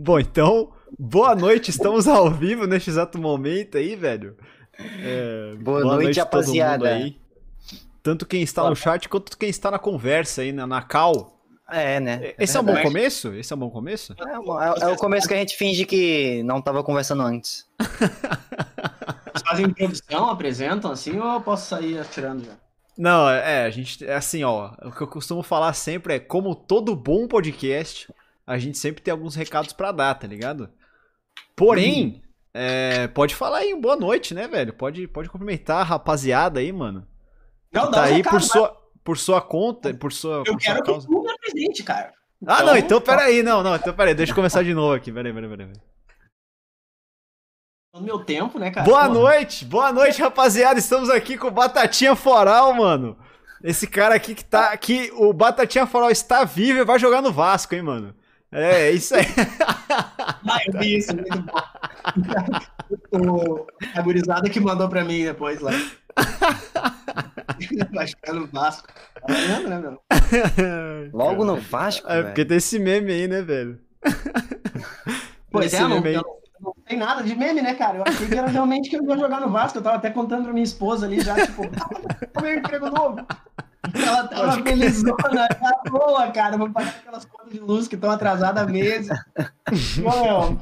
[0.00, 4.36] Bom, então, boa noite, estamos ao vivo neste exato momento aí, velho.
[4.78, 6.88] É, boa, boa, noite, noite rapaziada.
[6.90, 7.18] Aí.
[8.00, 8.70] Tanto quem está boa.
[8.70, 11.36] no chat quanto quem está na conversa aí, na, na cal.
[11.68, 12.32] É, né?
[12.38, 13.34] É Esse é, é um bom começo?
[13.34, 14.14] Esse é um bom começo?
[14.20, 17.66] É, é, é, o começo que a gente finge que não tava conversando antes.
[17.80, 22.52] Vocês fazem introdução, apresentam assim, ou eu posso sair atirando já?
[22.96, 26.54] Não, é, a gente, é assim, ó, o que eu costumo falar sempre é, como
[26.54, 28.08] todo bom podcast,
[28.48, 30.70] a gente sempre tem alguns recados para dar, tá ligado?
[31.54, 32.28] Porém, hum.
[32.54, 34.72] é, pode falar aí, boa noite, né, velho?
[34.72, 37.06] Pode, pode cumprimentar a rapaziada aí, mano.
[37.70, 40.38] Não, tá aí recado, por sua por sua conta, por sua.
[40.46, 41.06] Eu por quero sua que causa.
[41.06, 42.14] tu me apresente, cara.
[42.40, 45.12] Então, ah, não, então peraí, não, não, então peraí, deixa eu começar de novo aqui,
[45.12, 45.72] peraí, peraí, peraí.
[47.94, 48.86] No meu tempo, né, cara?
[48.86, 49.14] Boa Porra.
[49.14, 50.78] noite, boa noite, rapaziada.
[50.78, 53.18] Estamos aqui com o Batatinha Foral, mano.
[53.62, 54.72] Esse cara aqui que tá.
[54.72, 58.14] aqui, o Batatinha Foral está vivo e vai jogar no Vasco, hein, mano.
[58.52, 59.24] É, é isso aí.
[60.48, 61.60] ah, eu vi isso, muito bom.
[63.12, 65.72] o, a gurizada que mandou pra mim depois lá.
[67.92, 68.88] Vai ficar no Vasco.
[69.26, 70.00] Tá né, meu?
[71.12, 72.10] Logo no Vasco?
[72.10, 73.78] É, porque tem esse meme aí, né, velho?
[75.50, 76.24] Pois esse é, não, não,
[76.60, 77.98] não, tem nada de meme, né, cara?
[77.98, 79.78] Eu achei que era realmente que eu ia jogar no Vasco.
[79.78, 81.62] Eu tava até contando pra minha esposa ali já, tipo,
[82.40, 83.26] meu emprego novo.
[83.94, 86.56] Ela tava felizona, tá boa, cara.
[86.56, 89.08] Vou pagar aquelas contas de luz que estão atrasadas há meses.
[90.02, 90.58] Bom,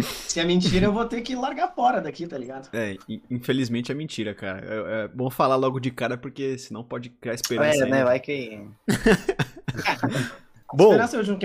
[0.00, 2.68] se é mentira, eu vou ter que largar fora daqui, tá ligado?
[2.72, 2.96] É,
[3.30, 4.60] infelizmente é mentira, cara.
[4.64, 7.84] É, é bom falar logo de cara, porque senão pode criar esperança.
[7.84, 8.04] É, né?
[8.04, 8.64] Vai que.
[10.72, 10.92] bom.
[10.92, 11.38] Esperança eu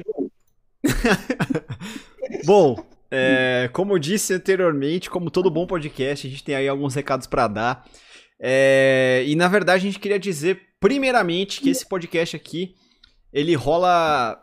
[2.45, 2.75] bom,
[3.09, 7.28] é, como eu disse anteriormente, como todo bom podcast, a gente tem aí alguns recados
[7.28, 7.86] para dar.
[8.46, 12.76] É, e na verdade a gente queria dizer, primeiramente, que esse podcast aqui
[13.32, 14.38] ele rola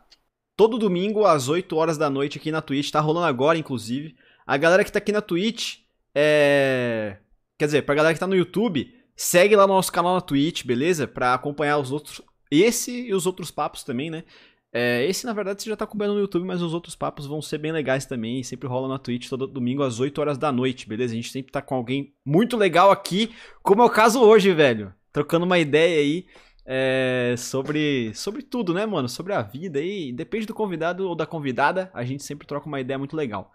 [0.56, 2.91] todo domingo às 8 horas da noite aqui na Twitch.
[2.91, 4.17] Tá rolando agora, inclusive.
[4.47, 5.81] A galera que tá aqui na Twitch,
[6.15, 7.19] é.
[7.59, 10.65] Quer dizer, pra galera que tá no YouTube, segue lá no nosso canal na Twitch,
[10.65, 11.06] beleza?
[11.06, 12.22] Pra acompanhar os outros.
[12.50, 14.25] Esse e os outros papos também, né?
[14.72, 17.42] É, esse, na verdade, você já tá acompanhando no YouTube, mas os outros papos vão
[17.42, 18.42] ser bem legais também.
[18.42, 21.12] Sempre rola na Twitch todo domingo às 8 horas da noite, beleza?
[21.12, 24.94] A gente sempre tá com alguém muito legal aqui, como é o caso hoje, velho.
[25.12, 26.26] Trocando uma ideia aí
[26.64, 29.09] é, sobre, sobre tudo, né, mano?
[29.09, 32.80] Sobre a vida e depende do convidado ou da convidada, a gente sempre troca uma
[32.80, 33.50] ideia muito legal.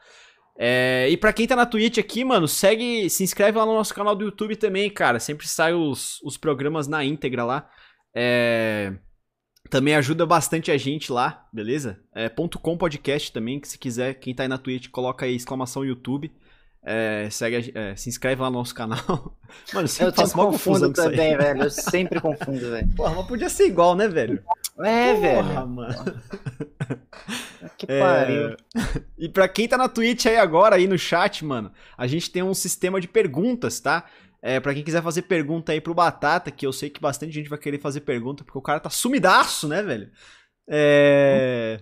[0.57, 3.93] É, e para quem tá na Twitch aqui, mano, segue, se inscreve lá no nosso
[3.93, 5.19] canal do YouTube também, cara.
[5.19, 7.69] Sempre sai os, os programas na íntegra lá.
[8.13, 8.93] É,
[9.69, 11.99] também ajuda bastante a gente lá, beleza?
[12.13, 15.83] É, .com podcast também, que se quiser, quem tá aí na Twitch, coloca aí exclamação
[15.83, 16.31] YouTube.
[16.87, 18.99] É, segue, é, se inscreve lá no nosso canal.
[19.73, 21.63] Mano, eu faço uma confusão também, velho.
[21.63, 22.87] Eu sempre confundo, velho.
[22.95, 24.43] Porra, mas podia ser igual, né, velho?
[24.83, 25.67] É, Porra, velho.
[25.67, 26.21] mano.
[27.75, 27.99] Que é...
[27.99, 28.55] pariu.
[29.17, 32.43] E pra quem tá na Twitch aí agora, aí no chat, mano, a gente tem
[32.43, 34.05] um sistema de perguntas, tá?
[34.47, 37.49] É, pra quem quiser fazer pergunta aí pro Batata, que eu sei que bastante gente
[37.49, 40.11] vai querer fazer pergunta, porque o cara tá sumidaço, né, velho?
[40.69, 41.81] É.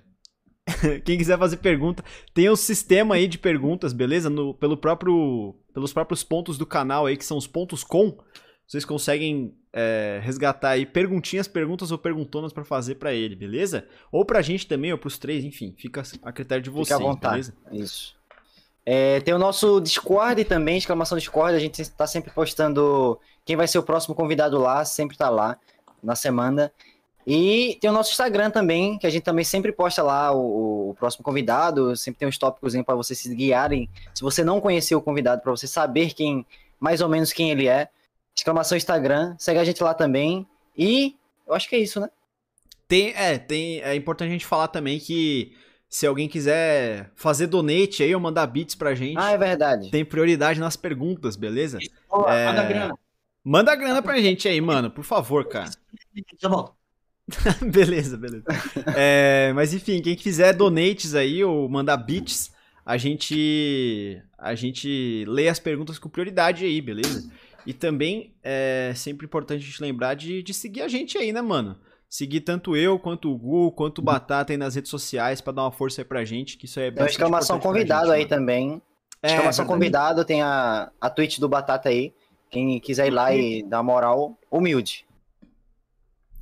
[1.04, 2.02] Quem quiser fazer pergunta,
[2.34, 4.30] tem um sistema aí de perguntas, beleza?
[4.30, 8.18] No, pelo próprio, pelos próprios pontos do canal aí, que são os pontos com.
[8.66, 13.86] Vocês conseguem é, resgatar aí perguntinhas, perguntas ou perguntonas para fazer para ele, beleza?
[14.10, 17.12] Ou pra gente também, ou pros três, enfim, fica a critério de vocês, fica à
[17.12, 17.34] vontade.
[17.34, 17.54] beleza?
[17.74, 18.16] Isso.
[18.86, 23.68] É, tem o nosso Discord também, exclamação Discord, a gente está sempre postando quem vai
[23.68, 25.58] ser o próximo convidado lá, sempre tá lá
[26.02, 26.72] na semana.
[27.26, 30.96] E tem o nosso Instagram também, que a gente também sempre posta lá o, o
[30.96, 33.90] próximo convidado, sempre tem uns tópicos para vocês se guiarem.
[34.14, 36.46] Se você não conheceu o convidado, para você saber quem,
[36.80, 37.88] mais ou menos quem ele é.
[38.36, 40.46] Exclamação Instagram, segue a gente lá também.
[40.78, 41.16] E
[41.48, 42.10] eu acho que é isso, né?
[42.90, 45.56] Tem, é, tem, é importante a gente falar também que
[45.94, 49.16] se alguém quiser fazer donate aí ou mandar bits pra gente.
[49.16, 49.92] Ah, é verdade.
[49.92, 51.78] Tem prioridade nas perguntas, beleza?
[51.78, 52.48] é...
[52.48, 53.00] Manda grana.
[53.44, 55.70] Manda grana pra gente aí, mano, por favor, cara.
[56.42, 56.74] Já volto.
[57.72, 58.44] beleza, beleza.
[58.98, 62.52] É, mas enfim, quem quiser donates aí ou mandar bits,
[62.84, 67.32] a gente a gente lê as perguntas com prioridade aí, beleza?
[67.68, 71.42] E também é sempre importante a gente lembrar de, de seguir a gente aí, né,
[71.44, 71.78] mano?
[72.14, 75.64] Seguir tanto eu, quanto o Gu, quanto o Batata aí nas redes sociais para dar
[75.64, 78.30] uma força aí pra gente, que isso é Tem exclamação convidado gente, aí mano.
[78.30, 78.82] também.
[79.20, 82.14] É, exclamação convidado, tem a, a Twitch do Batata aí.
[82.52, 85.08] Quem quiser ir lá e dar moral, humilde.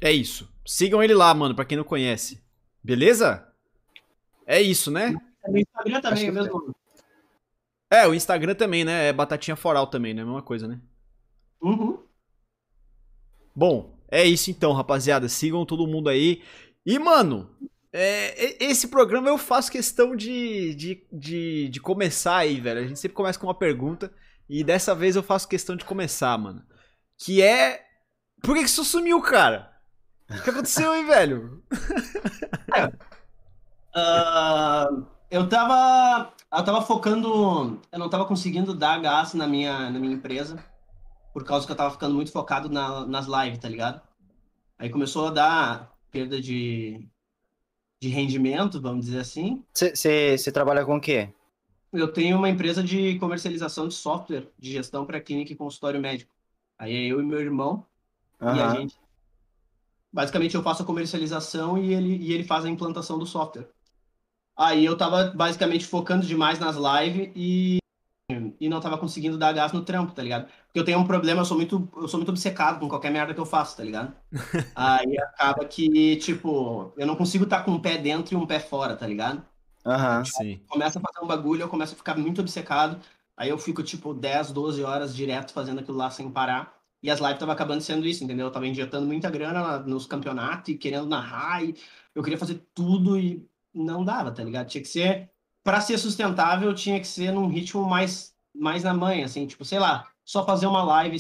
[0.02, 0.52] É isso.
[0.66, 2.44] Sigam ele lá, mano, pra quem não conhece.
[2.84, 3.48] Beleza?
[4.46, 5.16] É isso, né?
[5.42, 6.76] É, o Instagram também é mesmo.
[7.90, 9.08] É, o Instagram também, né?
[9.08, 10.22] É Batatinha Foral também, né?
[10.22, 10.82] Mesma coisa, né?
[11.62, 11.98] Uhum.
[13.56, 15.30] Bom, é isso então, rapaziada.
[15.30, 16.44] Sigam todo mundo aí.
[16.86, 17.50] E, mano,
[17.94, 22.80] É, esse programa eu faço questão de, de, de, de, começar aí, velho.
[22.82, 24.14] A gente sempre começa com uma pergunta.
[24.50, 26.64] E dessa vez eu faço questão de começar, mano.
[27.18, 27.86] Que é.
[28.42, 29.72] Por que, que isso sumiu, cara?
[30.30, 31.64] O que aconteceu aí, velho?
[33.96, 36.34] uh, eu tava.
[36.52, 37.82] Eu tava focando.
[37.92, 40.58] Eu não tava conseguindo dar gás na minha, na minha empresa.
[41.34, 44.02] Por causa que eu tava ficando muito focado na, nas lives, tá ligado?
[44.78, 47.08] Aí começou a dar perda de,
[48.00, 49.64] de rendimento, vamos dizer assim.
[49.74, 51.30] Você trabalha com o quê?
[51.94, 56.34] Eu tenho uma empresa de comercialização de software de gestão para clínica e consultório médico.
[56.78, 57.86] Aí é eu e meu irmão.
[58.40, 58.56] Uhum.
[58.56, 59.00] E a gente.
[60.12, 63.70] Basicamente, eu faço a comercialização e ele, e ele faz a implantação do software.
[64.58, 67.78] Aí eu tava basicamente focando demais nas lives e,
[68.60, 70.48] e não tava conseguindo dar gás no trampo, tá ligado?
[70.66, 73.34] Porque eu tenho um problema, eu sou muito, eu sou muito obcecado com qualquer merda
[73.34, 74.14] que eu faço, tá ligado?
[74.76, 78.46] Aí acaba que, tipo, eu não consigo estar tá com um pé dentro e um
[78.46, 79.44] pé fora, tá ligado?
[79.86, 80.62] Aham, uhum, sim.
[80.68, 83.00] Começa a fazer um bagulho, eu começo a ficar muito obcecado.
[83.36, 86.80] Aí eu fico, tipo, 10, 12 horas direto fazendo aquilo lá sem parar.
[87.04, 88.46] E as lives estavam acabando sendo isso, entendeu?
[88.46, 91.64] Eu tava injetando muita grana nos campeonatos e querendo narrar.
[91.64, 91.76] E
[92.14, 93.44] eu queria fazer tudo e
[93.74, 94.68] não dava, tá ligado?
[94.68, 95.32] Tinha que ser.
[95.64, 99.80] Para ser sustentável, tinha que ser num ritmo mais, mais na manhã, assim, tipo, sei
[99.80, 101.18] lá, só fazer uma live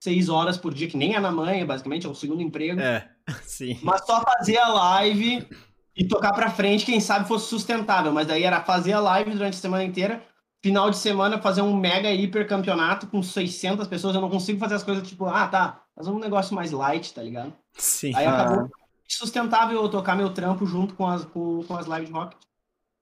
[0.00, 2.80] seis horas por dia, que nem é na manhã, basicamente, é o segundo emprego.
[2.80, 3.08] É,
[3.42, 3.78] sim.
[3.82, 5.48] Mas só fazer a live
[5.96, 8.12] e tocar pra frente, quem sabe fosse sustentável.
[8.12, 10.22] Mas daí era fazer a live durante a semana inteira,
[10.62, 14.14] final de semana fazer um mega hiper campeonato com 600 pessoas.
[14.14, 17.22] Eu não consigo fazer as coisas tipo, ah, tá, fazer um negócio mais light, tá
[17.22, 17.52] ligado?
[17.76, 18.14] Sim.
[18.14, 18.70] Aí acabou
[19.08, 22.36] sustentável eu tocar meu trampo junto com as, com, com as lives rock.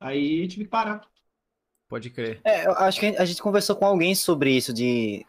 [0.01, 1.03] Aí tive que parar.
[1.89, 2.41] Pode crer.
[2.45, 5.25] É, eu acho que a gente conversou com alguém sobre isso de.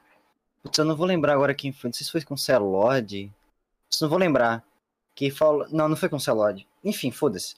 [0.64, 1.90] Putz, eu não vou lembrar agora quem foi.
[1.90, 3.32] Não sei se foi com o Celod.
[4.02, 4.64] Não vou lembrar.
[5.16, 5.68] Que falou.
[5.70, 6.66] Não, não foi com o Celod.
[6.84, 7.56] Enfim, foda-se.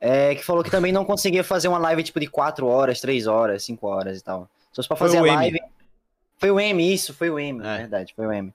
[0.00, 3.26] É, que falou que também não conseguia fazer uma live tipo de 4 horas, 3
[3.26, 4.48] horas, 5 horas e tal.
[4.72, 5.58] Só pra fazer a live.
[5.58, 5.70] M.
[6.38, 7.78] Foi o M, isso, foi o M, é.
[7.78, 8.54] verdade, foi o M.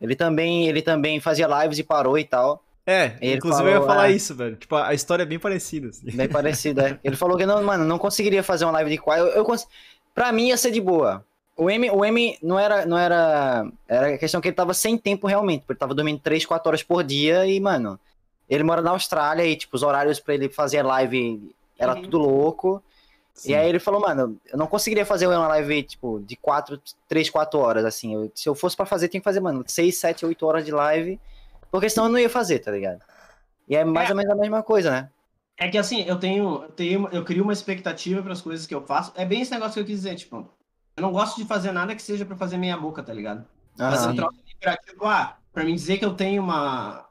[0.00, 2.64] Ele também, ele também fazia lives e parou e tal.
[2.90, 4.56] É, ele inclusive falou, eu ia falar é, isso, velho.
[4.56, 5.88] Tipo, a história é bem parecida.
[5.88, 6.10] Assim.
[6.10, 6.98] Bem parecida, é.
[7.04, 9.16] Ele falou que não, mano, não conseguiria fazer uma live de qual.
[9.16, 9.68] Eu, eu cons...
[10.14, 11.24] Pra mim ia ser de boa.
[11.56, 13.70] O M, o M não era, não era.
[13.86, 16.82] Era questão que ele tava sem tempo realmente, porque ele tava dormindo 3, 4 horas
[16.82, 18.00] por dia e, mano,
[18.48, 22.02] ele mora na Austrália e, tipo, os horários para ele fazer live era uhum.
[22.02, 22.82] tudo louco.
[23.32, 23.52] Sim.
[23.52, 27.30] E aí ele falou, mano, eu não conseguiria fazer uma live, tipo, de 4, 3,
[27.30, 28.14] 4 horas, assim.
[28.14, 30.72] Eu, se eu fosse para fazer, tinha que fazer, mano, 6, 7, 8 horas de
[30.72, 31.20] live,
[31.70, 33.00] porque senão eu não ia fazer, tá ligado?
[33.68, 34.12] E é mais é.
[34.12, 35.10] ou menos a mesma coisa, né?
[35.56, 38.74] É que assim, eu tenho, eu tenho, eu crio uma expectativa para as coisas que
[38.74, 39.12] eu faço.
[39.14, 40.48] É bem esse negócio que eu quis dizer, tipo,
[40.96, 43.46] eu não gosto de fazer nada que seja para fazer meia boca, tá ligado?
[43.76, 44.38] Fazer um troço
[44.86, 47.06] tipo, ah, para mim dizer que eu tenho uma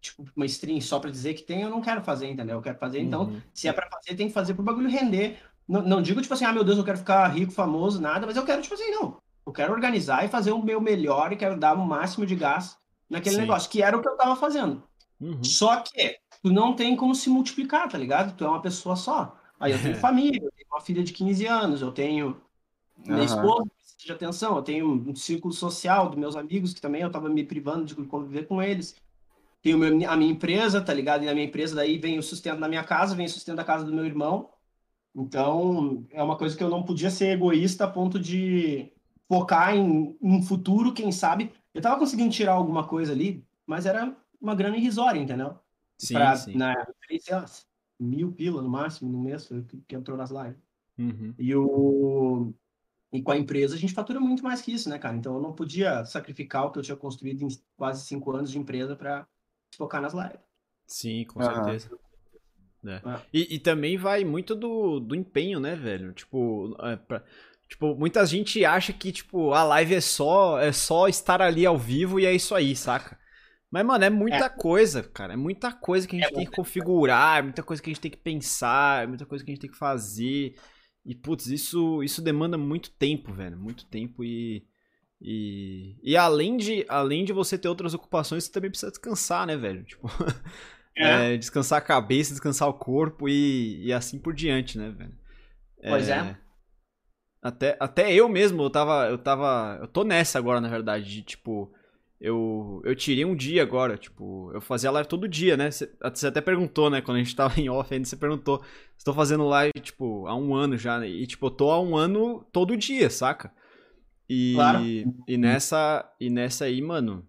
[0.00, 2.56] tipo, uma stream só para dizer que tem, eu não quero fazer, entendeu?
[2.56, 3.40] Eu quero fazer, então, uhum.
[3.54, 5.38] se é para fazer, tem que fazer pro bagulho render.
[5.66, 8.36] Não, não digo, tipo assim, ah, meu Deus, eu quero ficar rico, famoso, nada, mas
[8.36, 9.18] eu quero, tipo assim, não.
[9.46, 12.76] Eu quero organizar e fazer o meu melhor e quero dar o máximo de gás
[13.12, 13.40] naquele Sim.
[13.42, 14.82] negócio, que era o que eu tava fazendo.
[15.20, 15.44] Uhum.
[15.44, 18.36] Só que tu não tem como se multiplicar, tá ligado?
[18.36, 19.38] Tu é uma pessoa só.
[19.60, 22.40] Aí eu tenho família, eu tenho uma filha de 15 anos, eu tenho
[22.98, 23.24] minha uhum.
[23.24, 27.28] esposa de atenção, eu tenho um círculo social dos meus amigos que também eu tava
[27.28, 28.96] me privando de conviver com eles
[29.62, 31.22] tenho meu, a minha empresa, tá ligado?
[31.22, 33.64] E na minha empresa daí vem o sustento da minha casa, vem o sustento da
[33.64, 34.50] casa do meu irmão.
[35.14, 38.90] Então, é uma coisa que eu não podia ser egoísta a ponto de
[39.28, 41.52] focar em um futuro, quem sabe.
[41.74, 45.58] Eu tava conseguindo tirar alguma coisa ali, mas era uma grana irrisória, entendeu?
[45.98, 46.56] Sim, pra, sim.
[46.56, 46.74] Na,
[47.20, 47.44] sei lá,
[47.98, 50.60] mil pila no máximo no mês que, que entrou nas lives.
[50.98, 51.34] Uhum.
[51.38, 52.52] E o
[53.12, 55.16] e com a empresa a gente fatura muito mais que isso, né, cara?
[55.16, 58.58] Então eu não podia sacrificar o que eu tinha construído em quase cinco anos de
[58.58, 59.26] empresa para
[59.76, 60.40] focar nas lives.
[60.86, 61.90] Sim, com certeza.
[62.84, 63.00] É.
[63.04, 63.20] Ah.
[63.32, 66.12] E, e, também vai muito do, do empenho, né, velho?
[66.12, 67.22] Tipo, é pra,
[67.72, 71.78] tipo, muita gente acha que, tipo, a live é só, é só estar ali ao
[71.78, 73.18] vivo e é isso aí, saca?
[73.70, 74.48] Mas, mano, é muita é.
[74.50, 75.32] coisa, cara.
[75.32, 77.92] É muita coisa que a gente é tem que configurar, é muita coisa que a
[77.92, 80.54] gente tem que pensar, é muita coisa que a gente tem que fazer.
[81.04, 83.56] E, putz, isso, isso demanda muito tempo, velho.
[83.56, 84.66] Muito tempo e.
[85.24, 89.56] E, e além, de, além de você ter outras ocupações, você também precisa descansar, né,
[89.56, 89.84] velho?
[89.84, 90.08] Tipo,
[90.98, 91.34] é.
[91.34, 95.16] É, descansar a cabeça, descansar o corpo e, e assim por diante, né, velho?
[95.80, 96.36] Pois é.
[97.42, 99.78] Até, até eu mesmo, eu tava, eu tava.
[99.80, 101.72] Eu tô nessa agora, na verdade, de tipo.
[102.20, 105.72] Eu, eu tirei um dia agora, tipo, eu fazia live todo dia, né?
[105.72, 107.00] Você, você até perguntou, né?
[107.00, 108.62] Quando a gente tava em off ainda, você perguntou.
[108.96, 111.08] Estou fazendo live, tipo, há um ano já, né?
[111.08, 113.52] E, tipo, eu tô há um ano todo dia, saca?
[114.28, 114.84] E, claro.
[115.26, 117.26] e nessa e nessa aí, mano,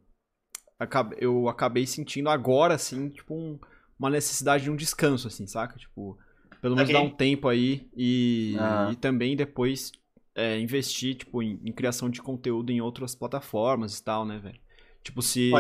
[1.17, 3.60] eu acabei sentindo agora, assim, tipo, um,
[3.98, 5.75] uma necessidade de um descanso, assim, saca?
[5.75, 6.20] Tipo,
[6.62, 7.01] pelo menos okay.
[7.01, 8.89] dar um tempo aí e, ah.
[8.91, 9.91] e também depois
[10.35, 14.59] é, investir, tipo, em, em, criação de conteúdo em outras plataformas e tal, né, velho?
[15.03, 15.51] Tipo, se.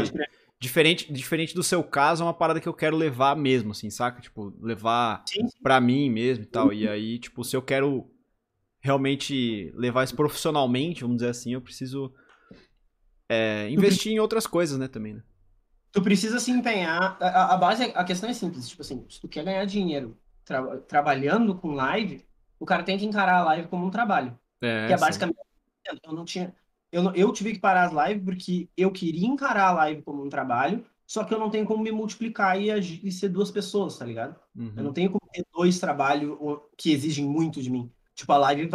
[0.59, 4.21] Diferente, diferente do seu caso, é uma parada que eu quero levar mesmo, assim, saca?
[4.21, 5.45] Tipo, levar sim.
[5.61, 6.67] pra mim mesmo e tal.
[6.67, 6.73] Uhum.
[6.73, 8.09] E aí, tipo, se eu quero
[8.81, 12.13] realmente levar isso profissionalmente, vamos dizer assim, eu preciso
[13.27, 15.23] é, investir em outras coisas, né, também, né?
[15.91, 17.17] Tu precisa se empenhar.
[17.19, 18.67] A, a, base, a questão é simples.
[18.67, 22.25] Tipo assim, se tu quer ganhar dinheiro tra trabalhando com live,
[22.59, 24.37] o cara tem que encarar a live como um trabalho.
[24.63, 25.37] É, que é basicamente.
[26.03, 26.55] Eu não tinha.
[26.91, 30.29] Eu, eu tive que parar as lives porque eu queria encarar a live como um
[30.29, 33.97] trabalho, só que eu não tenho como me multiplicar e, agir, e ser duas pessoas,
[33.97, 34.35] tá ligado?
[34.55, 34.73] Uhum.
[34.77, 36.37] Eu não tenho como ter dois trabalhos
[36.77, 37.91] que exigem muito de mim.
[38.15, 38.69] Tipo, a live,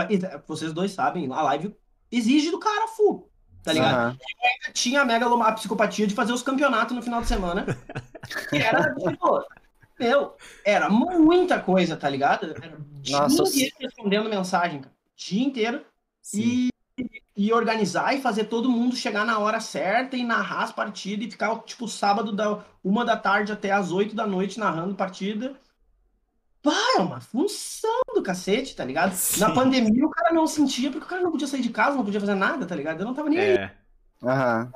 [0.47, 1.75] vocês dois sabem, a live
[2.11, 3.31] exige do cara full,
[3.63, 4.11] tá ligado?
[4.11, 4.19] Uhum.
[4.73, 7.65] tinha a mega a psicopatia de fazer os campeonatos no final de semana,
[8.51, 9.45] que era, tipo,
[9.99, 12.55] meu, era muita coisa, tá ligado?
[12.61, 12.79] Era
[13.09, 14.98] Nossa, inteiro respondendo mensagem, cara.
[15.19, 15.85] Dia inteiro.
[16.23, 16.41] Sim.
[16.41, 16.69] E
[17.39, 21.31] e organizar e fazer todo mundo chegar na hora certa e narrar as partidas e
[21.31, 25.55] ficar, tipo, sábado da uma da tarde até as oito da noite narrando partida.
[26.61, 29.13] Pá, é uma função do cacete, tá ligado?
[29.13, 29.39] Sim.
[29.39, 32.05] Na pandemia o cara não sentia porque o cara não podia sair de casa, não
[32.05, 33.01] podia fazer nada, tá ligado?
[33.01, 33.63] Eu não tava nem é.
[33.63, 33.71] aí.
[34.29, 34.73] Aham.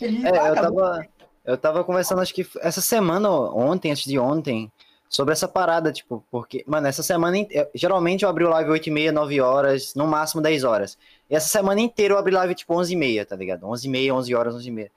[0.00, 1.08] Ele, é, eu tava,
[1.44, 4.70] eu tava conversando, acho que essa semana, ontem, antes de ontem,
[5.08, 7.36] sobre essa parada, tipo, porque, mano, essa semana,
[7.74, 10.98] geralmente eu abri o live 8 e meia, 9 horas, no máximo 10 horas.
[11.30, 13.66] E essa semana inteira eu abri live, tipo, 11 e meia, tá ligado?
[13.66, 14.92] 11 e meia, 11 horas, 11 e meia.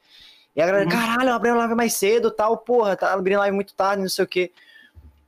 [0.55, 0.91] E a galera, uhum.
[0.91, 4.09] caralho, eu abri a live mais cedo, tal, porra, tá abrindo live muito tarde, não
[4.09, 4.51] sei o quê.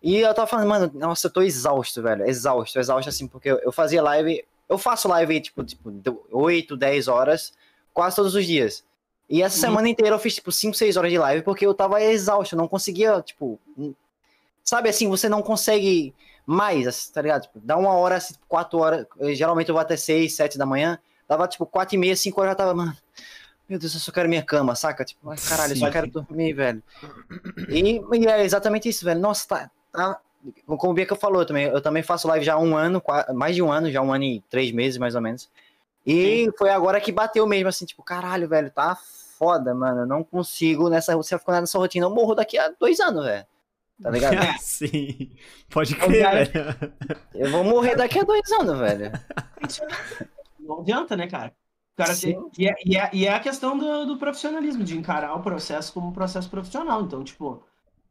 [0.02, 3.72] E eu tava falando, mano, nossa, eu tô exausto, velho, exausto, exausto, assim, porque eu
[3.72, 5.92] fazia live, eu faço live, tipo, tipo
[6.32, 7.54] 8, 10 horas,
[7.94, 8.84] quase todos os dias.
[9.30, 9.62] E essa uhum.
[9.62, 12.58] semana inteira eu fiz, tipo, 5, 6 horas de live, porque eu tava exausto, eu
[12.58, 13.60] não conseguia, tipo,
[14.64, 16.14] Sabe assim, você não consegue
[16.46, 17.44] mais, assim, tá ligado?
[17.44, 19.06] Tipo, dá uma hora, assim, quatro horas.
[19.34, 21.00] Geralmente eu vou até seis, sete da manhã.
[21.28, 22.96] Dava tipo quatro e meia, cinco horas eu já tava, mano.
[23.70, 25.06] Meu Deus, eu só quero minha cama, saca?
[25.06, 26.84] Tipo, ai, caralho, eu só quero dormir, velho.
[27.70, 29.22] E, e, é exatamente isso, velho.
[29.22, 29.72] Nossa, tá.
[29.94, 30.20] tá
[30.66, 33.02] como o Bianca falou também, eu também faço live já há um ano,
[33.34, 35.50] mais de um ano, já um ano e três meses, mais ou menos.
[36.06, 36.52] E Sim.
[36.58, 38.98] foi agora que bateu mesmo, assim, tipo, caralho, velho, tá
[39.38, 40.02] foda, mano.
[40.02, 41.16] Eu não consigo nessa.
[41.16, 43.46] Você ficou nessa rotina, eu morro daqui a dois anos, velho.
[44.02, 44.36] Tá ligado?
[44.60, 45.32] Sim.
[45.70, 46.94] Pode crer, cara, velho.
[47.36, 49.12] Eu vou morrer daqui a dois anos, velho.
[50.60, 51.54] Não adianta, né, cara?
[51.96, 55.36] cara tem, e, é, e, é, e é a questão do, do, profissionalismo, de encarar
[55.36, 57.02] o processo como um processo profissional.
[57.04, 57.64] Então, tipo,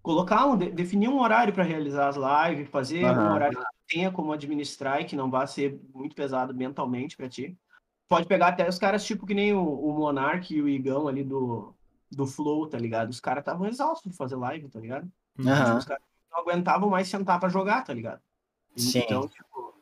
[0.03, 3.11] colocar um, definir um horário para realizar as lives, fazer uhum.
[3.11, 7.29] um horário que tenha como administrar e que não vá ser muito pesado mentalmente para
[7.29, 7.57] ti.
[8.09, 11.23] Pode pegar até os caras, tipo, que nem o, o Monark e o Igão ali
[11.23, 11.75] do,
[12.11, 13.11] do Flow, tá ligado?
[13.11, 15.11] Os caras estavam exaustos de fazer live, tá ligado?
[15.49, 15.77] Uhum.
[15.79, 18.21] Os caras não aguentavam mais sentar para jogar, tá ligado?
[18.77, 19.01] Sim.
[19.01, 19.75] Então, tipo.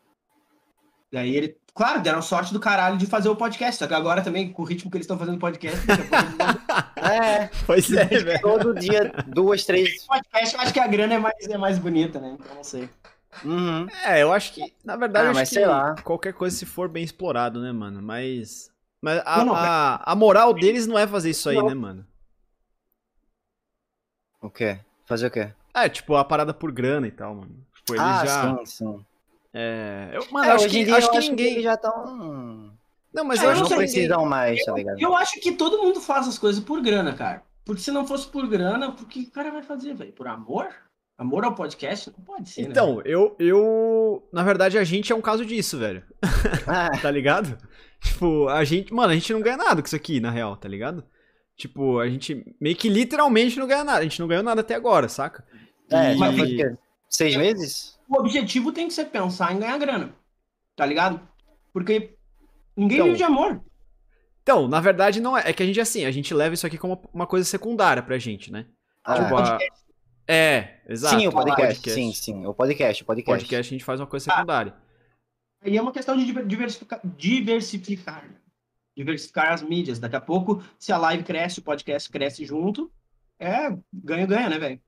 [1.13, 1.57] Daí ele.
[1.75, 3.79] Claro, deram sorte do caralho de fazer o podcast.
[3.79, 5.79] Só que agora também, com o ritmo que eles estão fazendo podcast.
[6.97, 7.49] é.
[7.67, 8.41] Pois é, velho.
[8.41, 10.05] Todo dia, duas, três.
[10.05, 12.37] Podcast, eu acho que a grana é mais, é mais bonita, né?
[12.39, 12.91] Então não sei.
[13.45, 13.87] Uhum.
[14.05, 15.95] É, eu acho que, na verdade, ah, mas sei lá.
[16.03, 18.03] qualquer coisa se for bem explorado, né, mano?
[18.03, 18.71] Mas.
[19.01, 21.69] Mas a, não, não, a, a moral deles não é fazer isso aí, não.
[21.69, 22.07] né, mano?
[24.41, 24.81] O quê?
[25.09, 25.49] Fazer o quê?
[25.75, 27.67] É, tipo, a parada por grana e tal, mano.
[27.75, 28.59] Tipo, eles ah, já.
[28.59, 29.05] Sim, sim.
[29.55, 30.11] É.
[30.13, 31.55] Eu, mano, é, acho, que, acho que ninguém.
[31.55, 32.71] Que já estão.
[33.13, 35.01] Não, mas é, eu acho não precisam mais, tá ligado?
[35.01, 37.43] Eu, eu acho que todo mundo faz as coisas por grana, cara.
[37.65, 40.13] Porque se não fosse por grana, o que o cara vai fazer, velho?
[40.13, 40.69] Por amor?
[41.17, 42.13] Amor ao podcast?
[42.17, 44.29] Não pode ser, né, Então, né, eu, eu.
[44.31, 46.03] Na verdade, a gente é um caso disso, velho.
[46.67, 46.91] Ah.
[47.01, 47.57] tá ligado?
[48.01, 48.93] Tipo, a gente.
[48.93, 51.03] Mano, a gente não ganha nada com isso aqui, na real, tá ligado?
[51.59, 53.99] Tipo, a gente meio que literalmente não ganha nada.
[53.99, 55.45] A gente não ganhou nada até agora, saca?
[55.91, 56.17] É, e...
[56.17, 56.77] já
[57.11, 57.99] seis meses?
[58.09, 60.15] O objetivo tem que ser pensar em ganhar grana.
[60.77, 61.21] Tá ligado?
[61.73, 62.15] Porque
[62.77, 63.61] ninguém então, vive de amor.
[64.41, 65.51] Então, na verdade, não é.
[65.51, 68.19] É que a gente, assim, a gente leva isso aqui como uma coisa secundária pra
[68.19, 68.67] gente, né?
[69.03, 69.59] Ah, tipo, a...
[70.29, 71.19] É, exato.
[71.19, 71.75] Sim, o podcast.
[71.75, 71.91] podcast.
[71.91, 72.47] Sim, sim.
[72.47, 73.45] O podcast, o podcast.
[73.45, 74.77] podcast a gente faz uma coisa secundária.
[75.61, 77.01] Ah, e é uma questão de diversificar.
[77.05, 78.25] diversificar
[78.99, 80.01] diversificar as mídias.
[80.01, 82.91] Daqui a pouco, se a live cresce, o podcast cresce junto,
[83.39, 84.81] é ganha-ganha, né, velho?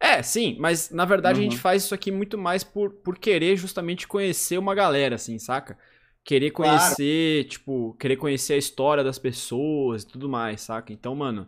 [0.00, 1.40] É, sim, mas na verdade uhum.
[1.40, 1.62] a gente uhum.
[1.62, 5.76] faz isso aqui muito mais por, por querer justamente conhecer uma galera, assim, saca?
[6.24, 7.48] Querer conhecer, claro.
[7.50, 10.90] tipo, querer conhecer a história das pessoas e tudo mais, saca?
[10.90, 11.46] Então, mano,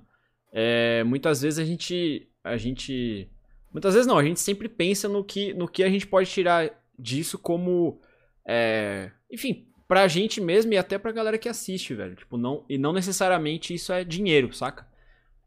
[0.53, 2.29] é, muitas vezes a gente.
[2.45, 3.31] A gente.
[3.73, 6.71] Muitas vezes não, a gente sempre pensa no que, no que a gente pode tirar
[6.99, 8.01] disso como.
[8.47, 12.15] É, enfim, pra gente mesmo e até pra galera que assiste, velho.
[12.15, 14.87] Tipo, não, e não necessariamente isso é dinheiro, saca?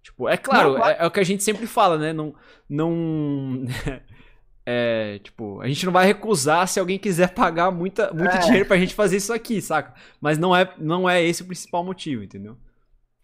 [0.04, 2.14] Tipo, é claro, não, é, é, o que a gente sempre fala, né?
[2.14, 2.36] Não.
[2.70, 3.66] não
[4.64, 8.38] é, tipo, a gente não vai recusar se alguém quiser pagar muita, muito é.
[8.38, 9.96] dinheiro pra gente fazer isso aqui, saca?
[10.22, 12.56] Mas não é, não é esse o principal motivo, entendeu?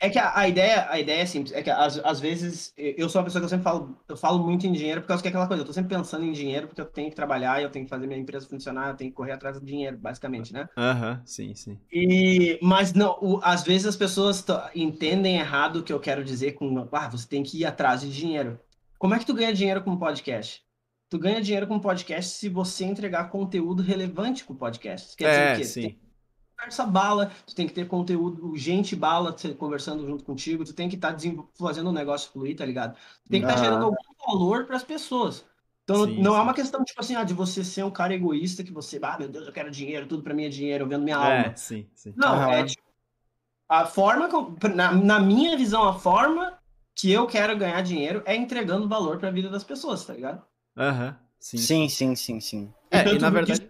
[0.01, 3.07] É que a, a, ideia, a ideia é simples, é que às, às vezes eu
[3.07, 5.27] sou uma pessoa que eu sempre falo, eu falo muito em dinheiro por causa que
[5.27, 7.69] é aquela coisa, eu tô sempre pensando em dinheiro porque eu tenho que trabalhar, eu
[7.69, 10.67] tenho que fazer minha empresa funcionar, eu tenho que correr atrás do dinheiro, basicamente, né?
[10.75, 11.79] Aham, uhum, sim, sim.
[11.93, 14.43] E, mas não, o, às vezes as pessoas
[14.73, 18.11] entendem errado o que eu quero dizer com, ah, você tem que ir atrás de
[18.11, 18.59] dinheiro.
[18.97, 20.63] Como é que tu ganha dinheiro com podcast?
[21.11, 25.15] Tu ganha dinheiro com podcast se você entregar conteúdo relevante com podcast.
[25.15, 25.63] Quer é, dizer o quê?
[25.63, 26.10] Sim
[26.61, 30.95] conversa bala, tu tem que ter conteúdo, gente bala conversando junto contigo, tu tem que
[30.95, 31.19] estar tá
[31.55, 32.95] fazendo o negócio fluir, tá ligado?
[33.23, 35.43] Tu tem que estar tá gerando algum valor para as pessoas.
[35.83, 36.39] Então sim, não é sim.
[36.39, 39.17] é uma questão, tipo assim, ah, de você ser um cara egoísta que você, ah,
[39.17, 41.57] meu Deus, eu quero dinheiro, tudo para mim é dinheiro, eu vendo minha é, alma.
[41.57, 42.13] Sim, sim.
[42.15, 42.51] Não, uhum.
[42.51, 42.83] é tipo,
[43.67, 44.29] a forma,
[44.75, 46.59] na, na minha visão, a forma
[46.95, 50.43] que eu quero ganhar dinheiro é entregando valor para a vida das pessoas, tá ligado?
[50.77, 51.07] Aham.
[51.07, 51.31] Uhum.
[51.41, 52.73] Sim, sim, sim, sim, sim.
[52.91, 53.67] É, e na verdade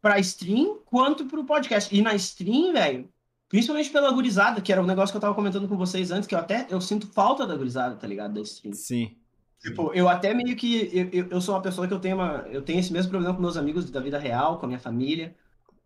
[0.00, 1.94] pra stream quanto pro podcast.
[1.94, 3.08] E na stream, velho,
[3.48, 6.34] principalmente pela gurizada, que era um negócio que eu tava comentando com vocês antes, que
[6.34, 8.34] eu até eu sinto falta da gurizada, tá ligado?
[8.34, 8.74] Da stream.
[8.74, 9.16] Sim.
[9.60, 11.10] Tipo, eu até meio que.
[11.12, 12.46] Eu, eu sou uma pessoa que eu tenho uma.
[12.50, 15.36] Eu tenho esse mesmo problema com meus amigos da vida real, com a minha família.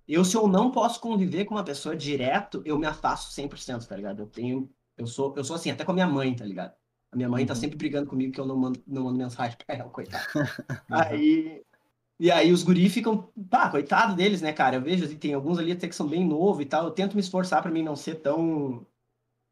[0.07, 3.97] Eu, se eu não posso conviver com uma pessoa direto, eu me afasto 100%, tá
[3.97, 4.21] ligado?
[4.21, 4.71] Eu tenho.
[4.97, 6.73] Eu sou, eu sou assim, até com a minha mãe, tá ligado?
[7.11, 7.61] A minha mãe tá uhum.
[7.61, 10.25] sempre brigando comigo que eu não mando, não mando mensagem pra ela, coitada.
[10.89, 11.65] Aí
[12.19, 14.77] e aí os guri ficam, pá, coitado deles, né, cara?
[14.77, 16.85] Eu vejo, assim, tem alguns ali até que são bem novos e tal.
[16.85, 18.87] Eu tento me esforçar para mim não ser tão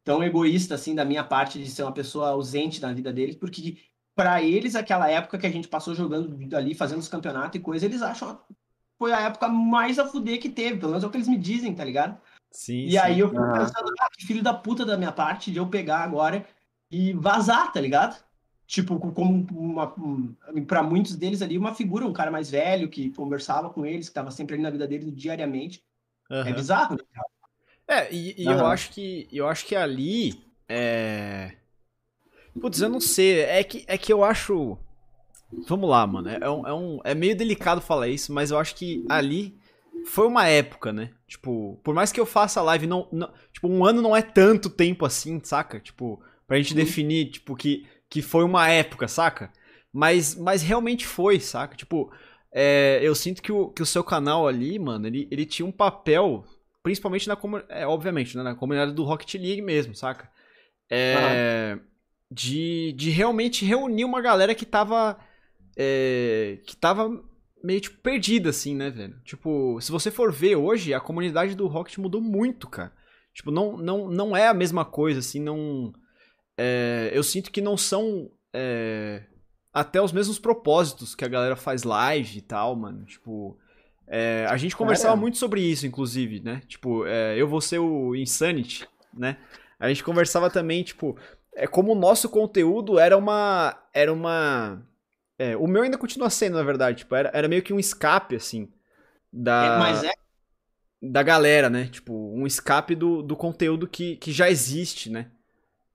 [0.05, 3.79] tão egoísta assim da minha parte de ser uma pessoa ausente na vida deles, porque
[4.17, 7.87] para eles aquela época que a gente passou jogando ali, fazendo os campeonatos e coisa,
[7.87, 8.39] eles acham
[8.99, 11.37] foi a época mais a fuder que teve, pelo menos é o que eles me
[11.37, 12.21] dizem, tá ligado?
[12.53, 12.85] Sim.
[12.85, 12.99] E sim.
[12.99, 15.99] aí eu fico pensando, ah, que filho da puta da minha parte de eu pegar
[16.05, 16.47] agora
[16.89, 18.23] e vazar, tá ligado?
[18.73, 19.95] Tipo, como uma,
[20.67, 24.13] para muitos deles ali, uma figura, um cara mais velho que conversava com eles, que
[24.13, 25.85] estava sempre ali na vida deles diariamente.
[26.31, 26.39] Uhum.
[26.41, 27.05] É bizarro, né?
[27.87, 28.55] É, e, e uhum.
[28.55, 31.53] eu acho que eu acho que ali é.
[32.59, 33.41] Putz, eu não sei.
[33.41, 34.79] É que, é que eu acho.
[35.69, 36.31] Vamos lá, mano.
[36.31, 39.55] É, é, um, é, um, é meio delicado falar isso, mas eu acho que ali
[40.07, 41.11] foi uma época, né?
[41.27, 44.71] Tipo, por mais que eu faça live, não, não, tipo, um ano não é tanto
[44.71, 45.79] tempo assim, saca?
[45.79, 49.51] Tipo, pra gente definir, tipo, que que foi uma época, saca?
[49.91, 51.75] Mas, mas realmente foi, saca?
[51.75, 52.13] Tipo,
[52.53, 55.73] é, eu sinto que o, que o seu canal ali, mano, ele, ele tinha um
[55.73, 56.45] papel,
[56.83, 60.31] principalmente na comunidade, é, obviamente, né, na comunidade do Rocket League mesmo, saca?
[60.91, 61.81] É, uhum.
[62.31, 65.19] de, de realmente reunir uma galera que tava,
[65.75, 67.09] é, que tava
[67.65, 69.19] meio, tipo, perdida, assim, né, velho?
[69.25, 72.93] Tipo, se você for ver hoje, a comunidade do Rocket mudou muito, cara.
[73.33, 75.95] Tipo, não, não, não é a mesma coisa, assim, não
[76.57, 79.23] é, eu sinto que não são é,
[79.73, 83.05] até os mesmos propósitos que a galera faz live e tal, mano.
[83.05, 83.59] Tipo,
[84.07, 86.63] é, a gente conversava muito sobre isso, inclusive, né?
[86.67, 89.39] Tipo, é, eu vou ser o Insanity, né?
[89.79, 91.17] A gente conversava também, tipo,
[91.55, 93.77] é como o nosso conteúdo era uma.
[93.93, 94.83] Era uma.
[95.39, 96.99] É, o meu ainda continua sendo, na verdade.
[96.99, 98.71] Tipo, era, era meio que um escape, assim.
[99.33, 100.13] Da, é, mas é.
[101.03, 101.87] Da galera, né?
[101.87, 105.31] Tipo, um escape do, do conteúdo que, que já existe, né?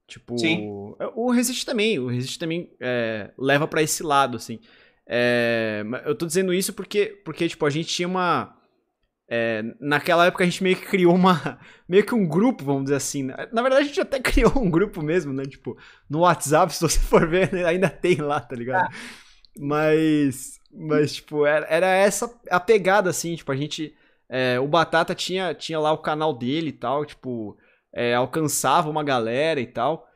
[0.08, 0.96] Tipo, Sim.
[1.00, 4.60] É, o Resist também, o Resist também é, leva para esse lado, assim.
[5.06, 8.56] É, eu tô dizendo isso porque, porque tipo, a gente tinha uma...
[9.30, 11.60] É, naquela época a gente meio que criou uma...
[11.88, 13.24] Meio que um grupo, vamos dizer assim.
[13.24, 13.36] Né?
[13.52, 15.44] Na verdade a gente até criou um grupo mesmo, né?
[15.44, 15.78] Tipo,
[16.10, 18.86] no WhatsApp, se você for ver, ainda tem lá, tá ligado?
[18.86, 18.92] Ah.
[19.60, 20.58] Mas...
[20.72, 23.94] Mas, tipo, era, era essa a pegada, assim, tipo, a gente...
[24.30, 27.58] É, o Batata tinha, tinha lá o canal dele e tal, tipo
[27.98, 30.08] é, alcançava uma galera e tal,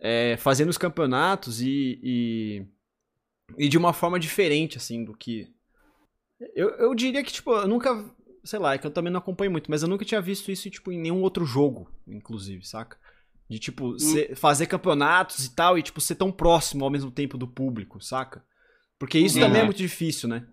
[0.00, 2.66] é, fazendo os campeonatos e, e,
[3.56, 5.48] e, de uma forma diferente, assim, do que.
[6.56, 8.04] Eu, eu diria que, tipo, eu nunca.
[8.42, 10.68] Sei lá, é que eu também não acompanho muito, mas eu nunca tinha visto isso,
[10.68, 12.98] tipo, em nenhum outro jogo, inclusive, saca?
[13.48, 13.98] De, tipo, hum.
[13.98, 18.02] ser, fazer campeonatos e tal, e, tipo, ser tão próximo ao mesmo tempo do público,
[18.02, 18.44] saca?
[18.98, 20.44] Porque isso também é muito difícil, né?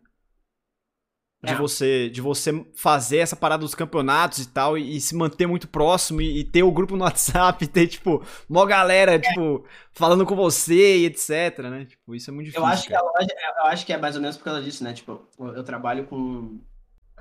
[1.46, 1.56] De é.
[1.56, 5.68] você de você fazer essa parada dos campeonatos e tal e, e se manter muito
[5.68, 9.20] próximo e, e, ter o grupo no WhatsApp e ter tipo uma galera é.
[9.20, 11.86] tipo falando com você e etc, né?
[11.86, 12.66] Tipo, isso é muito difícil.
[12.66, 13.26] Eu acho cara.
[13.26, 14.94] que é, eu acho que é mais ou menos por causa disso, né?
[14.94, 16.60] Tipo, eu trabalho com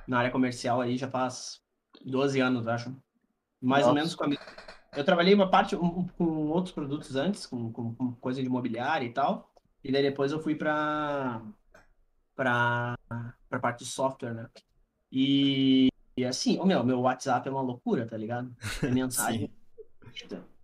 [0.08, 1.60] na área comercial aí já faz
[2.04, 2.94] 12 anos, acho.
[3.62, 3.88] Mais Nossa.
[3.90, 4.28] ou menos com a
[4.96, 9.06] eu trabalhei uma parte um, com outros produtos antes, com, com, com coisa de imobiliária
[9.06, 9.50] e tal.
[9.82, 11.42] E daí depois eu fui para
[12.34, 12.98] para
[13.50, 14.48] a parte de software, né?
[15.10, 18.54] E, e assim, o meu, meu WhatsApp é uma loucura, tá ligado?
[18.82, 19.50] É mensagem,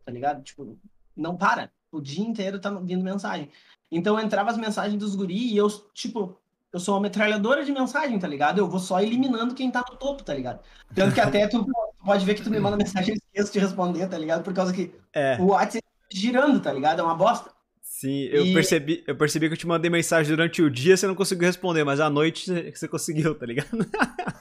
[0.04, 0.42] tá ligado?
[0.42, 0.76] Tipo,
[1.16, 1.70] não para.
[1.92, 3.50] o dia inteiro tá vindo mensagem.
[3.90, 6.38] Então entrava as mensagens dos guri e eu, tipo,
[6.72, 8.58] eu sou uma metralhadora de mensagem, tá ligado?
[8.58, 10.60] Eu vou só eliminando quem tá no topo, tá ligado?
[10.94, 11.66] Tanto que até tu
[12.04, 14.42] pode ver que tu me manda mensagem e esqueço de responder, tá ligado?
[14.42, 17.00] Por causa que É, o WhatsApp tá girando, tá ligado?
[17.00, 17.50] É uma bosta.
[18.00, 21.06] Sim, eu, E- percebi, eu percebi que eu te mandei mensagem durante o dia, você
[21.06, 23.68] não conseguiu responder, mas à noite você- conseguiu, tá ligado?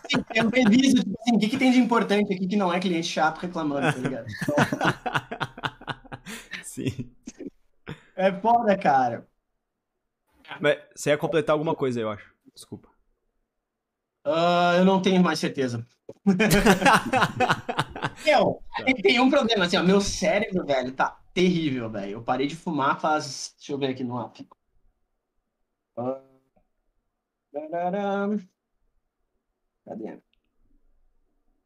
[0.09, 2.79] Sim, Eu reviso, tipo assim, o que, que tem de importante aqui que não é
[2.79, 4.27] cliente chato reclamando, tá ligado?
[6.63, 7.11] Sim.
[8.15, 9.27] É foda, cara.
[10.61, 12.33] Mas você ia completar alguma coisa, eu acho.
[12.53, 12.87] Desculpa.
[14.25, 15.85] Ah, eu não tenho mais certeza.
[18.25, 18.61] Meu,
[19.01, 22.11] tem um problema, assim, ó, meu cérebro, velho, tá terrível, velho.
[22.13, 23.53] Eu parei de fumar faz.
[23.57, 24.47] Deixa eu ver aqui no app.
[29.85, 30.19] Cadê?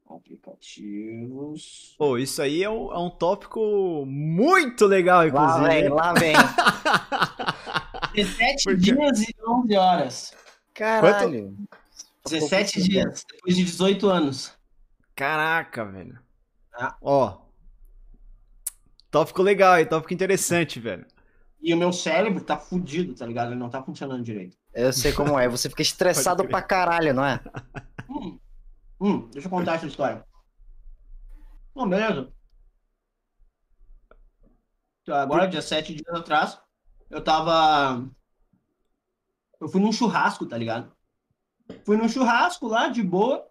[0.10, 1.96] Aplicativos.
[1.98, 5.68] Pô, isso aí é um, é um tópico muito legal, Lá inclusive.
[5.68, 6.34] vem, lá vem.
[8.14, 8.80] 17 Por quê?
[8.94, 10.34] dias e 11 horas.
[10.74, 11.58] Caralho.
[12.30, 14.54] 17 dias, depois de 18 anos.
[15.16, 16.20] Caraca, velho.
[16.74, 16.96] Ah.
[17.02, 17.43] Ó.
[19.14, 19.86] Tópico legal, hein?
[19.86, 21.06] Tópico interessante, velho.
[21.62, 23.52] E o meu cérebro tá fudido, tá ligado?
[23.52, 24.58] Ele não tá funcionando direito.
[24.74, 25.48] Eu sei como é.
[25.48, 27.40] Você fica estressado pra caralho, não é?
[28.10, 28.40] Hum,
[29.00, 30.26] hum, deixa eu contar essa história.
[31.76, 32.34] Bom, beleza.
[35.04, 36.60] Então, Agora, 17 dias atrás,
[37.12, 38.10] eu tava.
[39.62, 40.92] Eu fui num churrasco, tá ligado?
[41.86, 43.48] Fui num churrasco lá, de boa.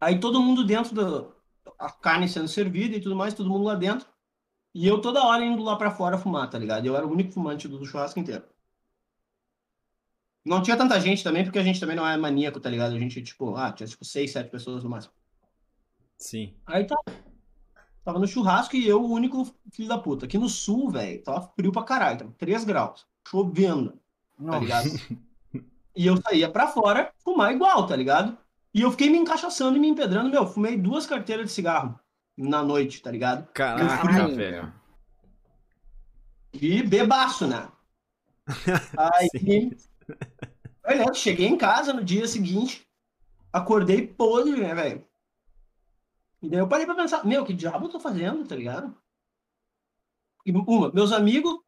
[0.00, 1.31] Aí todo mundo dentro da.
[1.78, 4.06] A carne sendo servida e tudo mais, todo mundo lá dentro.
[4.74, 6.86] E eu toda hora indo lá pra fora fumar, tá ligado?
[6.86, 8.44] Eu era o único fumante do churrasco inteiro.
[10.44, 12.94] Não tinha tanta gente também, porque a gente também não é maníaco, tá ligado?
[12.94, 15.14] A gente, tipo, ah, tinha tipo seis, sete pessoas no máximo.
[16.16, 16.54] Sim.
[16.66, 16.96] Aí tá.
[18.04, 20.26] Tava no churrasco e eu, o único filho da puta.
[20.26, 24.00] Aqui no sul, velho, tava frio pra caralho, tava 3 graus, chovendo,
[24.44, 24.88] tá ligado?
[25.94, 28.36] e eu saía pra fora fumar igual, tá ligado?
[28.74, 31.98] E eu fiquei me encaixaçando e me empedrando, meu, fumei duas carteiras de cigarro
[32.36, 33.46] na noite, tá ligado?
[33.52, 34.72] Caraca, velho.
[36.54, 37.68] E bebaço, né?
[38.96, 39.76] Aí,
[40.84, 42.86] olha, cheguei em casa no dia seguinte,
[43.52, 45.06] acordei podre, né, velho?
[46.42, 48.96] E daí eu parei pra pensar, meu, que diabo eu tô fazendo, tá ligado?
[50.44, 51.60] E uma, meus amigos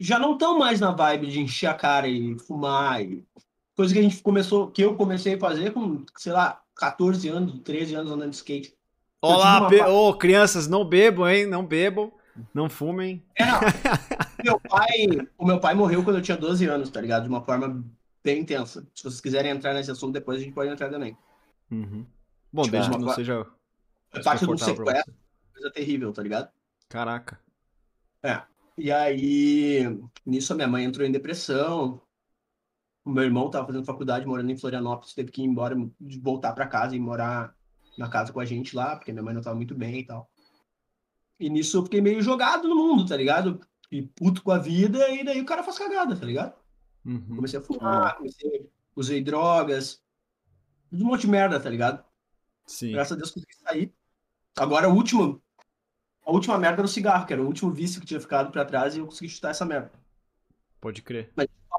[0.00, 3.24] já não estão mais na vibe de encher a cara e fumar e
[3.76, 7.60] coisa que a gente começou, que eu comecei a fazer com, sei lá, 14 anos,
[7.60, 8.74] 13 anos andando de skate.
[9.20, 11.46] Olá, uma ô, crianças, não bebam, hein?
[11.46, 12.12] Não bebam.
[12.52, 13.22] Não fumem.
[13.36, 13.60] É, não.
[14.42, 14.88] meu pai,
[15.38, 17.24] o meu pai morreu quando eu tinha 12 anos, tá ligado?
[17.24, 17.84] De uma forma
[18.24, 18.86] bem intensa.
[18.94, 21.16] Se vocês quiserem entrar nesse assunto depois, a gente pode entrar também.
[21.70, 22.06] Uhum.
[22.52, 23.46] Bom, Tipo, desde uma que não pa- seja
[24.12, 25.14] É parte do sequestro,
[25.52, 26.48] coisa terrível, tá ligado?
[26.88, 27.38] Caraca.
[28.76, 32.00] E aí, nisso a minha mãe entrou em depressão.
[33.04, 35.76] O meu irmão tava fazendo faculdade, morando em Florianópolis, teve que ir embora,
[36.20, 37.54] voltar pra casa e morar
[37.98, 40.30] na casa com a gente lá, porque minha mãe não tava muito bem e tal.
[41.38, 43.60] E nisso eu fiquei meio jogado no mundo, tá ligado?
[43.90, 46.54] E puto com a vida, e daí o cara faz cagada, tá ligado?
[47.04, 47.36] Uhum.
[47.36, 50.00] Comecei a fumar, comecei, usei drogas,
[50.92, 52.04] um monte de merda, tá ligado?
[52.66, 52.92] Sim.
[52.92, 53.92] Graças a Deus consegui sair.
[54.56, 55.42] Agora, o último,
[56.24, 58.64] a última merda era o cigarro, que era o último vício que tinha ficado pra
[58.64, 59.90] trás e eu consegui chutar essa merda.
[60.80, 61.32] Pode crer.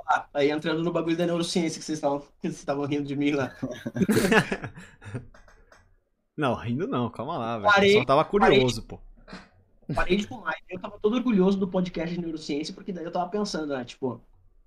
[0.07, 1.99] Ah, aí entrando no bagulho da neurociência que vocês
[2.43, 3.55] estavam, rindo de mim lá.
[6.35, 7.71] Não, rindo não, calma lá, velho.
[7.71, 8.99] Parei, Eu Só tava curioso, pô.
[9.93, 10.55] Parei de fumar.
[10.67, 13.85] Eu tava todo orgulhoso do podcast de neurociência, porque daí eu tava pensando, né?
[13.85, 14.19] Tipo,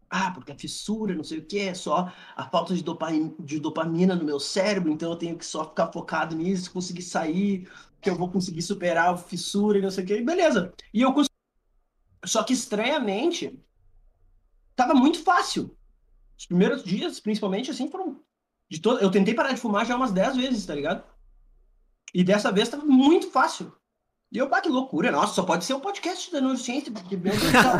[0.09, 3.09] ah, porque a fissura, não sei o que, é só a falta de, dopa,
[3.41, 7.69] de dopamina no meu cérebro, então eu tenho que só ficar focado nisso, conseguir sair,
[8.01, 10.23] que eu vou conseguir superar a fissura e não sei o que.
[10.23, 10.73] Beleza.
[10.95, 11.35] E eu consegui.
[12.25, 13.59] Só que estranhamente,
[14.77, 15.77] tava muito fácil.
[16.39, 18.21] Os primeiros dias, principalmente, assim, foram.
[18.71, 19.01] De todo...
[19.01, 21.03] Eu tentei parar de fumar já umas 10 vezes, tá ligado?
[22.13, 23.73] E dessa vez tava muito fácil.
[24.33, 27.33] E eu, pá, que loucura, nossa, só pode ser um podcast da neurociência, porque, meu
[27.33, 27.79] Deus do céu,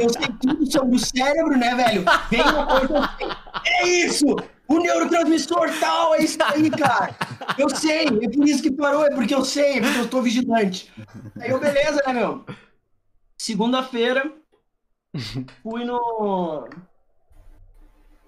[0.00, 2.04] eu sei tudo sobre o cérebro, né, velho?
[2.28, 3.24] Vem uma coisa assim,
[3.66, 4.26] é isso!
[4.68, 7.16] O neurotransmissor tal, é isso aí, cara!
[7.56, 10.20] Eu sei, é por isso que parou, é porque eu sei, é porque eu tô
[10.20, 10.92] vigilante.
[11.40, 12.44] Aí eu, beleza, né, meu?
[13.38, 14.30] Segunda-feira,
[15.62, 16.68] fui no...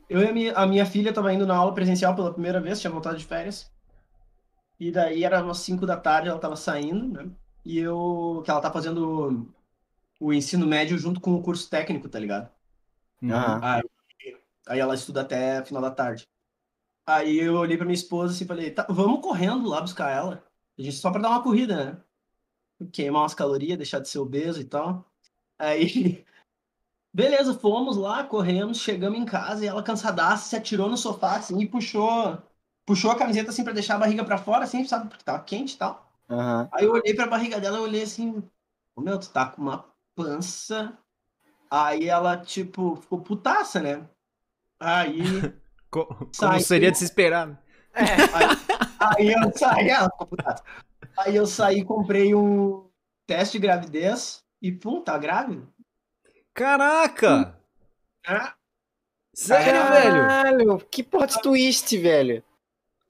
[0.09, 2.81] Eu e a minha, a minha filha tava indo na aula presencial pela primeira vez,
[2.81, 3.71] tinha voltado de férias.
[4.79, 7.31] E daí era umas 5 da tarde, ela tava saindo, né?
[7.65, 8.43] E eu.
[8.45, 9.47] Que ela tá fazendo
[10.21, 12.51] o ensino médio junto com o curso técnico, tá ligado?
[13.23, 13.61] Aham.
[13.63, 13.83] Aí,
[14.69, 16.29] aí ela estuda até final da tarde.
[17.07, 20.45] Aí eu olhei pra minha esposa assim e falei, tá, vamos correndo lá buscar ela.
[20.79, 22.03] A gente só pra dar uma corrida, né?
[22.93, 25.11] queimar umas calorias, deixar de ser obeso e tal.
[25.59, 26.25] Aí,
[27.13, 31.61] beleza, fomos lá, corremos, chegamos em casa e ela cansadaça se atirou no sofá assim
[31.61, 32.39] e puxou,
[32.87, 35.75] puxou a camiseta assim para deixar a barriga para fora, assim, sabe, porque tava quente
[35.75, 36.11] e tal.
[36.29, 36.69] Uhum.
[36.73, 38.43] Aí eu olhei pra barriga dela e olhei assim,
[38.97, 40.97] ô meu, tu tá com uma pança.
[41.71, 44.07] Aí ela, tipo, ficou putaça, né?
[44.79, 45.23] Aí.
[45.91, 46.07] Co
[46.39, 47.47] como seria de se esperar.
[47.47, 47.59] Né?
[47.95, 48.57] É, aí,
[49.01, 50.65] aí eu saí, ela ficou putaça.
[51.19, 52.89] Aí eu saí comprei um
[53.27, 55.67] teste de gravidez e, pum, tá grávida.
[56.55, 57.59] Caraca!
[58.27, 58.53] É.
[59.35, 60.87] Sério, Caralho, velho?
[60.91, 62.45] que plot twist, velho.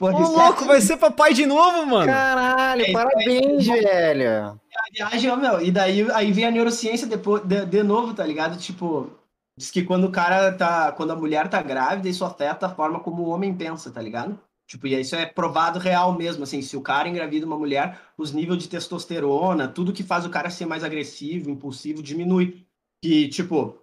[0.00, 2.07] Ô, louco, vai ser papai de novo, mano.
[2.07, 4.31] Caralho, é, parabéns, é, velho.
[4.31, 4.61] A
[4.92, 8.59] viagem, meu, e daí aí vem a neurociência depois, de, de novo, tá ligado?
[8.59, 9.11] Tipo,
[9.57, 12.98] diz que quando o cara tá, quando a mulher tá grávida, isso afeta a forma
[12.98, 14.38] como o homem pensa, tá ligado?
[14.66, 18.33] Tipo, e isso é provado real mesmo, assim, se o cara engravida uma mulher, os
[18.33, 22.66] níveis de testosterona, tudo que faz o cara ser mais agressivo, impulsivo, diminui.
[23.03, 23.79] Que, tipo,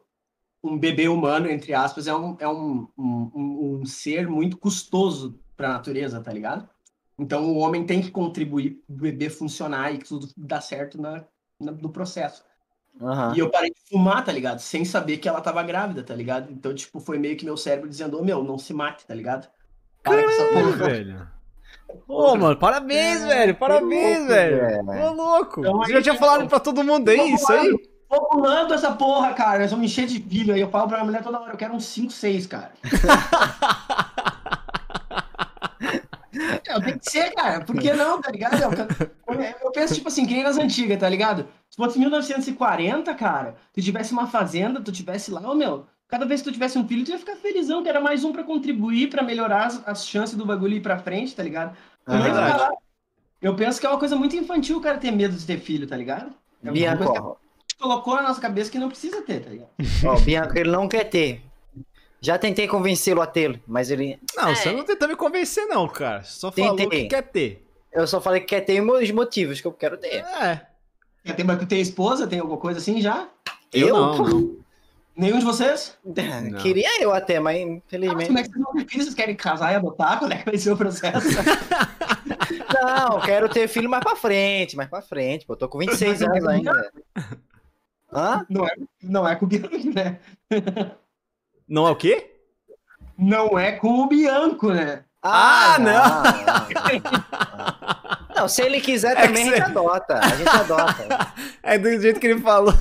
[0.64, 5.70] um bebê humano, entre aspas, é um, é um, um, um ser muito custoso para
[5.70, 6.68] a natureza, tá ligado?
[7.20, 11.26] Então o homem tem que contribuir o bebê funcionar e que tudo dá certo na,
[11.60, 12.44] na no processo.
[13.00, 13.36] Uhum.
[13.36, 14.60] E eu parei de fumar, tá ligado?
[14.60, 16.52] Sem saber que ela tava grávida, tá ligado?
[16.52, 19.14] Então, tipo, foi meio que meu cérebro dizendo, ô oh, meu, não se mate, tá
[19.14, 19.50] ligado?
[20.02, 21.28] Para com essa porra, velho.
[22.08, 23.56] Ô, mano, parabéns, é, velho.
[23.56, 25.06] Parabéns, louco, velho.
[25.06, 25.60] Ô, louco.
[25.60, 27.89] Então, Você já tinha falado pra todo mundo aí, isso aí?
[28.10, 29.60] Tô pulando essa porra, cara.
[29.60, 30.60] Nós vamos encher de filho aí.
[30.60, 32.72] Eu falo pra minha mulher toda hora, eu quero uns 5, 6, cara.
[36.68, 37.64] Não, tem que ser, cara.
[37.64, 38.56] Por que não, tá ligado?
[39.62, 41.48] Eu, penso, tipo assim, que nem nas antigas, tá ligado?
[41.70, 46.42] Se fosse 1940, cara, tu tivesse uma fazenda, tu tivesse lá, ô meu, cada vez
[46.42, 49.10] que tu tivesse um filho, tu ia ficar felizão, que era mais um pra contribuir,
[49.10, 51.76] pra melhorar as, as chances do bagulho ir pra frente, tá ligado?
[52.08, 52.76] É verdade.
[53.42, 55.88] Eu penso que é uma coisa muito infantil o cara ter medo de ter filho,
[55.88, 56.32] tá ligado?
[56.64, 57.06] É Bianca,
[57.80, 59.70] colocou na nossa cabeça que não precisa ter, tá ligado?
[60.06, 61.42] Ó, Bianca, ele não quer ter.
[62.22, 64.20] Já tentei convencê-lo a tê-lo, mas ele.
[64.36, 64.56] Não, é.
[64.56, 66.22] você não tentou me convencer, não, cara.
[66.24, 67.04] Só falou tentei.
[67.04, 67.66] que quer ter.
[67.92, 70.16] Eu só falei que quer ter os motivos que eu quero ter.
[70.16, 70.68] É.
[71.24, 72.28] Quer ter, mas tu tem esposa?
[72.28, 73.30] Tem alguma coisa assim já?
[73.72, 74.58] Eu, eu não, não.
[75.16, 75.98] Nenhum de vocês?
[76.04, 76.60] Não.
[76.60, 78.24] Queria eu até, mas infelizmente.
[78.24, 79.06] Ah, como é que vocês não têm filhos?
[79.06, 80.20] Vocês querem casar e adotar?
[80.20, 81.28] Quando é que vai ser o processo?
[82.74, 85.46] não, quero ter filho mais pra frente, mais pra frente.
[85.46, 86.92] Pô, eu tô com 26 anos ainda.
[88.12, 88.46] Hã?
[88.50, 88.72] Não é,
[89.04, 90.20] não é com o Bianco, né?
[91.68, 92.32] Não é o quê?
[93.18, 95.04] Não é com o Bianco, né?
[95.22, 96.24] Ah, ah não!
[98.34, 98.36] Não.
[98.44, 98.48] não.
[98.48, 100.20] se ele quiser é também, a gente adota.
[100.20, 101.34] A gente adota.
[101.62, 102.74] É do jeito que ele falou.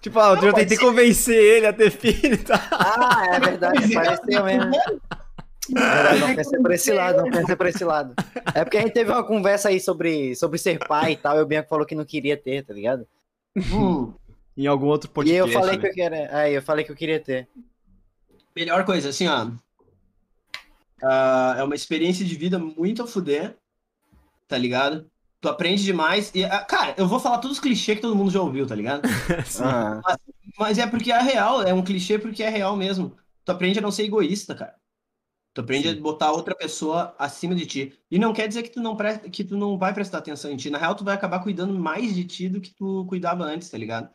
[0.00, 0.84] Tipo, ah, eu tentei ser...
[0.84, 2.60] convencer ele a ter filho e tal.
[2.70, 4.72] Ah, é verdade, pareceu mesmo.
[5.76, 8.14] É, não pensei por esse lado, não pensei por esse lado.
[8.54, 11.42] É porque a gente teve uma conversa aí sobre, sobre ser pai e tal, e
[11.42, 13.06] o Bianco falou que não queria ter, tá ligado?
[13.56, 14.12] Hum
[14.56, 15.50] em algum outro podcast.
[15.50, 15.80] E eu falei né?
[15.80, 17.48] que eu queria, aí eu falei que eu queria ter.
[18.54, 19.46] Melhor coisa, assim, ó.
[21.02, 23.56] Uh, é uma experiência de vida muito a fuder,
[24.46, 25.10] tá ligado?
[25.40, 26.30] Tu aprende demais.
[26.34, 28.74] E, uh, cara, eu vou falar todos os clichês que todo mundo já ouviu, tá
[28.74, 29.02] ligado?
[30.04, 30.18] mas,
[30.58, 33.16] mas, é porque é real, é um clichê porque é real mesmo.
[33.44, 34.76] Tu aprende a não ser egoísta, cara.
[35.54, 35.98] Tu aprende Sim.
[35.98, 37.98] a botar outra pessoa acima de ti.
[38.10, 39.18] E não quer dizer que tu não, pre...
[39.18, 40.70] que tu não vai prestar atenção em ti.
[40.70, 43.76] Na real, tu vai acabar cuidando mais de ti do que tu cuidava antes, tá
[43.76, 44.08] ligado?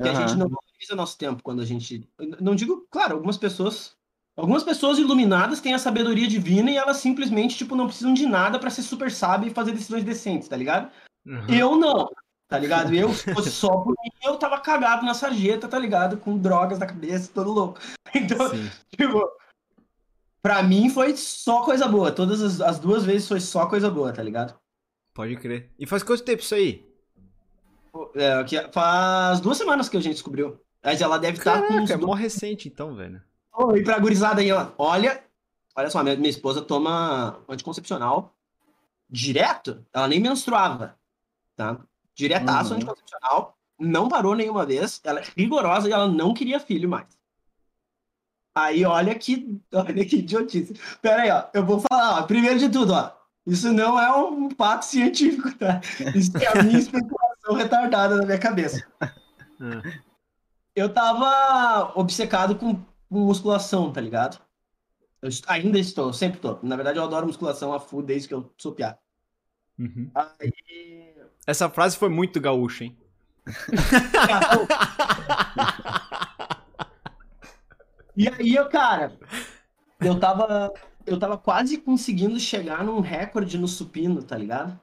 [0.00, 0.24] Porque uhum.
[0.24, 2.08] a gente não valoriza nosso tempo quando a gente.
[2.40, 3.94] Não digo, claro, algumas pessoas.
[4.34, 8.58] Algumas pessoas iluminadas têm a sabedoria divina e elas simplesmente, tipo, não precisam de nada
[8.58, 10.90] para ser super sábio e fazer decisões decentes, tá ligado?
[11.26, 11.46] Uhum.
[11.50, 12.08] Eu não,
[12.48, 12.94] tá ligado?
[12.94, 16.16] Eu, se fosse só por mim, eu tava cagado na sarjeta, tá ligado?
[16.16, 17.80] Com drogas na cabeça, todo louco.
[18.12, 18.68] Então, Sim.
[18.96, 19.22] tipo,
[20.42, 22.10] pra mim foi só coisa boa.
[22.10, 24.58] Todas as, as duas vezes foi só coisa boa, tá ligado?
[25.14, 25.70] Pode crer.
[25.78, 26.89] E faz quanto tempo isso aí?
[28.14, 30.60] É, que faz duas semanas que a gente descobriu.
[30.82, 31.74] Mas ela deve estar com.
[31.74, 33.22] é mó recente então, velho.
[33.52, 34.68] Oh, e pra gurizada aí, ó.
[34.78, 35.22] Olha,
[35.76, 38.34] olha só, minha, minha esposa toma anticoncepcional
[39.08, 39.84] direto.
[39.92, 40.96] Ela nem menstruava,
[41.56, 41.78] tá?
[42.14, 42.76] Diretaço uhum.
[42.76, 43.58] anticoncepcional.
[43.78, 45.00] Não parou nenhuma vez.
[45.04, 47.18] Ela é rigorosa e ela não queria filho mais.
[48.54, 50.74] Aí, olha que, olha que idiotice.
[51.02, 51.44] Pera aí, ó.
[51.52, 52.22] Eu vou falar, ó.
[52.22, 53.19] Primeiro de tudo, ó.
[53.46, 55.80] Isso não é um fato científico, tá?
[56.14, 58.86] Isso é a minha especulação retardada na minha cabeça.
[59.02, 60.00] É.
[60.74, 64.40] Eu tava obcecado com, musculação, tá ligado?
[65.20, 66.60] Eu ainda estou, sempre estou.
[66.62, 68.96] Na verdade, eu adoro musculação a full desde que eu sou piá.
[69.78, 70.10] Uhum.
[70.14, 70.52] Aí...
[71.46, 72.96] Essa frase foi muito gaúcha, hein?
[78.16, 79.18] e aí, eu, cara,
[80.00, 80.72] eu tava,
[81.10, 84.78] eu tava quase conseguindo chegar num recorde no supino, tá ligado?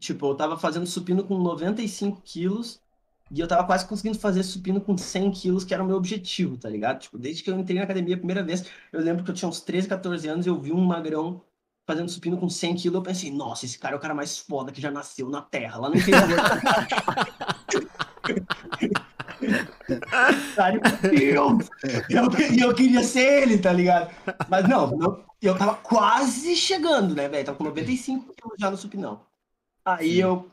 [0.00, 2.80] Tipo, eu tava fazendo supino com 95 quilos
[3.30, 6.56] e eu tava quase conseguindo fazer supino com 100 quilos, que era o meu objetivo,
[6.56, 6.98] tá ligado?
[6.98, 9.48] Tipo, desde que eu entrei na academia a primeira vez, eu lembro que eu tinha
[9.48, 11.40] uns 13, 14 anos e eu vi um magrão
[11.86, 14.72] fazendo supino com 100 quilos, eu pensei, nossa, esse cara é o cara mais foda
[14.72, 16.26] que já nasceu na Terra, lá no interior.
[20.54, 21.70] Cara, meu Deus!
[22.08, 24.10] E eu, eu, queria ser ele, tá ligado?
[24.48, 27.44] Mas não, eu, eu tava quase chegando, né, velho?
[27.44, 29.20] Tava com 95 quilos já no supinão.
[29.84, 30.22] Aí Sim.
[30.22, 30.50] eu.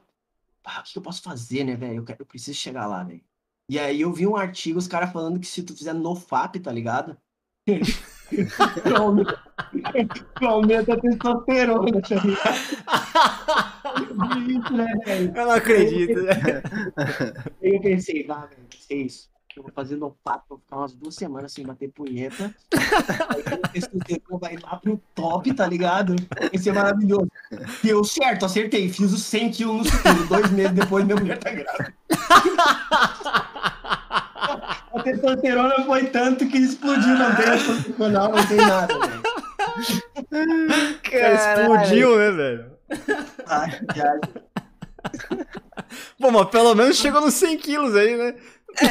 [0.64, 2.06] Ah, o que eu posso fazer, né, velho?
[2.08, 3.22] Eu, eu preciso chegar lá, velho.
[3.70, 6.72] E aí eu vi um artigo, os caras falando que se tu fizer nofap, tá
[6.72, 7.18] ligado?
[10.42, 13.73] aumenta a testosterona, tá
[15.36, 16.64] Eu não acredito, né?
[17.62, 19.32] Eu pensei, vá, velho, é isso.
[19.56, 22.54] Eu vou fazer no papo, vou ficar umas duas semanas sem bater punheta.
[23.30, 23.44] Aí
[24.28, 26.16] o vai lá pro top, tá ligado?
[26.52, 27.30] Esse é maravilhoso.
[27.84, 28.90] Deu certo, acertei.
[28.90, 30.28] Fiz 100 quilos no segundo.
[30.28, 31.94] Dois meses depois, minha mulher tá grávida.
[34.92, 39.22] A testosterona foi tanto que explodiu, tem funcional, não tem nada, velho.
[41.36, 42.73] Explodiu, né, velho?
[43.48, 44.20] Ai, ai.
[46.20, 48.36] Bom, mas pelo menos chegou nos 100 quilos aí, né?
[48.82, 48.88] É.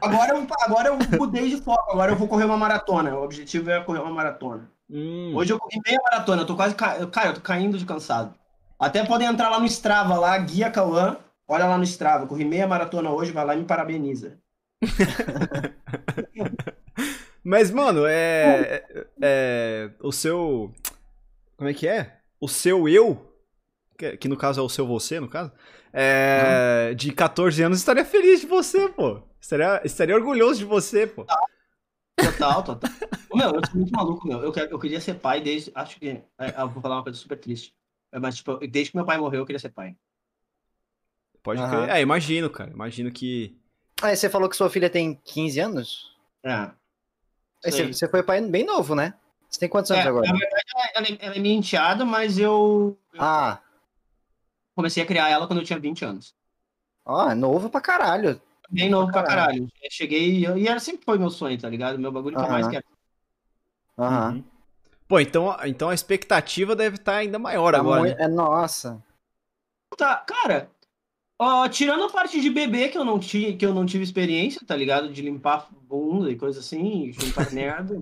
[0.00, 3.14] Agora eu, agora eu mudei de foco, agora eu vou correr uma maratona.
[3.14, 4.70] O objetivo é correr uma maratona.
[4.90, 5.32] Hum.
[5.34, 6.74] Hoje eu corri meia maratona, eu tô quase.
[6.74, 7.06] Ca...
[7.06, 8.34] Cara, eu tô caindo de cansado.
[8.78, 11.18] Até podem entrar lá no Strava, lá, Guia Cauã.
[11.46, 14.38] Olha lá no Strava, corri meia maratona hoje, vai lá e me parabeniza.
[17.44, 20.72] Mas, mano, é, é, é, O seu.
[21.60, 22.16] Como é que é?
[22.40, 23.36] O seu eu,
[23.98, 25.52] que, que no caso é o seu você, no caso,
[25.92, 26.96] é, uhum.
[26.96, 29.20] de 14 anos, estaria feliz de você, pô.
[29.38, 31.26] Estaria, estaria orgulhoso de você, pô.
[32.16, 32.90] Total, total.
[33.34, 34.40] meu, eu sou muito maluco, meu.
[34.40, 35.70] Eu, eu queria ser pai desde.
[35.74, 36.22] Acho que.
[36.38, 37.74] É, eu vou falar uma coisa super triste.
[38.10, 39.94] Mas, tipo, desde que meu pai morreu, eu queria ser pai.
[41.42, 41.68] Pode uhum.
[41.68, 41.90] crer.
[41.90, 42.70] É, imagino, cara.
[42.70, 43.54] Imagino que.
[44.00, 46.16] Ah, você falou que sua filha tem 15 anos?
[46.42, 46.70] É.
[47.62, 49.12] Você, você foi pai bem novo, né?
[49.50, 50.28] Você tem quantos anos é, agora?
[50.74, 53.60] Verdade, ela, é, ela é minha enteada, mas eu, eu, Ah.
[54.74, 56.34] Comecei a criar ela quando eu tinha 20 anos.
[57.04, 58.40] Ah, novo pra caralho.
[58.70, 59.66] Bem novo pra caralho.
[59.66, 59.68] caralho.
[59.90, 61.98] Cheguei e era sempre foi meu sonho, tá ligado?
[61.98, 62.84] Meu bagulho que mais quero.
[63.98, 64.34] Aham.
[64.34, 64.44] Uhum.
[65.08, 68.00] Pô, então, então a expectativa deve estar tá ainda maior tá agora.
[68.00, 68.16] Muito...
[68.16, 68.24] Né?
[68.24, 69.02] É, nossa.
[69.98, 70.70] Tá, cara,
[71.36, 74.64] ó, tirando a parte de bebê que eu não tive, que eu não tive experiência,
[74.64, 75.12] tá ligado?
[75.12, 77.94] De limpar bunda e coisa assim, limpar merda.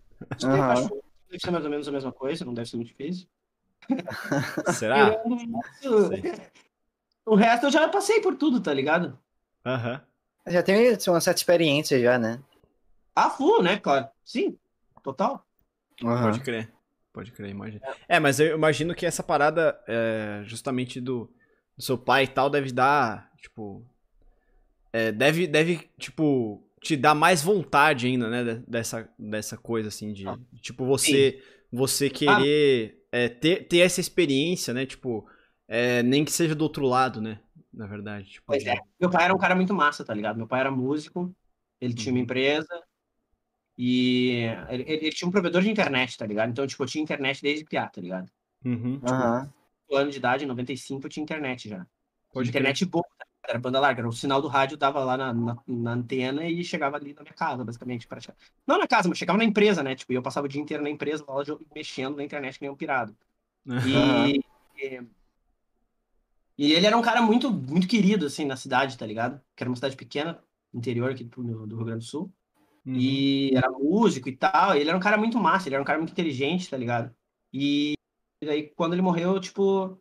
[0.44, 1.00] uhum.
[1.30, 3.26] Deve ser mais ou menos a mesma coisa, não deve ser muito difícil.
[4.74, 5.22] Será?
[7.24, 9.18] o resto eu já passei por tudo, tá ligado?
[9.64, 9.92] Aham.
[9.94, 10.52] Uhum.
[10.52, 12.40] Já tem uma certa experiência já, né?
[13.14, 14.08] Ah, full, né, claro.
[14.24, 14.56] Sim,
[15.02, 15.46] total.
[16.02, 16.22] Uhum.
[16.22, 16.72] Pode crer.
[17.12, 17.84] Pode crer, imagina.
[18.08, 21.30] É, mas eu imagino que essa parada, é, justamente do,
[21.76, 23.84] do, seu pai e tal, deve dar, tipo.
[24.92, 28.62] É, deve, deve, tipo, te dar mais vontade ainda, né?
[28.66, 30.26] Dessa, dessa coisa, assim, de.
[30.26, 30.38] Ah.
[30.60, 33.18] Tipo, você, você querer ah.
[33.18, 34.86] é, ter, ter essa experiência, né?
[34.86, 35.28] Tipo,
[35.66, 37.40] é, nem que seja do outro lado, né?
[37.72, 38.30] Na verdade.
[38.30, 38.76] Tipo, pois é.
[39.00, 40.36] Meu pai era um cara muito massa, tá ligado?
[40.36, 41.34] Meu pai era músico,
[41.80, 42.24] ele tinha uma uhum.
[42.24, 42.82] empresa,
[43.78, 46.50] e ele, ele, tinha um provedor de internet, tá ligado?
[46.50, 48.28] Então, tipo, eu tinha internet desde criar, tá ligado?
[48.64, 48.94] Uhum.
[48.98, 49.96] Tipo, uhum.
[49.96, 51.86] ano de idade, em 95, eu tinha internet já.
[52.32, 55.32] Pode internet boa, tá era banda larga, era o sinal do rádio dava lá na,
[55.32, 58.06] na, na, antena e chegava ali na minha casa, basicamente.
[58.06, 58.44] Praticamente.
[58.66, 59.94] Não na casa, mas chegava na empresa, né?
[59.94, 61.42] Tipo, eu passava o dia inteiro na empresa, lá
[61.74, 63.16] mexendo na internet que nem um pirado.
[63.66, 64.40] E,
[64.82, 65.02] e,
[66.58, 69.40] e, ele era um cara muito, muito querido, assim, na cidade, tá ligado?
[69.56, 72.32] Que era uma cidade pequena, interior aqui do, do Rio Grande do Sul.
[72.84, 72.94] Uhum.
[72.94, 74.74] E era músico e tal.
[74.74, 77.14] E ele era um cara muito massa, ele era um cara muito inteligente, tá ligado?
[77.52, 77.94] E,
[78.40, 80.00] e daí, quando ele morreu, tipo,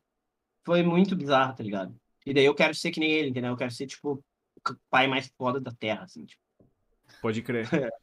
[0.64, 1.98] foi muito bizarro, tá ligado?
[2.28, 3.52] E daí eu quero ser que nem ele, entendeu?
[3.52, 4.22] Eu quero ser, tipo,
[4.58, 6.42] o pai mais foda da Terra, assim, tipo.
[7.22, 7.66] Pode crer.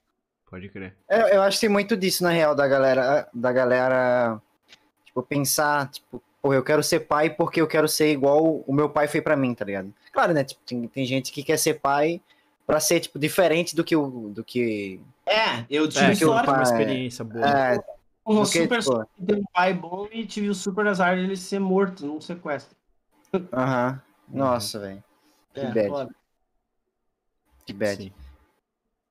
[0.49, 0.97] Pode crer.
[1.11, 4.41] Eu, eu acho que tem muito disso, na real, da galera, da galera,
[5.05, 8.89] tipo, pensar, tipo, pô, eu quero ser pai porque eu quero ser igual o meu
[8.89, 9.93] pai foi para mim, tá ligado?
[10.11, 10.43] Claro, né?
[10.43, 12.19] Tipo, tem, tem gente que quer ser pai
[12.67, 16.63] para ser tipo diferente do que o do que É, eu tive é, sorte, uma
[16.63, 17.47] experiência boa.
[17.47, 17.85] É,
[18.27, 19.07] um super tipo...
[19.27, 22.75] ter um pai bom e tive o super azar de ele ser morto num sequestro.
[23.53, 23.93] Aham.
[23.93, 24.14] Uhum.
[24.29, 25.05] Nossa, velho.
[25.53, 25.89] Que é, bad.
[25.89, 26.15] Foda.
[27.67, 28.03] Que bad.
[28.03, 28.13] Sim.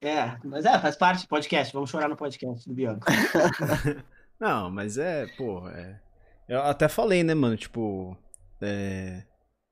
[0.01, 1.73] É, mas é, faz parte do podcast.
[1.73, 3.05] Vamos chorar no podcast do Bianco.
[4.39, 6.01] Não, mas é, pô, é...
[6.47, 8.17] Eu até falei, né, mano, tipo,
[8.61, 9.23] é...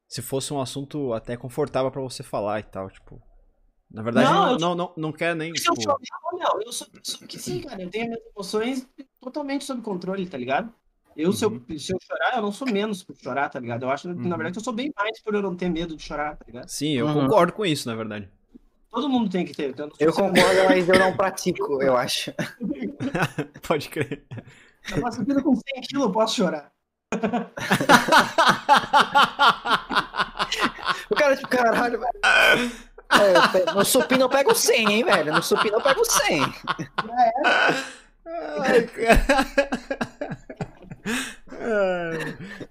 [0.08, 3.22] se fosse um assunto até confortável para você falar e tal, tipo,
[3.94, 5.52] na verdade, não, não, não, não, não quer nem.
[5.52, 5.82] Tipo...
[5.82, 5.98] Eu,
[6.40, 7.82] não, eu sou, sou que sim, cara.
[7.82, 8.88] Eu tenho minhas emoções
[9.20, 10.74] totalmente sob controle, tá ligado?
[11.16, 11.34] Eu, uhum.
[11.34, 13.84] se, eu, se eu chorar, eu não sou menos por chorar, tá ligado?
[13.84, 14.28] Eu acho, uhum.
[14.28, 16.70] na verdade, eu sou bem mais por eu não ter medo de chorar, tá ligado?
[16.70, 17.14] Sim, eu uhum.
[17.26, 18.30] concordo com isso, na verdade.
[18.90, 19.74] Todo mundo tem que ter.
[20.00, 22.34] Eu concordo, mas eu não pratico, eu acho.
[23.66, 24.26] Pode crer.
[24.92, 26.72] Eu faço vida com 100 quilos, eu posso chorar.
[31.10, 32.12] o cara, tipo, caralho, velho.
[33.12, 35.34] É, no supino eu pego 100, hein, velho?
[35.34, 36.42] No supino eu pego 100.
[38.60, 38.90] Ai,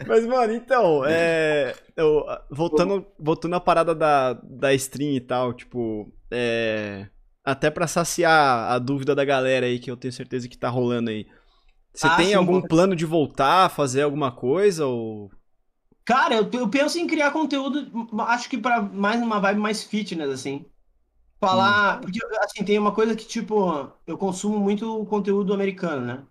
[0.07, 6.12] Mas, mano, então, é, eu, voltando, voltando à parada da, da stream e tal, tipo,
[6.31, 7.09] é,
[7.45, 11.11] até pra saciar a dúvida da galera aí, que eu tenho certeza que tá rolando
[11.11, 11.26] aí.
[11.93, 15.31] Você ah, tem sim, algum plano de voltar, fazer alguma coisa ou...
[16.05, 17.91] Cara, eu, eu penso em criar conteúdo,
[18.22, 20.64] acho que para mais uma vibe mais fitness, assim.
[21.41, 21.99] Falar.
[21.99, 22.01] Hum.
[22.03, 26.22] Porque, assim, tem uma coisa que, tipo, eu consumo muito conteúdo americano, né?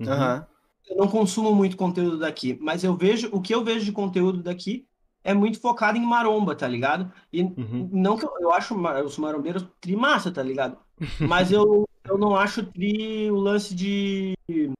[0.00, 0.44] Uhum.
[0.88, 3.28] Eu não consumo muito conteúdo daqui, mas eu vejo.
[3.32, 4.86] O que eu vejo de conteúdo daqui
[5.22, 7.10] é muito focado em maromba, tá ligado?
[7.32, 7.88] E uhum.
[7.90, 8.74] não que eu, eu acho
[9.04, 10.76] os marombeiros trimassa, tá ligado?
[11.18, 14.34] Mas eu, eu não acho tri o lance de,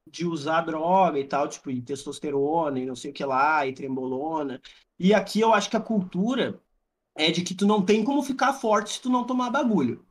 [0.06, 3.72] de usar droga e tal, tipo, e testosterona e não sei o que lá, e
[3.72, 4.60] trembolona.
[4.98, 6.60] E aqui eu acho que a cultura
[7.16, 10.04] é de que tu não tem como ficar forte se tu não tomar bagulho.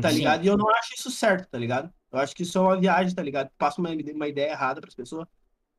[0.00, 0.14] Tá uhum.
[0.14, 0.44] ligado?
[0.44, 1.92] E eu não acho isso certo, tá ligado?
[2.12, 3.50] Eu acho que isso é uma viagem, tá ligado?
[3.56, 5.26] Passa uma, uma ideia errada pras pessoas.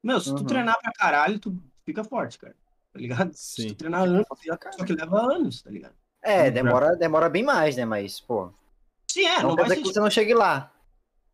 [0.01, 0.45] Meu, se tu uhum.
[0.45, 1.55] treinar pra caralho, tu
[1.85, 2.55] fica forte, cara.
[2.93, 3.31] Tá ligado?
[3.33, 3.63] Sim.
[3.63, 4.25] Se tu treinar anos,
[4.77, 5.93] só que leva anos, tá ligado?
[6.21, 7.85] É, demora, demora bem mais, né?
[7.85, 8.51] Mas, pô.
[9.11, 10.71] Sim, é, não, não vai ser que você não chegue lá.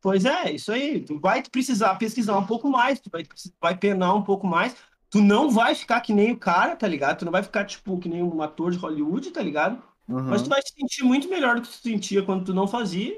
[0.01, 1.01] Pois é, isso aí.
[1.01, 3.25] Tu vai precisar pesquisar um pouco mais, tu vai,
[3.61, 4.75] vai penar um pouco mais.
[5.09, 7.19] Tu não vai ficar que nem o cara, tá ligado?
[7.19, 9.81] Tu não vai ficar, tipo, que nem um ator de Hollywood, tá ligado?
[10.07, 10.23] Uhum.
[10.23, 13.17] Mas tu vai se sentir muito melhor do que tu sentia quando tu não fazia.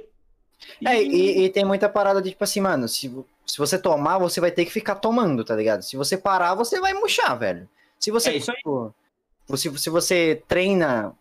[0.82, 0.88] E...
[0.88, 3.14] É, e, e, tem muita parada de, tipo assim, mano, se,
[3.46, 5.82] se você tomar, você vai ter que ficar tomando, tá ligado?
[5.82, 7.68] Se você parar, você vai murchar, velho.
[8.00, 8.94] Se você, é tipo,
[9.56, 11.14] se, se você treina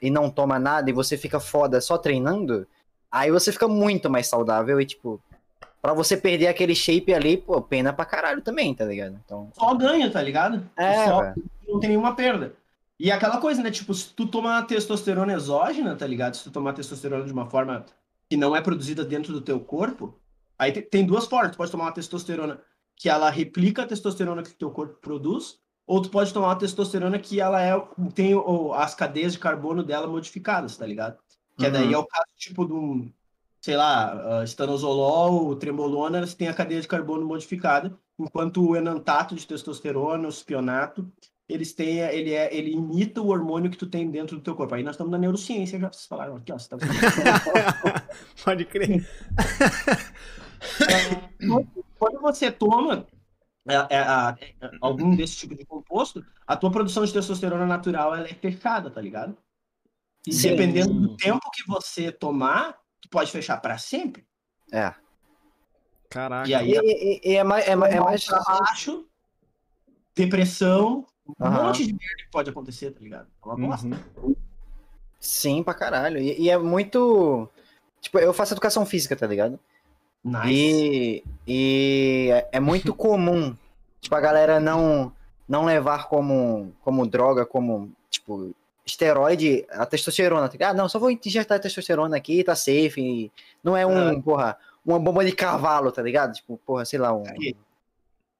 [0.00, 2.66] e não toma nada e você fica foda só treinando,
[3.10, 5.20] aí você fica muito mais saudável e, tipo,
[5.80, 9.18] pra você perder aquele shape ali, pô, pena pra caralho também, tá ligado?
[9.24, 9.50] Então...
[9.52, 10.68] Só ganha, tá ligado?
[10.76, 11.32] É, só,
[11.66, 12.54] não tem nenhuma perda.
[12.98, 13.70] E aquela coisa, né?
[13.70, 16.34] Tipo, se tu tomar testosterona exógena, tá ligado?
[16.34, 17.84] Se tu tomar testosterona de uma forma
[18.28, 20.18] que não é produzida dentro do teu corpo,
[20.58, 21.52] aí tem duas formas.
[21.52, 22.60] Tu pode tomar uma testosterona
[22.96, 26.56] que ela replica a testosterona que o teu corpo produz, ou tu pode tomar uma
[26.56, 27.72] testosterona que ela é
[28.14, 28.32] tem
[28.74, 31.18] as cadeias de carbono dela modificadas, tá ligado?
[31.56, 31.72] Que uhum.
[31.72, 33.06] daí é o caso tipo do,
[33.60, 39.34] sei lá, uh, estanozolol, trembolona, elas têm a cadeia de carbono modificada, enquanto o enantato
[39.34, 41.10] de testosterona, o spionato,
[41.48, 44.74] eles têm, ele, é, ele imita o hormônio que tu tem dentro do teu corpo.
[44.74, 46.58] Aí nós estamos na neurociência, já vocês falaram aqui, ó.
[46.58, 46.76] Você tá...
[48.44, 49.08] Pode crer.
[51.98, 53.06] quando você toma
[53.68, 58.28] é, é, é, algum desse tipo de composto, a tua produção de testosterona natural ela
[58.28, 59.36] é fechada, tá ligado?
[60.26, 60.50] E Sim.
[60.50, 64.26] dependendo do tempo que você tomar, tu pode fechar para sempre.
[64.72, 64.92] É.
[66.10, 66.48] Caraca.
[66.48, 69.06] E aí e, e, e é mais, é, mais, é mais baixo,
[70.14, 71.06] depressão,
[71.40, 73.26] um monte de merda que pode acontecer, tá ligado?
[73.26, 73.86] É uma bosta.
[74.22, 74.36] Uhum.
[75.18, 76.18] Sim, pra caralho.
[76.18, 77.48] E, e, é muito.
[78.00, 79.58] Tipo, eu faço educação física, tá ligado?
[80.24, 80.48] Nice.
[80.48, 83.56] E, e é muito comum,
[84.00, 85.12] tipo, a galera não,
[85.48, 88.54] não levar como, como droga, como, tipo,
[88.84, 90.48] esteroide, a testosterona.
[90.48, 93.32] Tá ah, não, só vou injetar testosterona aqui, tá safe.
[93.62, 96.34] não é um, porra, uma bomba de cavalo, tá ligado?
[96.34, 97.24] Tipo, porra, sei lá, um.
[97.26, 97.34] Ah,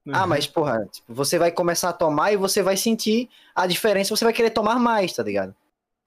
[0.07, 0.27] uhum.
[0.27, 4.25] mas, porra, tipo, você vai começar a tomar e você vai sentir a diferença, você
[4.25, 5.55] vai querer tomar mais, tá ligado?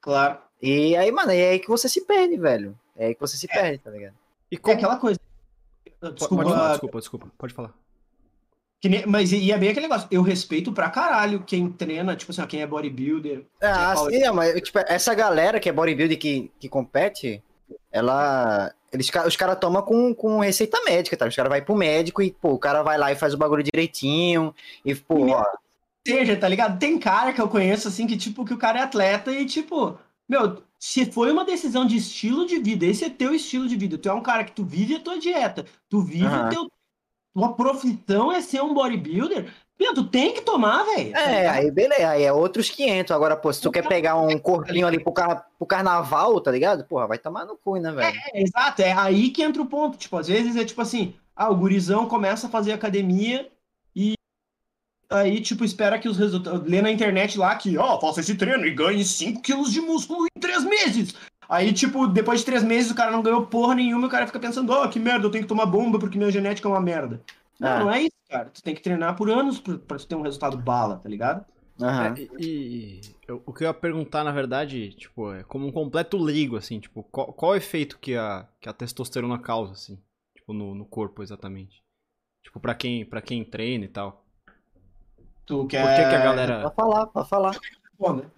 [0.02, 0.38] Claro.
[0.62, 2.78] E aí, mano, é aí que você se perde, velho.
[2.96, 3.54] É aí que você se é.
[3.54, 4.14] perde, tá ligado?
[4.52, 4.74] E como...
[4.74, 5.20] É aquela coisa.
[6.14, 7.74] Desculpa, pode falar, desculpa, desculpa, pode falar.
[8.82, 12.46] Nem, mas e é bem aquele negócio, eu respeito pra caralho quem treina, tipo assim,
[12.48, 13.46] quem é bodybuilder.
[13.62, 17.44] Ah, é sim, mas tipo, essa galera que é bodybuilder que, que compete,
[17.92, 21.28] ela eles, os caras tomam com, com receita médica, tá?
[21.28, 23.64] Os caras vão pro médico e, pô, o cara vai lá e faz o bagulho
[23.64, 24.54] direitinho.
[24.84, 25.46] E, pô, ó.
[26.08, 26.80] Seja, tá ligado?
[26.80, 29.98] Tem cara que eu conheço, assim, que, tipo, que o cara é atleta e, tipo,
[30.28, 33.98] meu, se foi uma decisão de estilo de vida, esse é teu estilo de vida.
[33.98, 36.46] Tu é um cara que tu vive a tua dieta, tu vive uhum.
[36.46, 36.72] o teu.
[37.34, 39.54] Tua profissão é ser um bodybuilder.
[39.80, 41.14] Tu tem que tomar, velho.
[41.14, 43.12] Tá é, aí beleza, aí é outros 500.
[43.12, 46.84] Agora, pô, se tu quer pegar um corpinho ali pro, car pro carnaval, tá ligado?
[46.84, 48.18] Porra, vai tomar no cu, né, velho?
[48.34, 49.98] É, exato, é aí que entra o ponto.
[49.98, 53.50] Tipo, às vezes é tipo assim, ah, o gurizão começa a fazer academia
[53.96, 54.14] e
[55.10, 56.70] aí, tipo, espera que os resultados.
[56.70, 59.82] Lê na internet lá que, ó, oh, faça esse treino e ganhe 5 quilos de
[59.82, 61.16] músculo em 3 meses.
[61.50, 64.28] Aí, tipo, depois de três meses o cara não ganhou porra nenhuma e o cara
[64.28, 66.72] fica pensando, ó, oh, que merda, eu tenho que tomar bomba porque minha genética é
[66.72, 67.20] uma merda.
[67.60, 67.80] Não, ah.
[67.80, 68.50] não é isso, cara.
[68.50, 71.46] Tu tem que treinar por anos pra, pra tu ter um resultado bala, tá ligado?
[71.80, 71.88] Uhum.
[71.88, 75.72] É, e, e eu, o que eu ia perguntar, na verdade, tipo, é como um
[75.72, 79.98] completo leigo, assim, tipo, qual, qual o efeito que a, que a testosterona causa, assim,
[80.36, 81.82] tipo, no, no corpo, exatamente?
[82.44, 84.26] Tipo, pra quem, pra quem treina e tal.
[85.46, 85.82] Tu quer...
[85.82, 86.62] Por que, que a galera...
[86.62, 87.52] Pode falar, pode falar.
[87.52, 87.60] Né?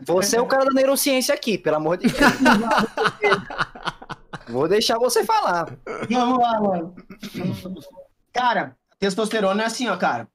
[0.05, 2.17] Você é o cara da neurociência aqui, pelo amor de Deus.
[4.49, 5.77] Vou deixar você falar.
[6.09, 6.95] Vamos lá, mano.
[8.33, 10.29] Cara, testosterona é assim, ó, cara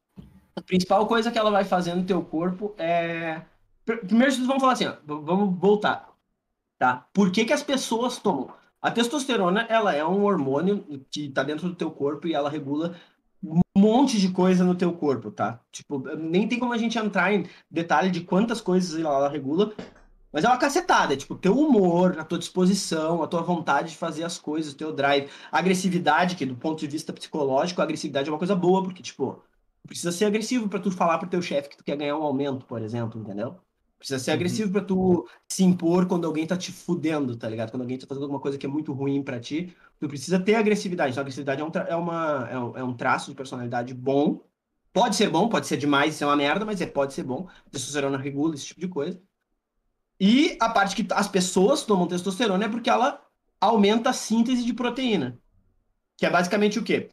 [0.57, 3.43] a principal coisa que ela vai fazer no teu corpo é.
[3.85, 6.09] Primeiro vamos falar assim, ó, vamos voltar.
[6.79, 7.07] Tá?
[7.13, 8.51] Por que, que as pessoas tomam?
[8.83, 12.97] A testosterona, ela é um hormônio que tá dentro do teu corpo e ela regula
[13.43, 15.61] um monte de coisa no teu corpo, tá?
[15.71, 19.73] Tipo, nem tem como a gente entrar em detalhe de quantas coisas ela regula,
[20.37, 23.97] mas é uma cacetada, é tipo, teu humor, a tua disposição, a tua vontade de
[23.97, 27.85] fazer as coisas, o teu drive, a agressividade, que do ponto de vista psicológico, a
[27.85, 29.43] agressividade é uma coisa boa, porque, tipo,
[29.87, 32.67] precisa ser agressivo para tu falar pro teu chefe que tu quer ganhar um aumento,
[32.67, 33.57] por exemplo, entendeu?
[33.99, 34.37] Precisa ser uhum.
[34.37, 37.71] agressivo para tu se impor quando alguém tá te fudendo, tá ligado?
[37.71, 40.57] Quando alguém tá fazendo alguma coisa que é muito ruim para ti, tu precisa ter
[40.57, 41.13] agressividade.
[41.13, 44.43] Então, agressividade é um, é, uma, é, um, é um traço de personalidade bom.
[44.93, 47.49] Pode ser bom, pode ser demais, isso é uma merda, mas é, pode ser bom.
[47.71, 49.19] Testosterona regula esse tipo de coisa.
[50.19, 53.23] E a parte que as pessoas tomam testosterona é porque ela
[53.61, 55.39] aumenta a síntese de proteína.
[56.17, 57.11] Que é basicamente o quê?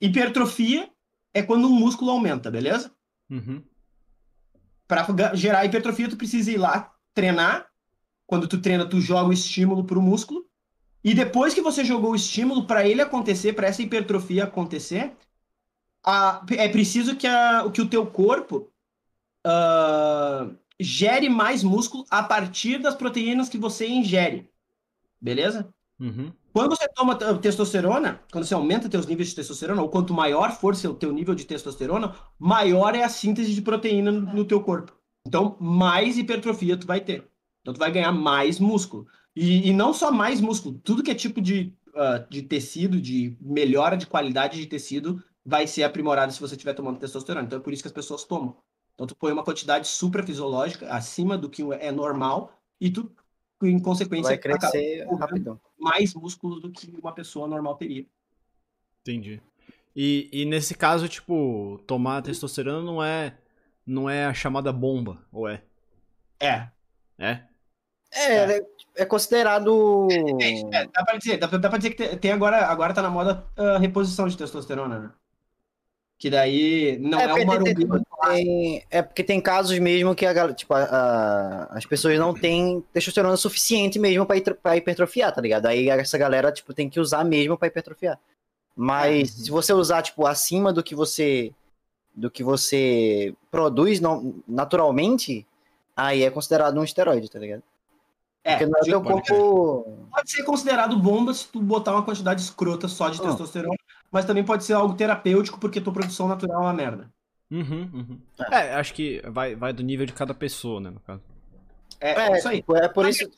[0.00, 0.90] Hipertrofia
[1.32, 2.92] é quando um músculo aumenta, beleza?
[3.30, 3.62] Uhum.
[4.86, 7.66] Para gerar hipertrofia, tu precisa ir lá treinar.
[8.26, 10.46] Quando tu treina, tu joga o estímulo para o músculo.
[11.04, 15.16] E depois que você jogou o estímulo, para ele acontecer, para essa hipertrofia acontecer,
[16.04, 18.70] a, é preciso que, a, que o teu corpo
[19.46, 24.50] uh, gere mais músculo a partir das proteínas que você ingere.
[25.20, 25.72] Beleza?
[25.98, 26.32] Uhum.
[26.52, 30.76] Quando você toma testosterona, quando você aumenta teus níveis de testosterona, ou quanto maior for
[30.76, 34.92] seu teu nível de testosterona, maior é a síntese de proteína no teu corpo.
[35.26, 37.26] Então, mais hipertrofia tu vai ter.
[37.60, 39.06] Então, tu vai ganhar mais músculo.
[39.34, 43.36] E, e não só mais músculo, tudo que é tipo de, uh, de tecido, de
[43.40, 47.46] melhora de qualidade de tecido, vai ser aprimorado se você estiver tomando testosterona.
[47.46, 48.56] Então, é por isso que as pessoas tomam.
[48.94, 53.10] Então, tu põe uma quantidade suprafisiológica, acima do que é normal, e tu
[53.62, 55.60] em consequência, vai crescer rapidão.
[55.78, 58.04] mais músculos do que uma pessoa normal teria.
[59.00, 59.40] Entendi.
[59.94, 63.36] E, e nesse caso, tipo, tomar testosterona não é
[63.86, 65.62] não é a chamada bomba, ou é?
[66.40, 66.68] É.
[67.18, 67.44] É?
[68.14, 68.66] É, é,
[68.96, 70.08] é considerado.
[70.40, 73.10] É, é, dá pra dizer, dá, dá pra dizer que tem, agora, agora tá na
[73.10, 75.12] moda a reposição de testosterona, né?
[76.22, 80.54] Que daí não é, é uma tem, tem, É porque tem casos mesmo que a,
[80.54, 85.66] tipo, a, a, as pessoas não têm testosterona suficiente mesmo para hipertrofiar, tá ligado?
[85.66, 88.20] Aí essa galera tipo, tem que usar mesmo para hipertrofiar.
[88.76, 89.44] Mas uhum.
[89.44, 91.52] se você usar tipo acima do que você
[92.14, 94.00] do que você produz
[94.46, 95.44] naturalmente,
[95.96, 97.64] aí é considerado um esteroide, tá ligado?
[98.44, 100.08] É, Porque não é teu corpo...
[100.12, 103.24] Pode ser considerado bomba se tu botar uma quantidade escrota só de oh.
[103.24, 103.74] testosterona
[104.12, 107.10] mas também pode ser algo terapêutico porque tua produção natural é uma merda.
[107.50, 108.18] Uhum, uhum.
[108.50, 108.68] É.
[108.68, 111.22] é, acho que vai, vai do nível de cada pessoa, né, no caso.
[112.00, 112.56] É, é isso aí.
[112.58, 113.28] Tipo, é por isso.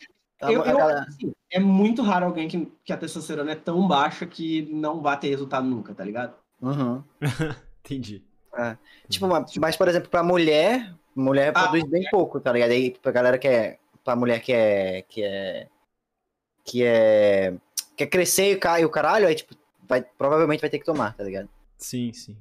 [0.41, 4.69] Eu, eu, assim, é muito raro alguém que, que a testosterona é tão baixa que
[4.73, 6.35] não vai ter resultado nunca, tá ligado?
[6.61, 7.03] Uhum.
[7.85, 8.23] Entendi.
[8.57, 8.77] É.
[9.09, 9.27] Tipo,
[9.61, 12.71] mas, por exemplo, pra mulher, mulher ah, produz bem pouco, tá ligado?
[12.71, 13.79] Aí pra galera que é.
[14.05, 15.03] Pra mulher que é.
[15.03, 15.69] Que é.
[16.65, 17.55] Que é.
[17.97, 19.55] Quer crescer e cai o caralho, aí, tipo,
[19.89, 21.49] vai, provavelmente vai ter que tomar, tá ligado?
[21.79, 22.37] Sim, sim.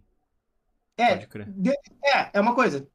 [0.98, 1.72] É, de,
[2.04, 2.88] é, é uma coisa.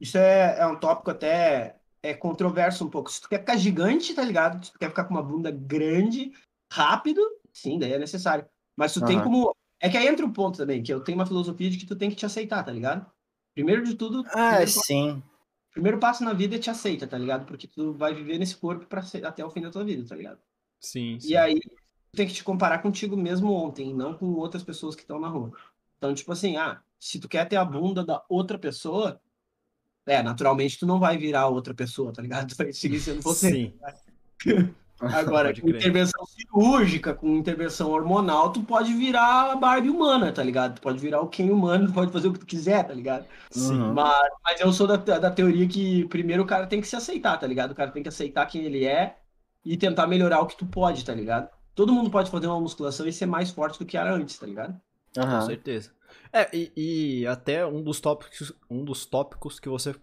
[0.00, 3.10] Isso é, é um tópico até é controverso um pouco.
[3.10, 4.64] Se tu quer ficar gigante, tá ligado?
[4.64, 6.32] Se tu quer ficar com uma bunda grande,
[6.72, 7.20] rápido,
[7.52, 8.46] sim, daí é necessário.
[8.76, 9.06] Mas tu uhum.
[9.06, 9.54] tem como.
[9.80, 11.86] É que aí entra o um ponto também, que eu tenho uma filosofia de que
[11.86, 13.06] tu tem que te aceitar, tá ligado?
[13.54, 14.24] Primeiro de tudo.
[14.28, 15.14] Ah, sim.
[15.14, 15.22] Passo,
[15.70, 17.44] primeiro passo na vida é te aceita, tá ligado?
[17.44, 20.14] Porque tu vai viver nesse corpo pra ser, até o fim da tua vida, tá
[20.14, 20.38] ligado?
[20.80, 21.30] Sim, sim.
[21.30, 21.60] E aí,
[22.16, 25.52] tem que te comparar contigo mesmo ontem, não com outras pessoas que estão na rua.
[25.98, 29.20] Então, tipo assim, ah, se tu quer ter a bunda da outra pessoa,
[30.06, 32.48] é, naturalmente tu não vai virar outra pessoa, tá ligado?
[32.54, 33.50] Tu vai seguir sendo você.
[33.50, 33.74] Sim.
[34.98, 40.76] Agora, com intervenção cirúrgica, com intervenção hormonal, tu pode virar a Barbie humana, tá ligado?
[40.76, 43.26] Tu pode virar o Ken humano, tu pode fazer o que tu quiser, tá ligado?
[43.50, 43.92] Sim.
[43.92, 47.36] Mas, mas eu sou da, da teoria que primeiro o cara tem que se aceitar,
[47.36, 47.72] tá ligado?
[47.72, 49.18] O cara tem que aceitar quem ele é
[49.62, 51.50] e tentar melhorar o que tu pode, tá ligado?
[51.76, 54.46] Todo mundo pode fazer uma musculação e ser mais forte do que era antes, tá
[54.46, 54.80] ligado?
[55.16, 55.30] Uhum.
[55.30, 55.92] Com certeza.
[56.32, 56.72] É, e,
[57.20, 59.94] e, até um dos tópicos, um dos tópicos que você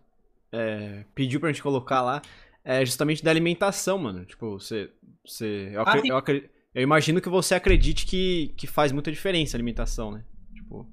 [0.51, 2.21] é, pediu pra gente colocar lá
[2.63, 4.23] é justamente da alimentação, mano.
[4.23, 4.91] Tipo, você.
[5.25, 9.57] você eu, ah, eu, eu, imagino que você acredite que, que faz muita diferença a
[9.57, 10.23] alimentação, né?
[10.53, 10.87] Tipo.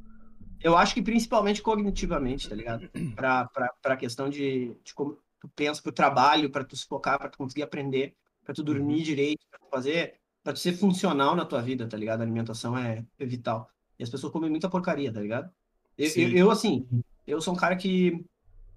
[0.62, 2.88] Eu acho que principalmente cognitivamente, tá ligado?
[3.14, 7.18] Pra, pra, pra questão de, de como tu pensa pro trabalho, pra tu se focar,
[7.18, 8.14] pra tu conseguir aprender,
[8.44, 9.02] pra tu dormir Uhum.
[9.02, 10.19] direito, pra tu fazer,
[10.52, 12.20] pra ser funcional na tua vida, tá ligado?
[12.20, 13.70] A alimentação é, é vital.
[13.98, 15.52] E as pessoas comem muita porcaria, tá ligado?
[15.96, 16.88] Eu, eu, eu, assim,
[17.26, 18.24] eu sou um cara que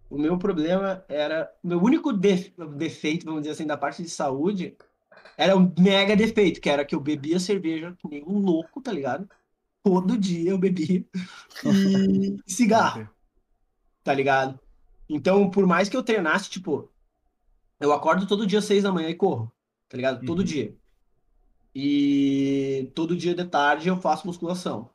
[0.09, 4.09] o meu problema era, o meu único def- defeito, vamos dizer assim, da parte de
[4.09, 4.77] saúde,
[5.37, 8.91] era um mega defeito, que era que eu bebia cerveja que nem um louco, tá
[8.91, 9.29] ligado?
[9.83, 11.05] Todo dia eu bebia.
[11.63, 13.09] E cigarro,
[14.03, 14.59] tá ligado?
[15.09, 16.91] Então, por mais que eu treinasse, tipo,
[17.79, 19.51] eu acordo todo dia às seis da manhã e corro,
[19.89, 20.23] tá ligado?
[20.25, 20.45] Todo Uhum.
[20.45, 20.77] dia.
[21.75, 24.91] E todo dia de tarde eu faço musculação.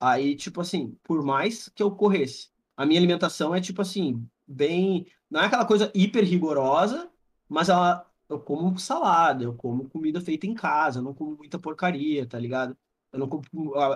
[0.00, 5.06] Aí, tipo assim, por mais que eu corresse, a minha alimentação é tipo assim, bem.
[5.30, 7.10] Não é aquela coisa hiper rigorosa,
[7.48, 11.58] mas ela, eu como salada, eu como comida feita em casa, eu não como muita
[11.58, 12.76] porcaria, tá ligado?
[13.12, 13.44] Eu não como,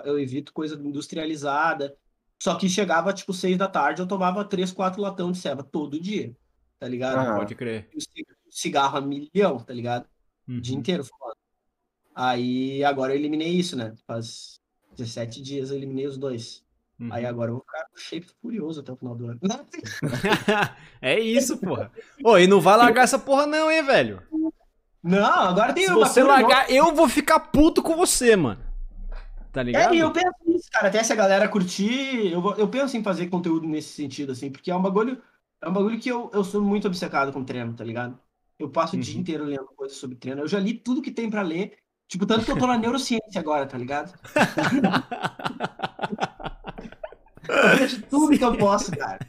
[0.05, 1.97] eu evito coisa industrializada.
[2.41, 5.99] Só que chegava, tipo, seis da tarde, eu tomava três, quatro latão de ceva todo
[5.99, 6.37] dia,
[6.79, 7.19] tá ligado?
[7.19, 7.35] Ah.
[7.35, 7.89] Pode crer.
[7.95, 10.05] O ci- cigarro a milhão, tá ligado?
[10.05, 10.09] O
[10.51, 10.61] Uhum.
[10.61, 11.36] dia inteiro falando.
[12.19, 13.93] Aí agora eu eliminei isso, né?
[14.07, 14.59] Faz
[14.95, 16.65] 17 dias eu eliminei os dois.
[16.99, 17.09] Uhum.
[17.13, 19.39] Aí agora eu vou ficar com shape furioso até o final do ano.
[20.99, 21.91] é isso, porra.
[22.23, 24.23] Ô, e não vai largar essa porra não, hein, velho?
[25.03, 28.59] Não, agora tem Se uma você largar, eu vou ficar puto com você, mano.
[29.53, 29.93] Tá ligado?
[29.93, 30.87] É, eu penso nisso, cara.
[30.87, 34.51] Até se a galera curtir, eu, vou- eu penso em fazer conteúdo nesse sentido, assim,
[34.51, 35.21] porque é um bagulho,
[35.61, 38.19] é um bagulho que eu, eu sou muito obcecado com treino, tá ligado?
[38.59, 39.21] Eu passo o dia Uhum.
[39.21, 40.41] inteiro lendo coisas sobre treino.
[40.41, 41.77] Eu já li tudo que tem pra ler.
[42.07, 44.13] Tipo, tanto que eu tô na neurociência agora, tá ligado?
[47.49, 49.19] Eu vejo tudo que eu posso, cara.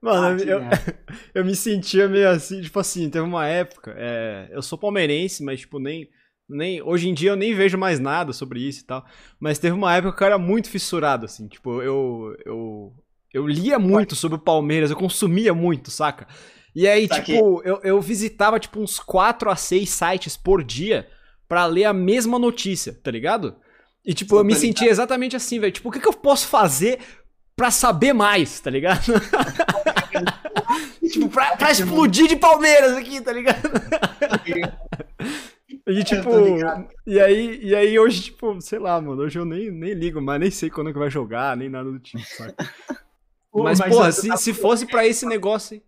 [0.00, 0.98] Mano, que eu, merda.
[1.34, 5.60] eu me sentia meio assim, tipo assim, teve uma época, é, eu sou palmeirense, mas
[5.60, 6.08] tipo, nem,
[6.48, 9.04] nem, hoje em dia eu nem vejo mais nada sobre isso e tal,
[9.40, 12.92] mas teve uma época que eu era muito fissurado, assim, tipo, eu, eu,
[13.32, 16.26] eu lia muito sobre o Palmeiras, eu consumia muito, saca?
[16.74, 17.36] E aí, Saquei.
[17.36, 21.08] tipo, eu, eu visitava, tipo, uns 4 a 6 sites por dia
[21.48, 23.56] pra ler a mesma notícia, tá ligado?
[24.04, 24.60] E, tipo, eu me ligado.
[24.62, 26.98] sentia exatamente assim, velho, tipo, o que, que eu posso fazer
[27.56, 29.00] pra saber mais, tá ligado?
[31.10, 33.60] Tipo, pra, pra explodir de Palmeiras aqui, tá ligado?
[35.86, 36.30] E tipo,
[37.06, 40.40] e aí, e aí hoje, tipo, sei lá, mano, hoje eu nem, nem ligo, mas
[40.40, 42.54] nem sei quando que vai jogar, nem nada do tipo, saca?
[43.54, 45.82] Mas, mas porra, se, se fosse pra esse negócio, aí-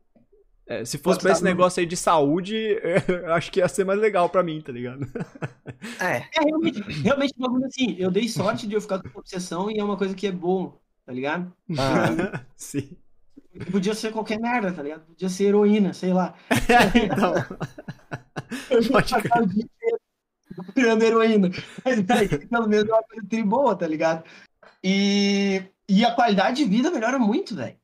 [0.66, 2.54] é, se fosse pra esse no- negócio aí de saúde,
[3.08, 5.06] eu acho que ia ser mais legal pra mim, tá ligado?
[6.00, 6.16] É.
[6.34, 9.84] É, realmente, realmente, bagulho assim, eu dei sorte de eu ficar com obsessão e é
[9.84, 11.52] uma coisa que é bom, tá ligado?
[11.78, 12.96] Ah, Sim.
[13.70, 15.04] Podia ser qualquer merda, tá ligado?
[15.06, 16.34] Podia ser heroína, sei lá.
[16.94, 17.34] então,
[18.90, 19.22] Pode crer.
[19.28, 19.98] Passar o dia inteiro
[20.74, 21.50] Virando heroína.
[21.84, 24.24] Mas aí, pelo menos é uma coisa boa, tá ligado?
[24.82, 27.76] E, e a qualidade de vida melhora muito, velho.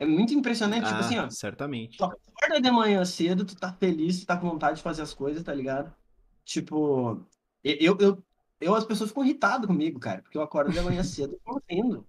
[0.00, 1.28] É muito impressionante, tipo Ah, assim, ó.
[1.30, 1.98] certamente.
[1.98, 5.12] Tu acorda de manhã cedo, tu tá feliz, tu tá com vontade de fazer as
[5.12, 5.94] coisas, tá ligado?
[6.42, 7.20] Tipo,
[7.62, 8.24] eu, eu,
[8.60, 12.06] eu as pessoas ficam irritadas comigo, cara, porque eu acordo de manhã cedo correndo,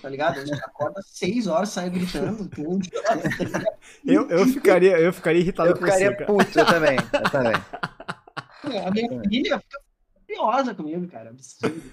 [0.00, 0.38] tá ligado?
[0.38, 2.48] A gente acorda às seis horas, sai gritando.
[2.48, 3.62] tá?
[4.02, 6.26] Eu, eu, ficaria, eu ficaria irritado eu com você, ficaria cara.
[6.26, 6.96] puto, eu também.
[7.12, 7.52] Eu também.
[8.86, 9.80] A minha filha fica
[10.26, 11.92] furiosa comigo, cara, absurdo.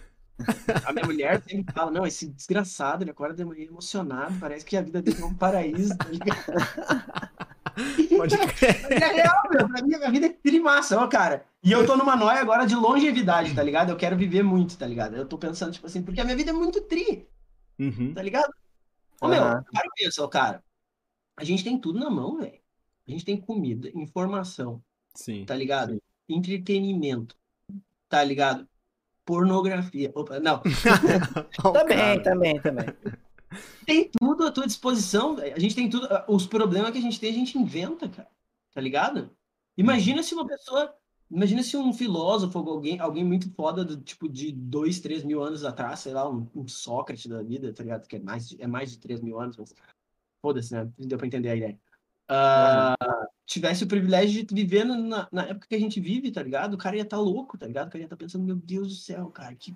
[0.86, 4.76] A minha mulher sempre fala, não, esse desgraçado, ele acorda de manhã emocionado, parece que
[4.76, 6.44] a vida dele é um paraíso, tá ligado?
[8.18, 8.82] Pode crer.
[8.84, 9.68] Mas é real, meu.
[9.68, 11.46] Pra mim, a minha vida é trimassa, ó, cara.
[11.64, 13.90] E eu tô numa noia agora de longevidade, tá ligado?
[13.90, 15.16] Eu quero viver muito, tá ligado?
[15.16, 17.28] Eu tô pensando, tipo assim, porque a minha vida é muito tri,
[17.80, 18.14] Uhum.
[18.14, 18.54] tá ligado?
[19.22, 19.64] Ô, meu, Aham.
[19.74, 20.64] cara, pensa, ó, cara.
[21.36, 22.60] A gente tem tudo na mão, velho.
[23.08, 24.82] A gente tem comida, informação,
[25.16, 25.46] Sim.
[25.46, 26.00] tá ligado?
[26.30, 27.36] Entretenimento,
[28.08, 28.68] tá ligado?
[29.26, 30.12] Pornografia.
[30.16, 30.62] Opa, não.
[31.74, 32.86] Também, também, também.
[33.86, 35.56] tem tudo à tua disposição, velho.
[35.56, 36.08] A gente tem tudo.
[36.28, 38.28] Os problemas que a gente tem, a gente inventa, cara.
[38.74, 39.30] Tá ligado?
[39.78, 40.94] Imagina se uma pessoa.
[41.32, 45.64] Imagina se um filósofo alguém, alguém muito foda, do tipo de dois, três mil anos
[45.64, 48.08] atrás, sei lá, um, um Sócrates da vida, tá ligado?
[48.08, 49.74] Que é mais, de- é mais de três mil anos, mas
[50.44, 50.88] foda-se, né?
[51.00, 51.80] Deu pra entender a ideia.
[52.28, 52.96] Ah,
[53.46, 56.74] tivesse o privilégio de viver na, na época que a gente vive, tá ligado?
[56.74, 57.88] O cara ia estar louco, tá ligado?
[57.88, 59.76] O cara ia estar pensando, meu Deus do céu, cara, que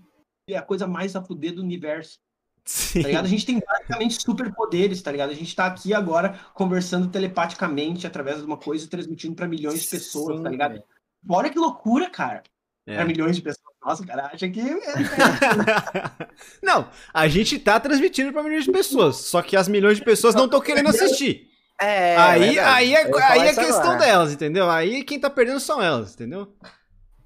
[0.49, 2.19] é a coisa mais a fuder do universo
[2.67, 3.01] Sim.
[3.01, 3.25] tá ligado?
[3.25, 5.29] A gente tem basicamente superpoderes, tá ligado?
[5.29, 9.81] A gente tá aqui agora conversando telepaticamente através de uma coisa e transmitindo pra milhões
[9.81, 10.71] de pessoas, Sim, tá ligado?
[10.73, 10.83] velho.
[11.29, 12.43] Olha que loucura, cara.
[12.85, 12.95] É.
[12.95, 13.65] Pra milhões de pessoas.
[13.81, 14.59] Nossa, cara, acha que.
[14.59, 14.65] é,
[16.61, 20.35] Não, a gente tá transmitindo pra milhões de pessoas, só que as milhões de pessoas
[20.35, 21.49] não estão querendo assistir.
[21.79, 22.59] É, aí, verdade.
[22.59, 23.99] aí é, aí é questão agora.
[23.99, 24.69] delas, entendeu?
[24.69, 26.53] Aí quem tá perdendo são elas, entendeu?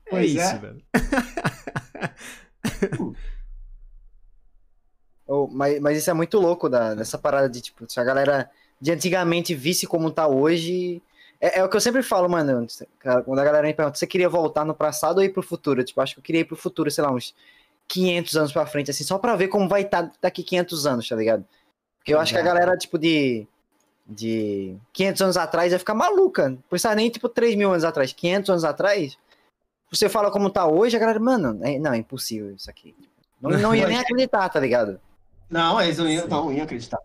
[0.08, 0.58] É isso, é.
[0.58, 0.84] velho.
[5.34, 8.52] Oh, mas, mas isso é muito louco da, dessa parada de, tipo, se a galera
[8.82, 11.02] de antigamente visse como tá hoje.
[11.40, 12.68] É, é o que eu sempre falo, mano.
[13.24, 15.86] Quando a galera me pergunta, você queria voltar no passado ou ir pro futuro?
[15.86, 17.34] Tipo, acho que eu queria ir pro futuro, sei lá, uns
[17.88, 21.08] 500 anos pra frente, assim, só pra ver como vai estar tá daqui 500 anos,
[21.08, 21.46] tá ligado?
[21.98, 23.48] Porque eu acho que a galera, tipo, de,
[24.12, 26.50] de 500 anos atrás ia ficar maluca.
[26.50, 28.12] Não precisa nem, tipo, 3 mil anos atrás.
[28.12, 29.18] 500 anos atrás,
[29.90, 32.96] você fala como tá hoje, a galera, mano, é, não, é impossível isso aqui.
[33.42, 35.00] Não, não ia nem acreditar, tá ligado?
[35.50, 37.00] Não, eles não iam, não iam acreditar.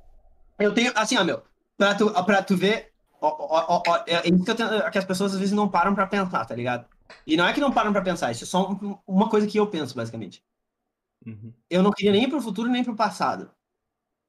[0.58, 1.42] Eu tenho, assim, ó, meu,
[1.76, 5.32] pra tu, pra tu ver, ó, ó, ó, é isso que, tenho, que, as pessoas
[5.32, 6.86] às vezes não param pra pensar, tá ligado?
[7.26, 8.76] E não é que não param pra pensar, isso é só
[9.06, 10.42] uma coisa que eu penso, basicamente.
[11.24, 11.52] Uhum.
[11.68, 13.50] Eu não queria nem ir pro futuro nem pro passado.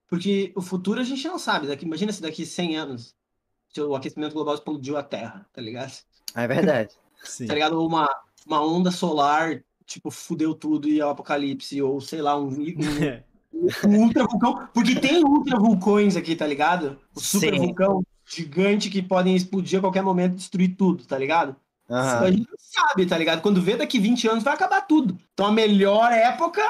[0.07, 1.67] Porque o futuro a gente não sabe.
[1.67, 3.15] Daqui, imagina se daqui 100 anos
[3.77, 5.93] o aquecimento global explodiu a Terra, tá ligado?
[6.33, 6.95] É verdade.
[7.47, 7.85] tá ligado?
[7.85, 8.09] Uma,
[8.45, 12.63] uma onda solar, tipo, fudeu tudo e é o apocalipse, ou sei lá, um, um,
[13.87, 14.67] um ultra vulcão.
[14.73, 16.99] Porque tem ultra vulcões aqui, tá ligado?
[17.13, 17.67] O super Sim.
[17.67, 21.55] vulcão gigante que podem explodir a qualquer momento e destruir tudo, tá ligado?
[21.89, 21.97] Uhum.
[21.97, 23.41] A gente sabe, tá ligado?
[23.41, 25.17] Quando vê daqui 20 anos vai acabar tudo.
[25.33, 26.61] Então a melhor época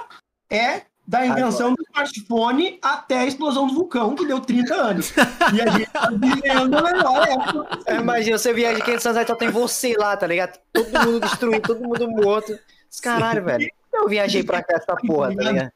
[0.49, 1.75] é da invenção Agora.
[1.75, 5.13] do smartphone até a explosão do vulcão, que deu 30 anos.
[5.55, 7.79] E a gente tá vivendo a melhor época.
[7.85, 10.59] É, imagina, você viaja 500 anos, aí só tem você lá, tá ligado?
[10.73, 12.59] Todo mundo destruído, todo mundo morto.
[13.01, 13.71] Caralho, velho.
[13.93, 15.71] Eu viajei pra cá essa porra, tá ligado?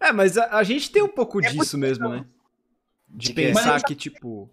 [0.00, 2.24] É, mas a, a gente tem um pouco é disso mesmo, né?
[3.08, 4.50] De, de pensar que, tipo...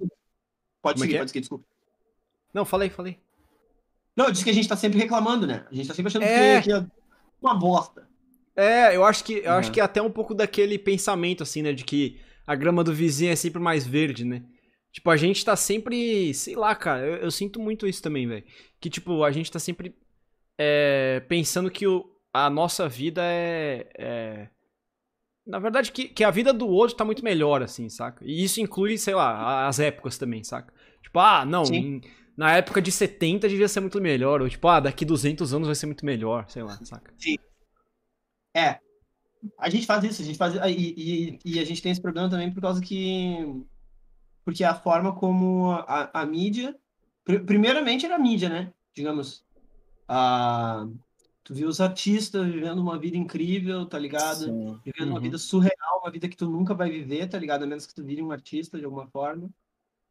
[0.80, 1.17] Pode é seguir, é?
[1.17, 1.65] pode seguir, desculpa.
[2.53, 3.20] Não, falei, falei.
[4.15, 5.65] Não, eu disse que a gente tá sempre reclamando, né?
[5.72, 6.61] A gente tá sempre achando é...
[6.61, 6.86] que é
[7.41, 8.09] uma bosta.
[8.56, 9.58] É, eu acho que eu uhum.
[9.58, 12.93] acho que é até um pouco daquele pensamento assim, né, de que a grama do
[12.93, 14.43] vizinho é sempre mais verde, né?
[14.91, 18.43] Tipo, a gente tá sempre, sei lá, cara, eu, eu sinto muito isso também, velho.
[18.80, 19.95] Que tipo, a gente tá sempre
[20.58, 24.47] é, pensando que o, a nossa vida é, é...
[25.45, 28.26] na verdade que, que a vida do outro tá muito melhor assim, saca?
[28.26, 30.74] E isso inclui, sei lá, as épocas também, saca?
[31.04, 32.02] Tipo, ah, não, em,
[32.36, 35.76] na época de 70 devia ser muito melhor, ou tipo, ah, daqui 200 anos vai
[35.76, 37.14] ser muito melhor, sei lá, saca?
[37.18, 37.36] Sim.
[38.54, 38.80] É.
[39.58, 40.56] A gente faz isso, a gente faz.
[40.56, 43.38] E, e, e, a gente tem esse problema também por causa que.
[44.43, 46.76] Porque a forma como a, a mídia.
[47.24, 48.74] Primeiramente era a mídia, né?
[48.93, 49.45] Digamos.
[50.08, 50.88] A,
[51.43, 54.45] tu viu os artistas vivendo uma vida incrível, tá ligado?
[54.45, 54.80] Sim.
[54.84, 55.14] Vivendo uhum.
[55.16, 57.64] uma vida surreal, uma vida que tu nunca vai viver, tá ligado?
[57.64, 59.50] A menos que tu vire um artista de alguma forma.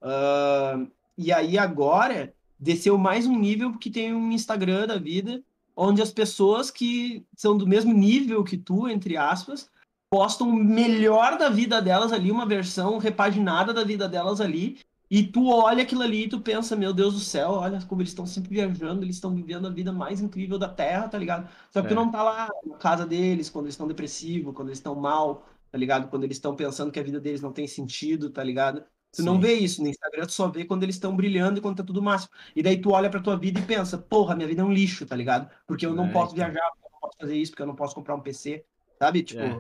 [0.01, 5.43] Uh, e aí agora desceu mais um nível porque tem um Instagram da vida
[5.81, 9.71] onde as pessoas que são do mesmo nível que tu, entre aspas,
[10.11, 15.23] postam o melhor da vida delas ali, uma versão repaginada da vida delas ali, e
[15.23, 18.27] tu olha aquilo ali e tu pensa, meu Deus do céu, olha como eles estão
[18.27, 21.49] sempre viajando, eles estão vivendo a vida mais incrível da Terra, tá ligado?
[21.71, 21.91] Só que é.
[21.91, 25.47] tu não tá lá na casa deles, quando eles estão depressivos, quando eles estão mal,
[25.71, 26.09] tá ligado?
[26.09, 28.83] Quando eles estão pensando que a vida deles não tem sentido, tá ligado?
[29.19, 29.27] Tu Sim.
[29.27, 31.83] não vê isso no Instagram, tu só vê quando eles estão brilhando e quando tá
[31.83, 32.31] tudo máximo.
[32.55, 35.05] E daí tu olha pra tua vida e pensa, porra, minha vida é um lixo,
[35.05, 35.51] tá ligado?
[35.67, 36.47] Porque eu não é, posso então.
[36.47, 38.65] viajar, eu não posso fazer isso, porque eu não posso comprar um PC,
[38.97, 39.25] sabe?
[39.25, 39.43] Tipo.
[39.43, 39.55] É.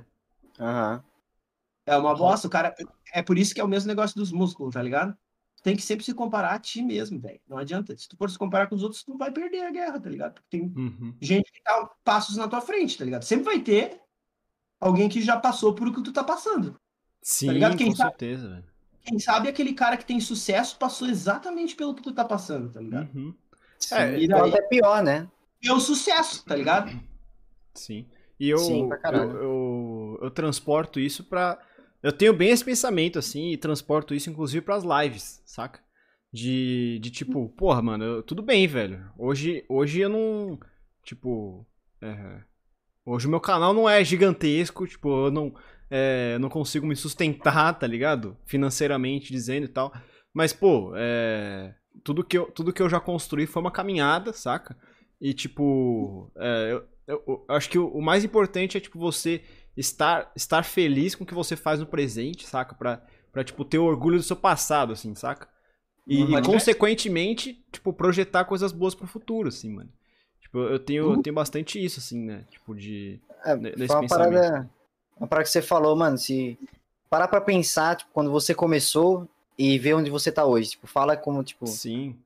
[0.61, 1.01] Uhum.
[1.87, 2.73] é uma bosta, o cara.
[3.13, 5.19] É por isso que é o mesmo negócio dos músculos, tá ligado?
[5.61, 7.41] tem que sempre se comparar a ti mesmo, velho.
[7.49, 7.97] Não adianta.
[7.97, 10.35] Se tu for se comparar com os outros, tu vai perder a guerra, tá ligado?
[10.35, 11.13] Porque tem uhum.
[11.21, 13.25] gente que tá passos na tua frente, tá ligado?
[13.25, 14.01] Sempre vai ter
[14.81, 16.75] alguém que já passou por o que tu tá passando.
[16.75, 16.79] Tá
[17.21, 18.78] Sim, tá com certeza, velho
[19.09, 22.81] quem sabe aquele cara que tem sucesso passou exatamente pelo que tu tá passando, tá
[22.81, 23.09] ligado?
[23.15, 23.35] Uhum.
[23.93, 25.29] É, e daí é pior, né?
[25.63, 26.91] E é o sucesso, tá ligado?
[27.75, 28.07] Sim.
[28.39, 31.59] E eu, Sim, eu, eu, eu, transporto isso pra.
[32.03, 35.81] Eu tenho bem esse pensamento, assim, e transporto isso, inclusive, pras lives, saca?
[36.33, 39.11] De, de tipo, porra, mano, eu, tudo bem, velho.
[39.19, 40.59] Hoje, hoje eu não.
[41.03, 41.67] Tipo.
[42.01, 42.43] É,
[43.05, 45.53] hoje o meu canal não é gigantesco, tipo, eu não
[45.91, 48.37] é, não consigo me sustentar, tá ligado?
[48.47, 49.93] Financeiramente dizendo e tal.
[50.35, 51.75] Mas, pô, é,
[52.05, 54.77] tudo, que eu, tudo que eu já construí foi uma caminhada, saca?
[55.21, 59.43] E, tipo, é, eu, eu, eu, acho que o, o, mais importante é, tipo, você
[59.77, 62.75] estar, estar feliz com o que você faz no presente, saca?
[62.75, 65.49] Pra, pra tipo, ter orgulho do seu passado, assim, saca?
[66.07, 69.91] E, e consequentemente, tipo, projetar coisas boas pro futuro, assim, mano.
[70.41, 72.47] Tipo, eu tenho, eu tenho bastante isso, assim, né?
[72.51, 73.21] Tipo, de.
[73.45, 74.09] É, nesse pensamento.
[74.09, 74.78] Parada
[75.19, 76.59] uma parada que você falou, mano, se
[77.11, 80.71] parar pra pensar, tipo, quando você começou e ver onde você tá hoje.
[80.71, 81.67] Tipo, fala como, tipo.
[81.67, 82.17] Sim.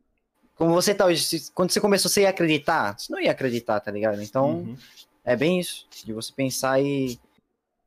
[0.54, 1.22] Como você tá hoje.
[1.22, 2.98] Se, quando você começou, você ia acreditar?
[2.98, 4.22] Você não ia acreditar, tá ligado?
[4.22, 4.76] Então, uhum.
[5.24, 5.86] é bem isso.
[6.04, 7.18] De você pensar e.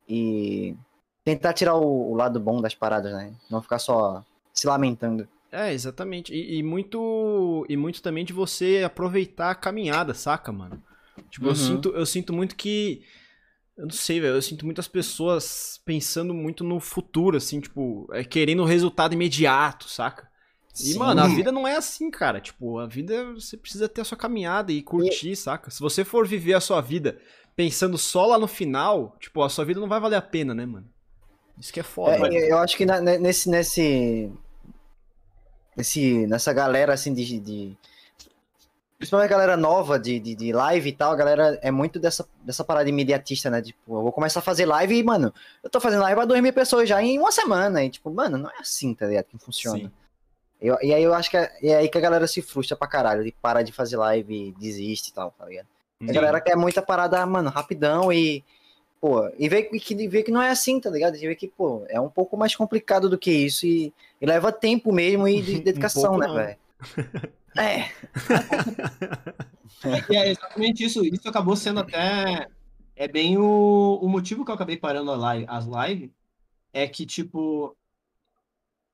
[0.08, 0.76] E
[1.24, 3.32] tentar tirar o, o, lado bom das paradas, né?
[3.50, 5.28] Não ficar só se lamentando.
[5.50, 6.34] É, exatamente.
[6.34, 7.64] E, e, muito.
[7.68, 10.82] E muito também de você aproveitar a caminhada, saca, mano?
[11.30, 11.52] Tipo, uhum.
[11.52, 13.02] eu, sinto, eu sinto muito que
[13.76, 14.34] Eu não sei, velho.
[14.34, 20.28] Eu sinto muitas pessoas pensando muito no futuro, assim, tipo, é, querendo resultado imediato, saca?
[20.80, 20.98] E, Sim.
[20.98, 22.40] mano, a vida não é assim, cara.
[22.40, 25.70] Tipo, a vida você precisa ter a sua caminhada e curtir, saca?
[25.70, 27.18] Se você for viver a sua vida
[27.54, 30.64] pensando só lá no final, tipo, a sua vida não vai valer a pena, né,
[30.66, 30.88] mano?
[31.58, 32.16] Isso que é foda.
[32.16, 32.34] É, mano.
[32.34, 34.30] eu acho que na- ne- nesse, nesse,
[35.76, 37.76] nesse, nessa galera assim de, de-
[38.98, 42.26] principalmente a galera nova de, de, de live e tal, a galera é muito dessa,
[42.42, 43.60] dessa parada imediatista, né?
[43.60, 45.32] Tipo, eu vou começar a fazer live e, mano,
[45.62, 47.84] eu tô fazendo live pra 2 mil pessoas já em uma semana.
[47.84, 49.26] E, tipo, mano, não é assim, tá ligado?
[49.26, 49.78] Que funciona.
[49.78, 49.90] Sim.
[50.60, 52.88] Eu- e aí eu acho que é, é aí que a galera se frustra pra
[52.88, 55.66] caralho, e para de fazer live e desiste e tal, tá ligado?
[56.08, 58.44] A galera quer muita parada, mano, rapidão e.
[58.98, 59.78] Pô, e vê que,
[60.22, 61.16] que não é assim, tá ligado?
[61.16, 64.50] E vê que, pô, é um pouco mais complicado do que isso e, e leva
[64.50, 67.32] tempo mesmo e de dedicação, pouco né, velho?
[67.58, 67.90] É,
[70.10, 71.04] E é exatamente isso.
[71.04, 72.48] Isso acabou sendo até.
[72.94, 76.10] É bem o, o motivo que eu acabei parando a live, as lives.
[76.72, 77.76] É que, tipo.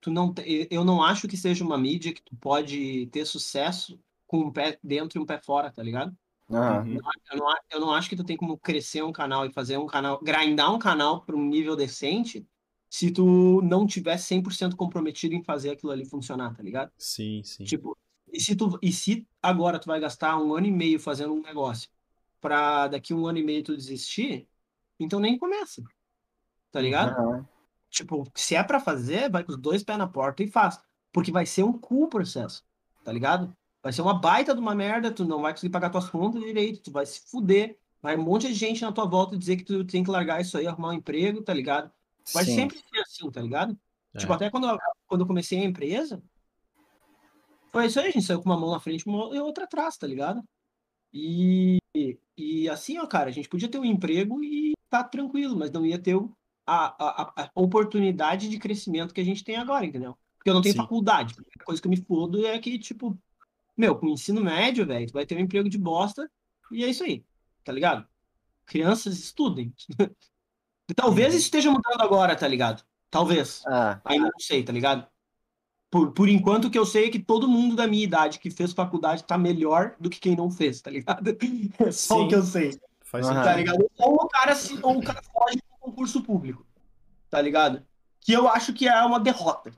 [0.01, 4.01] Tu não te- eu não acho que seja uma mídia que tu pode ter sucesso
[4.27, 6.17] com um pé dentro e um pé fora, tá ligado?
[6.49, 6.99] Uhum.
[7.31, 9.87] Eu não, eu não acho que tu tem como crescer um canal e fazer um
[9.87, 12.45] canal, grindar um canal para um nível decente
[12.91, 16.91] se tu não tiver 100% comprometido em fazer aquilo ali funcionar, tá ligado?
[16.99, 17.65] Sim, sim.
[17.65, 17.97] Tipo,
[18.33, 21.43] e se, tu, e se agora tu vai gastar um ano e meio fazendo um
[21.43, 21.91] negócio
[22.41, 24.49] pra daqui um ano e meio tu desistir,
[24.99, 25.83] então nem começa.
[26.71, 27.11] Tá ligado?
[27.11, 27.49] aham.
[27.91, 30.81] Tipo, se é pra fazer, vai com os dois pés na porta e faz.
[31.13, 32.65] Porque vai ser um cu o processo.
[33.05, 33.55] Tá ligado?
[33.83, 36.83] Vai ser uma baita de uma merda, tu não vai conseguir pagar tuas contas direito,
[36.83, 37.79] tu vai se fuder.
[38.01, 40.57] Vai um monte de gente na tua volta dizer que tu tem que largar isso
[40.57, 41.93] aí, arrumar um emprego, tá ligado?
[42.33, 42.55] Vai Sim.
[42.55, 43.79] sempre ser assim, tá ligado?
[44.15, 44.19] É.
[44.19, 46.23] Tipo, até quando, eu- quando eu comecei a empresa,
[47.73, 50.07] foi isso aí, a gente saiu com uma mão na frente e outra atrás, tá
[50.07, 50.43] ligado?
[51.13, 51.79] E,
[52.37, 55.85] e assim, ó, cara, a gente podia ter um emprego e tá tranquilo, mas não
[55.85, 56.17] ia ter
[56.67, 60.17] a, a, a oportunidade de crescimento que a gente tem agora, entendeu?
[60.37, 60.81] Porque eu não tenho Sim.
[60.81, 61.35] faculdade.
[61.61, 63.19] A coisa que eu me fodo é que, tipo,
[63.77, 66.31] meu, com o ensino médio, velho, tu vai ter um emprego de bosta
[66.71, 67.25] e é isso aí,
[67.65, 68.07] tá ligado?
[68.67, 69.75] Crianças estudem.
[70.97, 71.37] Talvez Uhum.
[71.39, 72.85] isso esteja mudando agora, tá ligado?
[73.11, 73.63] Talvez.
[73.67, 75.07] Ah, Ainda não sei, tá ligado?
[75.93, 78.51] Por, por enquanto, o que eu sei é que todo mundo da minha idade que
[78.51, 81.37] fez faculdade tá melhor do que quem não fez, tá ligado?
[81.79, 82.25] É só Sim.
[82.25, 83.87] o que eu sei, Faz tá ligado?
[83.99, 86.65] Ou o cara, se, ou o cara foge do concurso público,
[87.29, 87.83] tá ligado?
[88.23, 89.71] Que eu acho que é uma derrota,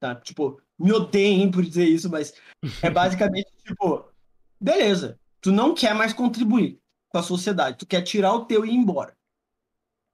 [0.00, 0.14] tá?
[0.14, 2.32] Tipo, me odeiem por dizer isso, mas
[2.82, 4.08] é basicamente, tipo,
[4.58, 6.80] beleza, tu não quer mais contribuir
[7.10, 9.14] com a sociedade, tu quer tirar o teu e ir embora,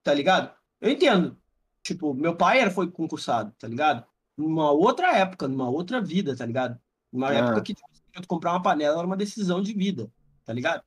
[0.03, 0.53] tá ligado?
[0.81, 1.39] Eu entendo.
[1.85, 4.05] Tipo, meu pai era, foi concursado, tá ligado?
[4.41, 6.79] Numa outra época, numa outra vida, tá ligado?
[7.13, 7.35] Numa Ah.
[7.35, 10.11] época que tipo, tu comprar uma panela era uma decisão de vida,
[10.45, 10.83] tá ligado?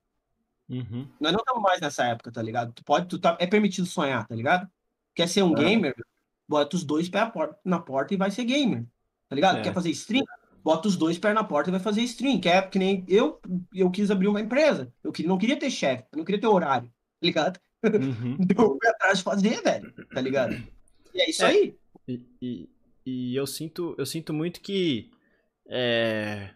[0.69, 1.07] Uhum.
[1.19, 2.71] Nós não estamos mais nessa época, tá ligado?
[2.73, 4.67] Tu pode, tu tá, é permitido sonhar, tá ligado?
[5.13, 5.59] Quer ser um Ah.
[5.59, 5.95] gamer?
[6.47, 7.29] Bota os dois pés
[7.63, 8.85] na porta, e vai ser gamer,
[9.29, 9.57] tá ligado?
[9.57, 9.61] É.
[9.61, 10.23] Quer fazer stream?
[10.63, 12.39] Bota os dois pés na porta e vai fazer stream.
[12.39, 13.39] Quer, que nem eu,
[13.73, 14.91] eu quis abrir uma empresa.
[15.03, 16.87] Eu que- não queria ter chefe, eu não queria ter horário,
[17.19, 17.59] tá ligado?
[17.83, 18.37] Uhum.
[18.57, 20.55] Então eu fui atrás de fazer, velho, tá ligado?
[21.13, 21.47] E é isso É.
[21.47, 21.77] aí.
[22.07, 22.69] E, e,
[23.05, 25.11] e eu sinto, eu sinto muito que
[25.69, 26.51] é,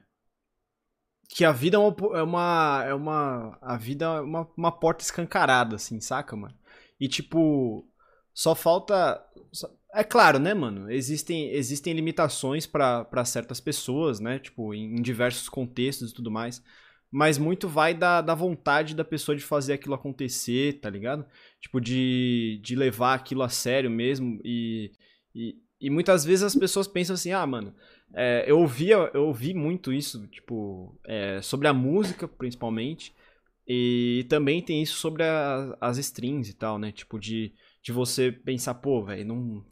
[1.30, 5.04] que a vida é uma, é uma, é uma a vida é uma, uma porta
[5.04, 6.56] escancarada, assim, saca, mano?
[7.00, 7.88] E tipo,
[8.34, 9.24] só falta
[9.94, 10.92] é claro, né, mano?
[10.92, 14.40] Existem, existem limitações pra certas pessoas, né?
[14.40, 16.62] Tipo, em, em diversos contextos e tudo mais.
[17.10, 21.26] Mas muito vai da, da vontade da pessoa de fazer aquilo acontecer, tá ligado?
[21.60, 24.40] Tipo, de, de levar aquilo a sério mesmo.
[24.44, 24.92] E,
[25.38, 27.74] e, e muitas vezes as pessoas pensam assim, ah, mano,
[28.14, 33.14] é, eu, ouvia, eu ouvi muito isso, tipo, é, sobre a música, principalmente.
[33.68, 36.92] E também tem isso sobre a- as strings e tal, né?
[36.92, 39.66] Tipo, de, de você pensar, pô, velho, não.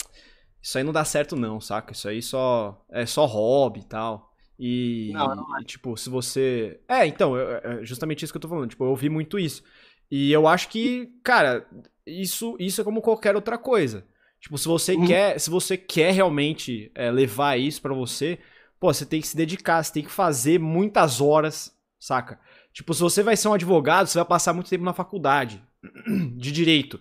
[0.61, 1.93] Isso aí não dá certo, não, saca?
[1.93, 4.33] Isso aí só é só hobby e tal.
[4.59, 6.79] E, Não, não e, tipo, se você.
[6.87, 8.69] É, então, eu- é justamente isso que eu tô falando.
[8.69, 9.63] Tipo, eu ouvi muito isso.
[10.09, 11.67] E eu acho que, cara,
[12.05, 14.05] isso, isso é como qualquer outra coisa.
[14.45, 15.07] Tipo, se você Uhum.
[15.07, 18.37] quer, se você quer realmente é, levar isso pra você,
[18.79, 22.39] pô, você tem que se dedicar, você tem que fazer muitas horas, saca?
[22.71, 25.63] Tipo, se você vai ser um advogado, você vai passar muito tempo na faculdade
[26.37, 26.99] de direito.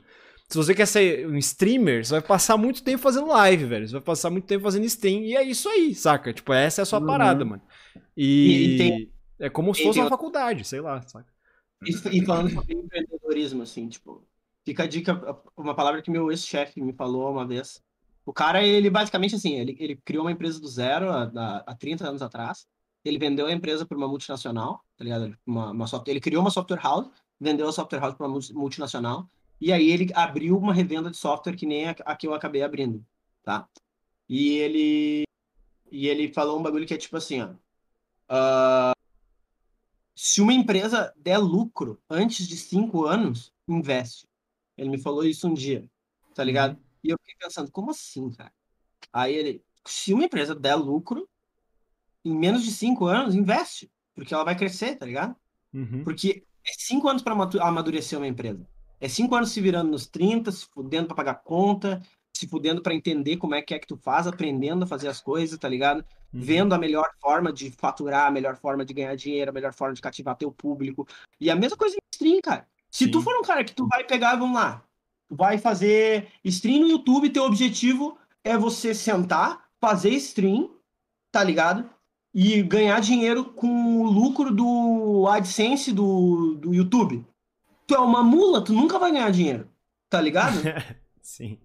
[0.48, 3.86] Se você quer ser um streamer, você vai passar muito tempo fazendo live, velho.
[3.88, 5.20] Você vai passar muito tempo fazendo stream.
[5.24, 6.32] E é isso aí, saca?
[6.32, 7.06] Tipo, essa é a sua Uhum.
[7.06, 7.62] parada, mano.
[8.16, 11.26] E, E- tem- é como se fosse uma faculdade, sei lá, saca?
[11.84, 14.26] E, e falando sobre empreendedorismo, assim, tipo,
[14.64, 15.14] fica a dica,
[15.56, 17.82] uma palavra que meu ex-chefe me falou uma vez.
[18.24, 21.74] O cara, ele basicamente, assim, ele, ele criou uma empresa do zero há, há- há
[21.74, 22.66] 30 anos atrás.
[23.04, 25.36] Ele vendeu a empresa para uma multinacional, tá ligado?
[25.46, 28.54] Uma, uma software, ele criou uma software house, vendeu a software house para uma multi-
[28.54, 29.28] multinacional.
[29.60, 32.62] E aí ele abriu uma revenda de software que nem a, a que eu acabei
[32.62, 33.04] abrindo,
[33.42, 33.68] tá?
[34.28, 35.24] E ele
[35.92, 37.50] e ele falou um bagulho que é tipo assim, ó.
[38.30, 38.94] Uh,
[40.16, 44.26] se uma empresa der lucro antes de cinco anos, investe.
[44.76, 45.88] Ele me falou isso um dia,
[46.34, 46.78] tá ligado?
[47.02, 48.52] E eu fiquei pensando, como assim, cara?
[49.12, 51.28] Aí ele, se uma empresa der lucro
[52.24, 55.36] em menos de cinco anos, investe, porque ela vai crescer, tá ligado?
[55.72, 56.02] Uhum.
[56.02, 58.66] Porque é cinco anos para amadurecer uma empresa.
[59.00, 62.00] É cinco anos se virando nos 30, se fudendo para pagar conta,
[62.32, 65.20] se fudendo para entender como é que é que tu faz, aprendendo a fazer as
[65.20, 65.98] coisas, tá ligado?
[66.32, 66.40] Uhum.
[66.40, 69.94] Vendo a melhor forma de faturar, a melhor forma de ganhar dinheiro, a melhor forma
[69.94, 71.06] de cativar teu público.
[71.38, 72.66] E a mesma coisa em stream, cara.
[72.94, 73.10] Se Sim.
[73.10, 74.80] tu for um cara que tu vai pegar, vamos lá,
[75.28, 80.70] tu vai fazer stream no YouTube, teu objetivo é você sentar, fazer stream,
[81.32, 81.90] tá ligado?
[82.32, 87.26] E ganhar dinheiro com o lucro do AdSense do, do YouTube.
[87.84, 89.68] Tu é uma mula, tu nunca vai ganhar dinheiro,
[90.08, 90.60] tá ligado?
[91.20, 91.58] Sim.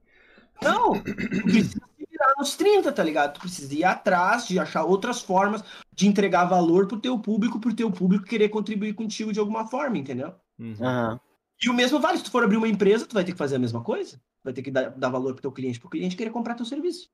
[0.59, 3.35] Não, tu precisa se virar nos 30, tá ligado?
[3.35, 5.63] Tu precisa ir atrás de achar outras formas
[5.93, 9.95] de entregar valor pro teu público, pro teu público querer contribuir contigo de alguma forma,
[9.95, 10.33] entendeu?
[10.59, 11.19] Uhum.
[11.61, 13.55] E o mesmo vale, se tu for abrir uma empresa, tu vai ter que fazer
[13.55, 14.21] a mesma coisa.
[14.43, 17.09] Vai ter que dar, dar valor pro teu cliente, pro cliente querer comprar teu serviço.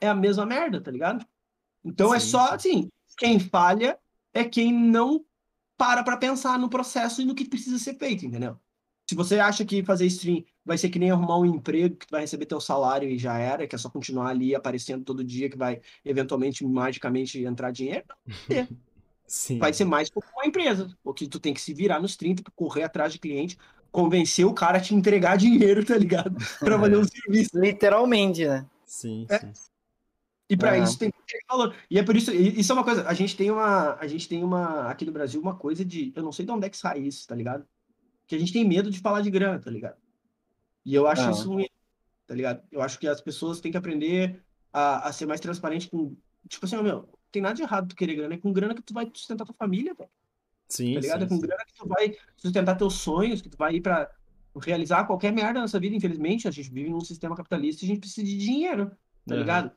[0.00, 1.26] É a mesma merda, tá ligado?
[1.84, 2.26] Então é Sim.
[2.26, 3.98] é só assim, quem falha
[4.32, 5.24] é quem não
[5.76, 8.56] para pra pensar no processo e no que precisa ser feito, entendeu?
[9.08, 12.12] Se você acha que fazer stream vai ser que nem arrumar um emprego que tu
[12.12, 15.50] vai receber teu salário e já era, que é só continuar ali aparecendo todo dia
[15.50, 18.04] que vai eventualmente magicamente entrar dinheiro,
[18.48, 18.68] é.
[19.30, 19.58] Sim.
[19.60, 22.82] vai ser mais como uma empresa, porque tu tem que se virar nos 30 correr
[22.82, 23.56] atrás de cliente,
[23.92, 26.34] convencer o cara a te entregar dinheiro, tá ligado?
[26.58, 27.50] Pra fazer um serviço.
[27.54, 28.66] Literalmente, né?
[28.84, 29.38] Sim, é.
[29.38, 29.52] sim.
[30.48, 31.76] E para isso tem que ter valor.
[31.88, 34.42] E é por isso, isso é uma coisa, a gente tem uma, a gente tem
[34.42, 36.98] uma, aqui no Brasil, uma coisa de, eu não sei de onde é que sai
[36.98, 37.64] isso, tá ligado?
[38.26, 39.96] Que a gente tem medo de falar de grana, tá ligado?
[40.84, 41.68] E eu acho isso ruim,
[42.26, 42.64] tá ligado?
[42.72, 46.16] Eu acho que as pessoas têm que aprender a, a ser mais transparente com,
[46.48, 48.94] tipo assim, meu, tem nada de errado tu querer grana, é com grana que tu
[48.94, 50.10] vai sustentar tua família, velho.
[50.68, 51.20] Sim, tá ligado?
[51.20, 51.40] Sim, é com sim.
[51.40, 54.10] grana que tu vai sustentar teus sonhos, que tu vai ir para
[54.58, 58.00] realizar qualquer merda nessa vida, infelizmente, a gente vive num sistema capitalista e a gente
[58.00, 58.90] precisa de dinheiro,
[59.26, 59.40] tá uhum.
[59.40, 59.70] ligado?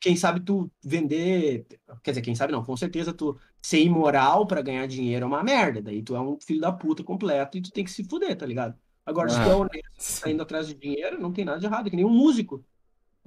[0.00, 1.66] Quem sabe tu vender,
[2.02, 5.42] quer dizer, quem sabe não, com certeza tu ser imoral para ganhar dinheiro é uma
[5.42, 8.36] merda, daí tu é um filho da puta completo e tu tem que se fuder,
[8.36, 8.74] tá ligado?
[9.04, 11.86] Agora, se tu é honesto, tá indo atrás de dinheiro, não tem nada de errado,
[11.86, 12.64] é que nem um músico.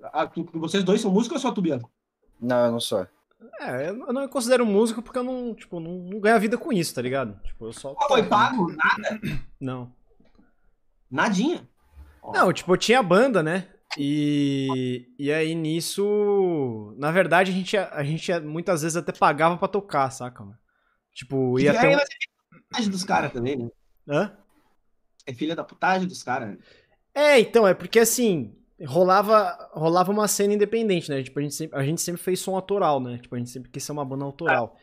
[0.02, 1.92] Ah, tu, vocês dois são músicos ou só tu, Bianco?
[2.40, 3.08] Não, eu não sou.
[3.60, 6.72] É, eu não me considero músico porque eu não, tipo, não, não ganho vida com
[6.72, 7.40] isso, tá ligado?
[7.44, 7.96] Tipo, eu só.
[8.00, 8.72] Ah, foi pago?
[8.72, 9.20] Nada?
[9.60, 9.92] Não.
[11.10, 11.68] Nadinha?
[12.34, 13.68] Não, tipo, eu tinha banda, né?
[13.98, 19.68] E, e aí nisso, na verdade, a gente, a gente muitas vezes até pagava pra
[19.68, 20.44] tocar, saca?
[20.44, 20.58] Mano?
[21.14, 21.96] Tipo, ia ter.
[21.96, 22.00] Um...
[22.76, 23.70] É dos caras também, né?
[24.08, 24.36] Hã?
[25.26, 26.50] É filha da putagem dos caras.
[26.50, 26.58] Né?
[27.14, 31.22] É, então, é porque assim, rolava, rolava uma cena independente, né?
[31.24, 33.20] Tipo, a gente, sempre, a gente sempre fez som autoral, né?
[33.20, 34.78] Tipo, a gente sempre quis ser uma banda autoral.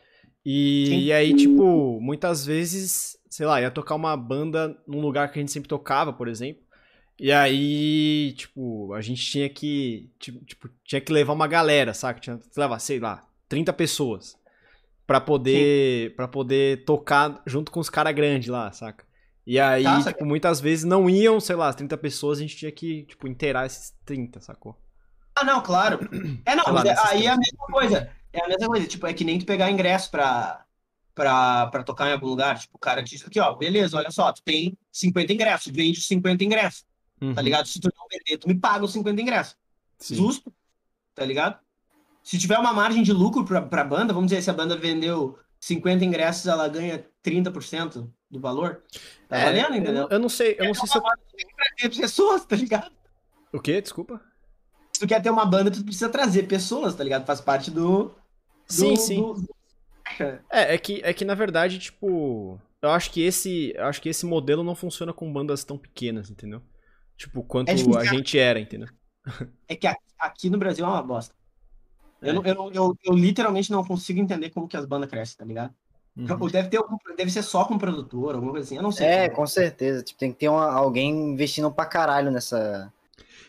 [0.44, 5.38] E, e, aí, tipo, muitas vezes, sei lá, ia tocar uma banda num lugar que
[5.38, 6.62] a gente sempre tocava, por exemplo.
[7.18, 12.18] E aí, tipo, a gente tinha que, tipo, tinha que levar uma galera, saca?
[12.18, 14.38] Tinha que levar, sei lá, 30 pessoas
[15.06, 19.04] para poder para poder tocar junto com os caras grandes lá, saca?
[19.46, 22.70] E aí, tipo, muitas vezes não iam, sei lá, as 30 pessoas, a gente tinha
[22.70, 24.78] que, tipo, inteirar esses 30, sacou?
[25.34, 25.98] Ah, não, claro.
[26.44, 28.10] É, não, mas é, aí é a mesma coisa.
[28.32, 30.64] É a mesma coisa, tipo, é que nem tu pegar ingresso pra,
[31.14, 32.58] pra, pra tocar em algum lugar.
[32.58, 36.06] Tipo, o cara diz aqui, ó, beleza, olha só, tu tem 50 ingressos, vende os
[36.06, 36.82] 50 ingressos,
[37.18, 37.34] tá uhum.
[37.34, 37.66] tá ligado?
[37.66, 39.56] Se tu não vender, tu me paga os 50 ingressos.
[39.98, 40.14] Sim.
[40.16, 40.52] Justo,
[41.14, 41.58] tá ligado?
[42.22, 45.38] Se tiver uma margem de lucro pra, pra banda, vamos dizer, se a banda vendeu
[45.58, 48.82] 50 ingressos, ela ganha 30% do valor.
[49.28, 50.08] Tá é, valendo, entendeu?
[50.10, 51.02] Eu não sei, eu não sei se eu...
[51.02, 52.92] trazer pessoas, tá ligado?
[53.52, 53.80] O quê?
[53.80, 54.20] Desculpa?
[54.92, 57.26] Se tu quer ter uma banda, tu precisa trazer pessoas, tá ligado?
[57.26, 58.04] Faz parte do...
[58.04, 58.14] do
[58.66, 59.20] sim, sim.
[59.20, 59.48] Do...
[60.50, 62.60] É, é que, é que na verdade, tipo...
[62.82, 66.30] Eu acho que esse, eu acho que esse modelo não funciona com bandas tão pequenas,
[66.30, 66.62] entendeu?
[67.16, 68.88] Tipo, quanto é a gente era, entendeu?
[69.68, 69.86] É que
[70.18, 71.34] aqui no Brasil é uma bosta.
[72.22, 72.30] É.
[72.30, 75.74] Eu, eu, eu, eu, literalmente não consigo entender como que as bandas crescem, tá ligado?
[76.20, 76.48] Uhum.
[76.48, 79.06] Deve, ter algum, deve ser só com produtor, alguma coisa assim, eu não sei.
[79.06, 80.02] É, com certeza.
[80.02, 82.92] Tipo, tem que ter uma, alguém investindo pra caralho nessa.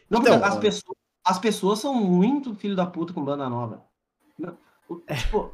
[0.09, 3.83] Não, então, as, pessoas, as pessoas são muito filho da puta com banda nova.
[5.07, 5.15] É.
[5.15, 5.53] Tipo,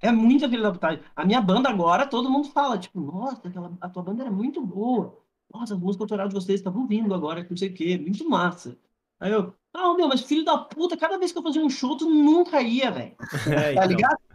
[0.00, 1.00] é muita filho da puta.
[1.16, 4.60] A minha banda agora, todo mundo fala, tipo, nossa, aquela, a tua banda era muito
[4.64, 5.18] boa.
[5.52, 8.78] Nossa, as músicas autorais de vocês estavam vindo agora, não sei o quê, muito massa.
[9.18, 11.96] Aí eu, ah, meu, mas filho da puta, cada vez que eu fazia um show,
[11.96, 13.16] tu nunca ia, velho.
[13.50, 13.86] É, tá então.
[13.88, 14.29] ligado?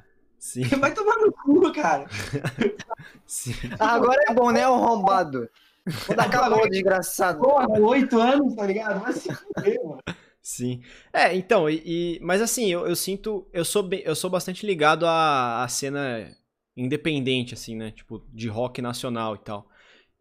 [0.46, 0.62] Sim.
[0.80, 2.06] Vai tomar no cu, cara.
[3.26, 3.52] Sim.
[3.80, 5.50] Agora é bom, né, arrombado?
[6.06, 7.40] Quando acabou, desgraçado.
[7.40, 9.02] Porra, oito anos, tá ligado?
[9.02, 9.30] Mas se
[9.84, 9.98] mano.
[10.40, 10.84] Sim.
[11.12, 14.64] É, então, e, e- mas assim, eu, eu sinto, eu sou bem, eu sou bastante
[14.68, 16.32] ligado à, à cena
[16.78, 17.90] independente, assim, né?
[17.90, 19.68] Tipo, de rock nacional e tal.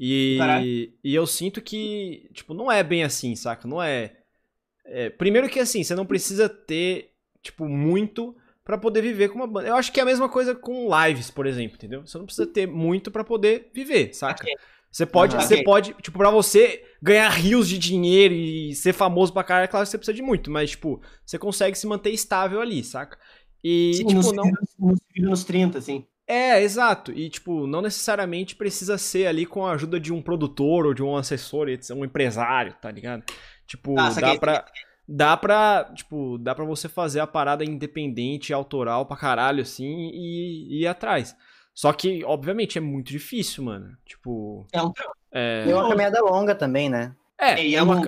[0.01, 0.64] E, Caralho.
[1.05, 3.68] e eu sinto que, tipo, não é bem assim, saca?
[3.68, 4.16] Não é,
[4.87, 7.12] é- Primeiro que assim, você não precisa ter,
[7.43, 8.35] tipo, muito
[8.65, 9.69] pra poder viver com uma banda.
[9.69, 12.07] Eu acho que é a mesma coisa com lives, por exemplo, entendeu?
[12.07, 14.43] Você não precisa ter muito pra poder viver, saca?
[14.43, 14.55] Ok.
[14.91, 15.45] Você pode, Aham.
[15.45, 15.65] você Ok.
[15.65, 19.85] pode, tipo, pra você ganhar rios de dinheiro e ser famoso pra caralho, é claro
[19.85, 23.19] que você precisa de muito, mas, tipo, você consegue se manter estável ali, saca?
[23.62, 24.45] E, Sim, tipo, nos, não.
[24.79, 26.07] nos, nos 30, assim.
[26.27, 27.12] É, exato.
[27.12, 31.03] E, tipo, não necessariamente precisa ser ali com a ajuda de um produtor ou de
[31.03, 33.25] um assessor, um empresário, tá ligado?
[33.67, 34.65] Tipo, Ah, dá pra.
[35.07, 40.67] Dá pra, tipo, dá pra você fazer a parada independente, autoral pra caralho, assim, e,
[40.79, 41.37] e ir atrás.
[41.75, 43.97] Só que, obviamente, é muito difícil, mano.
[44.05, 44.93] Tipo, É um
[45.33, 45.67] é.
[45.69, 47.15] É uma caminhada longa também, né?
[47.39, 48.01] É, E é é uma.
[48.01, 48.05] um-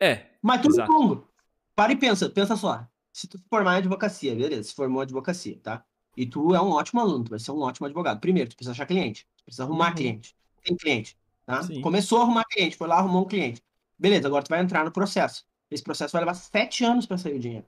[0.00, 0.90] É, Mas tudo Exato.
[0.92, 1.28] longo.
[1.76, 2.84] Para e pensa, pensa só.
[3.12, 5.84] Se tu se formar em advocacia, beleza, se formou em advocacia, tá?
[6.16, 8.20] E tu é um ótimo aluno, tu vai ser um ótimo advogado.
[8.20, 9.94] Primeiro, tu precisa achar cliente, tu precisa arrumar Uhum.
[9.96, 10.34] cliente.
[10.64, 11.62] Tem cliente, tá?
[11.62, 11.80] Sim.
[11.82, 13.62] Começou a arrumar cliente, foi lá, arrumou um cliente.
[13.98, 15.44] Beleza, agora tu vai entrar no processo.
[15.70, 17.64] Esse processo vai levar sete anos para sair o dinheiro.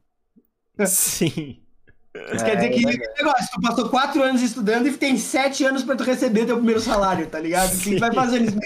[0.87, 1.63] sim.
[2.35, 5.97] Isso quer dizer que negócio, tu passou quatro anos estudando e tem sete anos para
[5.97, 7.69] tu receber teu primeiro salário, tá ligado?
[7.69, 7.99] O que Sim.
[7.99, 8.61] vai fazer tempo?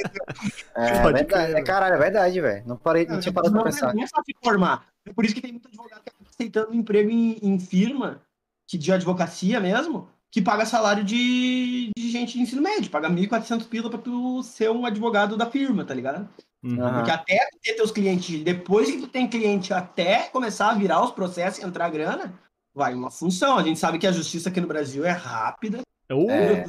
[0.74, 1.54] É Pode verdade.
[1.54, 2.64] É, caralho, é verdade, velho.
[2.66, 3.94] Não, parei, não tinha parado pra não, pensar.
[3.94, 4.86] Não é só se formar.
[5.04, 8.20] É por isso que tem muito advogado que acaba aceitando emprego em, em firma,
[8.66, 13.68] que de advocacia mesmo, que paga salário de, de gente de ensino médio, paga 1.400
[13.68, 16.28] pila pra tu ser um advogado da firma, tá ligado?
[16.66, 16.92] Uhum.
[16.94, 21.10] Porque até ter teus clientes, depois que tu tem cliente, até começar a virar os
[21.12, 22.34] processos e entrar grana,
[22.74, 23.58] vai uma função.
[23.58, 25.80] A gente sabe que a justiça aqui no Brasil é rápida.
[26.10, 26.64] Uh, É.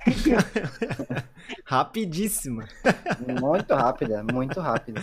[1.64, 2.68] Rapidíssima.
[3.40, 5.02] Muito rápida, muito rápida.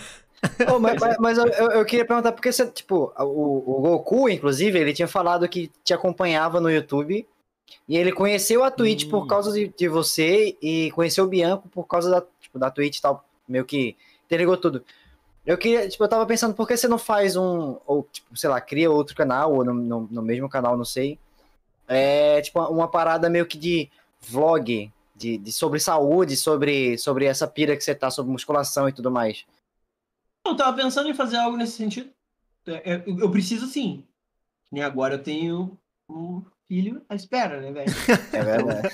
[0.72, 4.30] Ô, mas mas- mas eu, eu- eu queria perguntar, porque você, tipo, o, o Goku,
[4.30, 7.28] inclusive, ele tinha falado que te acompanhava no YouTube
[7.88, 9.10] e ele conheceu a Twitch Hum.
[9.10, 12.98] por causa de, de você e conheceu o Bianco por causa da, tipo, da Twitch
[12.98, 13.96] e tal, meio que
[14.28, 14.84] interligou tudo.
[15.46, 18.50] Eu queria, tipo, eu tava pensando, por que você não faz um, ou, tipo, sei
[18.50, 21.18] lá, cria outro canal, ou no, no, no mesmo canal, não sei.
[21.88, 27.48] É, tipo, uma parada meio que de vlog, de, de sobre saúde, sobre, sobre essa
[27.48, 29.46] pira que você tá, sobre musculação e tudo mais.
[30.46, 32.10] Eu tava pensando em fazer algo nesse sentido.
[32.68, 34.06] É, é, Eu preciso sim.
[34.72, 35.78] E agora eu tenho
[36.68, 37.94] filho à espera, né, velho?
[38.34, 38.90] É verdade.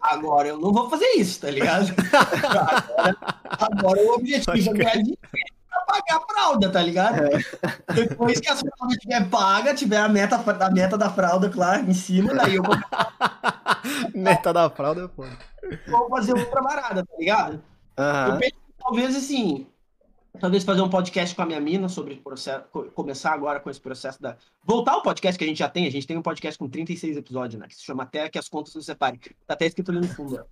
[0.00, 1.86] Agora eu não vou fazer isso, tá ligado?
[2.12, 3.16] Agora,
[3.58, 5.18] agora o objetivo é ganhar dinheiro
[5.68, 7.16] pra pagar a fralda, tá ligado?
[7.94, 11.94] Depois que a fralda estiver paga, tiver a meta, a meta da fralda, claro, em
[11.94, 12.74] cima, daí eu vou,
[14.14, 15.36] Meta da fralda é foda.
[15.86, 17.62] vou fazer outra parada, tá ligado?
[17.96, 18.38] Eu Aham.
[18.38, 19.66] penso que talvez assim,
[20.40, 23.68] talvez fazer um podcast com a minha mina sobre o processo, co- começar agora com
[23.70, 26.22] esse processo da voltar ao podcast que a gente já tem, a gente tem um
[26.22, 29.18] podcast com 36 episódios, né, que se chama Até que as contas não separem.
[29.46, 30.44] Tá até escrito ali no fundo.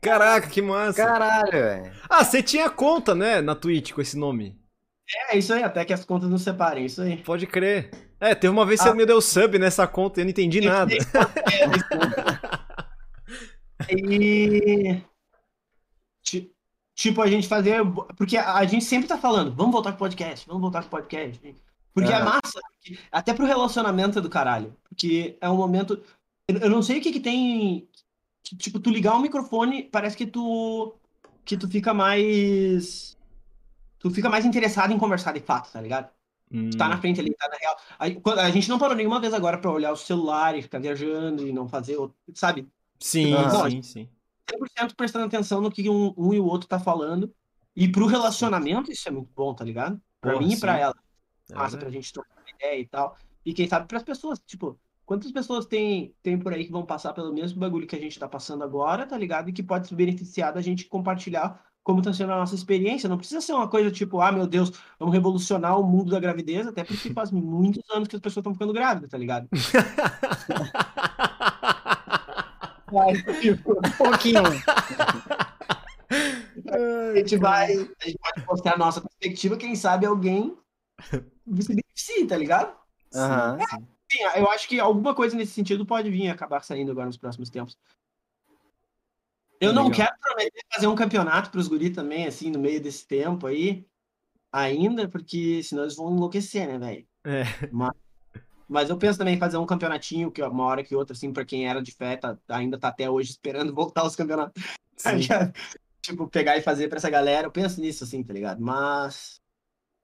[0.00, 1.04] Caraca, que massa.
[1.04, 1.92] Caralho, velho.
[2.08, 4.58] Ah, você tinha conta, né, na Twitch com esse nome.
[5.30, 7.16] É isso aí, até que as contas não separem, isso aí.
[7.18, 7.90] Pode crer.
[8.20, 8.92] É, teve uma vez que Ah.
[8.92, 10.92] você me deu sub nessa conta e eu não entendi nada.
[13.88, 15.04] E ti-
[17.02, 17.80] tipo a gente fazer,
[18.16, 21.40] porque a a gente sempre tá falando, vamos voltar com podcast, vamos voltar com podcast.
[21.94, 22.24] Porque é Ah.
[22.24, 22.60] massa,
[23.10, 26.00] até pro relacionamento é do caralho, porque é um momento
[26.46, 27.88] eu não sei o que que tem
[28.58, 30.94] tipo tu ligar o microfone, parece que tu
[31.44, 33.16] que tu fica mais
[33.98, 36.08] tu fica mais interessado em conversar de fato, tá ligado?
[36.52, 37.76] Hum, Tu tá na frente ali, tá na real.
[38.22, 41.46] Quando- a gente não parou nenhuma vez agora pra olhar o celular e ficar viajando
[41.46, 42.66] e não fazer, outro- sabe?
[42.98, 43.70] Sim, Ah.
[43.70, 44.08] sim, sim.
[44.50, 47.32] 100% prestando atenção no que um, um e o outro tá falando.
[47.74, 50.00] E pro relacionamento isso é muito bom, tá ligado?
[50.20, 50.80] Pra Porra, mim e pra sim.
[50.80, 50.94] ela.
[51.50, 51.84] É Massa verdade.
[51.84, 53.16] pra gente trocar ideia e tal.
[53.44, 57.12] E quem sabe pras pessoas, tipo, quantas pessoas tem, tem por aí que vão passar
[57.12, 59.48] pelo mesmo bagulho que a gente tá passando agora, tá ligado?
[59.48, 63.08] E que pode se beneficiar da gente compartilhar como tá sendo a nossa experiência.
[63.08, 66.66] Não precisa ser uma coisa tipo, ah, meu Deus, vamos revolucionar o mundo da gravidez,
[66.66, 69.48] até porque faz muitos anos que as pessoas estão ficando grávidas, tá ligado?
[73.40, 74.42] Tipo, Um pouquinho.
[76.68, 80.56] A gente vai, a gente pode mostrar a nossa perspectiva, quem sabe alguém
[81.02, 82.76] se beneficie, tá ligado?
[83.14, 83.58] Aham.
[84.10, 87.48] Sim, eu acho que alguma coisa nesse sentido pode vir acabar saindo agora nos próximos
[87.48, 87.78] tempos.
[89.60, 90.08] Eu não Legal.
[90.08, 93.86] quero prometer fazer um campeonato pros guri também, assim, no meio desse tempo aí,
[94.50, 97.06] ainda, porque senão eles vão enlouquecer, né, velho?
[97.24, 97.44] É.
[97.70, 97.92] Mas,
[98.70, 101.44] mas eu penso também em fazer um campeonatinho, que uma hora que outra, assim, pra
[101.44, 104.62] quem era de fé, tá- ainda tá até hoje esperando voltar aos campeonatos.
[106.02, 107.46] Tipo, pegar e fazer pra essa galera.
[107.46, 108.60] Eu penso nisso, assim, tá ligado?
[108.62, 109.40] Mas.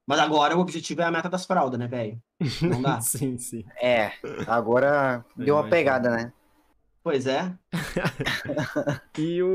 [0.06, 2.20] Mas agora o objetivo é a meta das fraldas, né, velho?
[2.62, 3.00] Não dá.
[3.02, 3.64] sim, sim.
[3.80, 4.12] É,
[4.46, 5.70] agora deu uma imagino.
[5.70, 6.32] pegada, né?
[7.02, 7.52] pois é.
[9.18, 9.48] E o,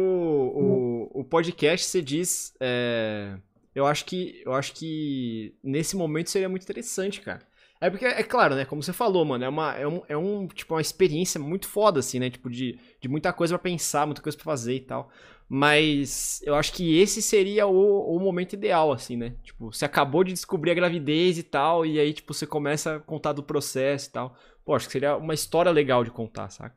[1.14, 2.54] o, o podcast, você diz.
[2.60, 3.38] é,
[3.76, 4.42] eu acho que.
[4.46, 7.51] Eu acho que nesse momento seria muito interessante, cara.
[7.82, 8.64] É porque, é claro, né?
[8.64, 12.00] Como você falou, mano, é uma, é um, é um tipo, uma experiência muito foda,
[12.00, 12.30] assim, né?
[12.30, 15.10] Tipo, de, de muita coisa pra pensar, muita coisa pra fazer e tal.
[15.50, 19.36] Mas eu acho que esse seria o, o momento ideal, assim, né?
[19.44, 23.00] Tipo, você acabou de descobrir a gravidez e tal, e aí, tipo, você começa a
[23.00, 24.36] contar do processo e tal.
[24.64, 26.76] Pô, acho que seria uma história legal de contar, saca?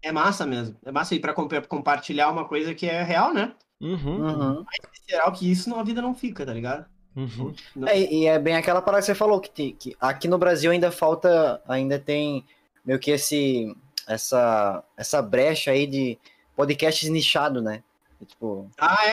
[0.00, 0.78] É massa mesmo.
[0.84, 3.54] É massa aí pra comp- compartilhar uma coisa que é real, né?
[3.80, 4.24] Uhum.
[4.24, 4.66] Uhum.
[5.08, 6.86] Geral que isso na vida não fica, tá ligado?
[7.14, 7.54] Uhum.
[7.86, 10.70] É, e é bem aquela parada que você falou, que, te- que aqui no Brasil
[10.70, 12.44] ainda falta, ainda tem
[12.84, 13.74] meio que esse,
[14.08, 16.18] essa, essa brecha aí de
[16.56, 17.82] podcasts nichado, né?
[18.20, 19.12] E, tipo, Ah, é.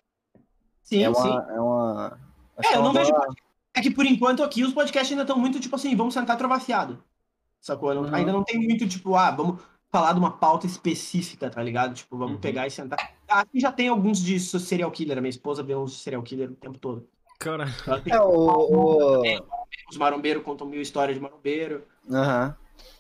[0.84, 1.20] Sim, é sim.
[1.30, 1.48] uma.
[1.52, 2.20] É, uma
[2.58, 3.12] acho É, que eu não uma vejo.
[3.12, 3.34] boa-
[3.76, 7.04] É que por enquanto aqui os podcasts ainda estão muito tipo assim, vamos sentar trovafiado.
[7.62, 7.94] Sacou?
[7.94, 8.16] Não- Uhum.
[8.16, 9.62] Ainda não tem muito tipo, ah, vamos
[9.92, 11.94] falar de uma pauta específica, tá ligado?
[11.94, 12.42] Tipo, vamos Uhum.
[12.42, 12.98] pegar e sentar.
[13.28, 16.56] Aqui já tem alguns de serial killer, a minha esposa vê uns serial killer o
[16.56, 17.08] tempo todo.
[17.40, 17.66] Cara.
[18.06, 19.22] É, o.
[19.22, 19.24] o...
[19.90, 21.86] os marombeiros contam mil histórias de marombeiro.
[22.12, 22.56] Aham.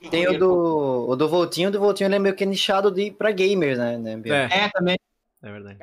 [0.10, 3.12] Tem o do, o do Voltinho, o do Voltinho ele é meio que nichado de,
[3.12, 3.98] pra gamers, né?
[3.98, 4.22] né?
[4.26, 4.98] É, É, também.
[5.44, 5.78] é verdade.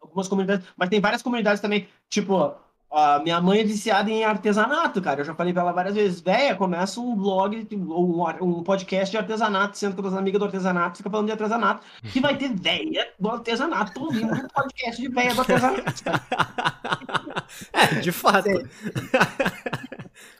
[0.00, 2.54] Algumas comunidades, mas tem várias comunidades também, tipo,
[2.90, 5.20] a minha mãe é viciada em artesanato, cara.
[5.20, 9.10] Eu já falei pra ela várias vezes, véia, começa um blog ou um, um podcast
[9.10, 12.48] de artesanato, sendo que as amigas do artesanato fica falando de artesanato, que vai ter
[12.54, 16.04] véia do artesanato ouvindo um podcast de véia do artesanato.
[17.72, 18.48] é, de fato.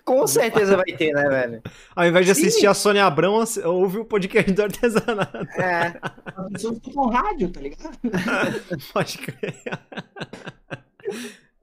[0.02, 1.62] Com certeza vai ter, né, velho?
[1.94, 5.36] Ao invés de assistir a Sônia Abrão, ouve o podcast do artesanato.
[5.60, 6.00] É.
[6.34, 7.98] As pessoas ficam rádio, tá ligado?
[8.94, 9.62] Pode crer.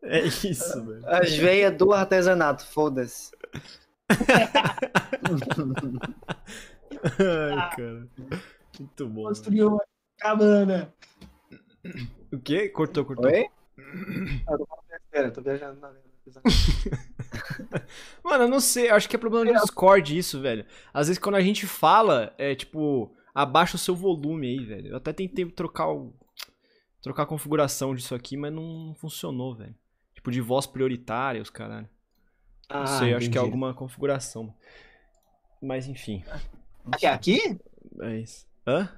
[0.06, 1.04] É isso, velho.
[1.08, 3.32] As veias do artesanato, foda-se.
[7.20, 8.08] Ai, cara.
[8.80, 9.24] Muito bom.
[9.24, 9.84] Construiu uma
[10.18, 10.94] cabana.
[12.32, 12.70] O quê?
[12.70, 13.26] Cortou, cortou.
[13.26, 13.48] Oi?
[15.12, 15.92] Pera, tô viajando na
[18.24, 20.66] Mano, eu não sei, acho que é problema do Discord isso, velho.
[20.92, 24.88] Às vezes quando a gente fala, é tipo, abaixa o seu volume aí, velho.
[24.90, 26.14] Eu até tentei trocar o.
[27.02, 29.76] Trocar a configuração disso aqui, mas não funcionou, velho.
[30.26, 31.88] Tipo, de voz prioritária, os caralho.
[32.68, 34.52] Não Ah, sei, acho que é alguma configuração.
[35.62, 36.24] Mas enfim,
[36.92, 37.60] Aqui, aqui?
[38.02, 38.48] é isso.
[38.66, 38.90] Hã?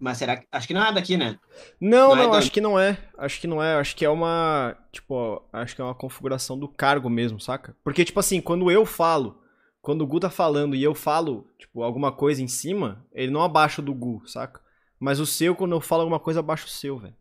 [0.00, 0.46] Mas será que.
[0.50, 1.38] Acho que não é daqui, né?
[1.80, 2.98] Não, Não é não, do- acho que não é.
[3.16, 3.74] Acho que não é.
[3.74, 4.76] Acho que é uma.
[4.90, 7.76] Tipo, ó, acho que é uma configuração do cargo mesmo, saca?
[7.84, 9.40] Porque, tipo assim, quando eu falo,
[9.80, 13.42] quando o Gu tá falando e eu falo, tipo, alguma coisa em cima, ele não
[13.42, 14.60] abaixa o do Gu, saca?
[14.98, 17.14] Mas o seu, quando eu falo alguma coisa, abaixa o seu, velho.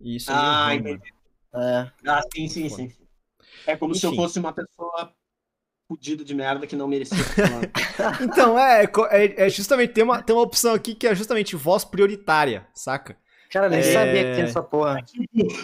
[0.00, 1.12] E isso é Ah, entendi.
[1.54, 1.90] É.
[2.06, 2.88] Ah, sim, sim, sim.
[2.90, 2.96] sim.
[3.66, 4.22] É como se eu Enfim.
[4.22, 5.12] fosse uma pessoa
[5.88, 7.16] fudida de merda que não merecia.
[8.22, 11.84] Então, é, é, é justamente, tem uma, tem uma opção aqui que é justamente voz
[11.84, 13.16] prioritária, saca?
[13.50, 13.82] Cara, nem É.
[13.82, 15.04] sabia que tinha essa porra.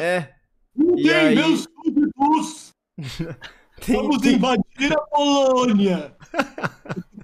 [0.00, 0.34] É.
[0.74, 2.74] Não tem, aí- meus súditos!
[3.84, 6.16] Tem, Vamos tem- invadir a Polônia!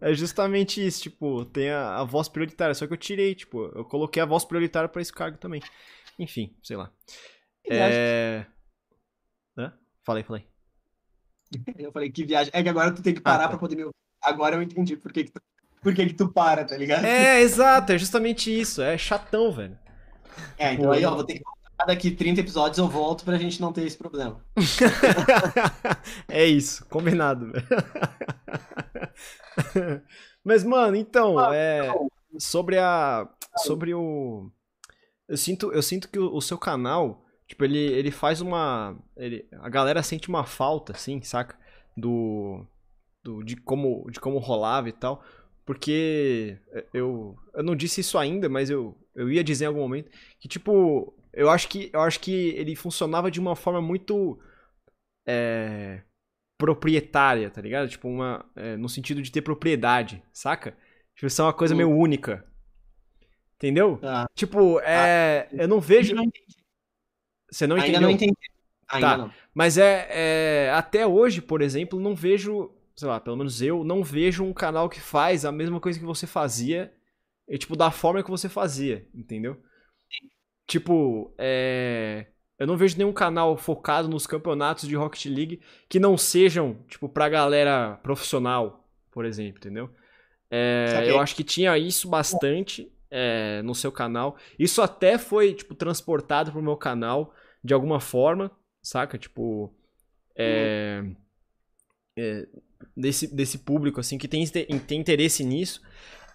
[0.00, 3.86] É justamente isso, tipo, tem a, a voz prioritária, só que eu tirei, tipo, eu
[3.86, 5.62] coloquei a voz prioritária pra esse cargo também.
[6.18, 6.90] Enfim, sei lá.
[7.68, 8.46] É.
[9.56, 9.72] Hã?
[10.02, 10.46] Falei, falei.
[11.78, 12.50] Eu falei, que viagem.
[12.54, 13.48] É que agora tu tem que parar Ah, tá.
[13.50, 13.94] pra poder me ouvir.
[14.22, 15.40] Agora eu entendi por que, que, tu,
[15.82, 17.04] por que, que tu para, tá ligado?
[17.04, 19.78] É, exato, é justamente isso, é chatão, velho.
[20.58, 23.60] É, então aí, ó, vou ter que voltar daqui 30 episódios, eu volto pra gente
[23.60, 24.44] não ter esse problema.
[26.28, 27.66] é isso, combinado, velho.
[30.42, 31.92] Mas, mano, então, é.
[32.38, 33.28] Sobre a.
[33.58, 34.50] Sobre o.
[35.28, 38.96] Eu sinto, eu sinto que o, o seu canal, tipo, ele, ele faz uma.
[39.16, 41.58] Ele, a galera sente uma falta, assim, saca?
[41.96, 42.66] Do.
[43.22, 45.24] do de, como, de como rolava e tal.
[45.64, 46.58] Porque
[46.92, 50.46] eu, eu não disse isso ainda, mas eu, eu ia dizer em algum momento que,
[50.46, 54.38] tipo, eu acho que, eu acho que ele funcionava de uma forma muito.
[55.26, 56.02] É,
[56.58, 57.88] proprietária, tá ligado?
[57.88, 58.44] Tipo, uma.
[58.56, 60.76] é, no sentido de ter propriedade, saca?
[61.14, 62.44] Tipo, isso é uma coisa meio única.
[63.56, 63.98] Entendeu?
[63.98, 64.26] Tá.
[64.34, 65.48] Tipo, é.
[65.52, 66.14] Eu não vejo.
[66.14, 66.63] Não entendi.
[67.54, 68.02] Você não Ainda entendeu?
[68.08, 68.34] não entendi.
[68.88, 69.16] Ainda Tá.
[69.18, 69.30] não.
[69.54, 70.70] Mas é, é.
[70.74, 72.70] Até hoje, por exemplo, não vejo.
[72.96, 76.04] Sei lá, pelo menos eu não vejo um canal que faz a mesma coisa que
[76.04, 76.92] você fazia.
[77.48, 79.56] E, tipo, da forma que você fazia, entendeu?
[80.66, 82.26] Tipo, é.
[82.58, 87.08] Eu não vejo nenhum canal focado nos campeonatos de Rocket League que não sejam, tipo,
[87.08, 89.90] pra galera profissional, por exemplo, entendeu?
[90.50, 92.90] É, eu acho que tinha isso bastante.
[93.16, 94.36] é, no seu canal.
[94.58, 97.32] Isso até foi, tipo, transportado pro meu canal
[97.64, 98.50] de alguma forma,
[98.82, 99.16] saca?
[99.16, 99.72] Tipo,
[100.36, 101.02] é,
[102.18, 102.46] é,
[102.96, 105.80] desse, desse público, assim, que tem, tem interesse nisso.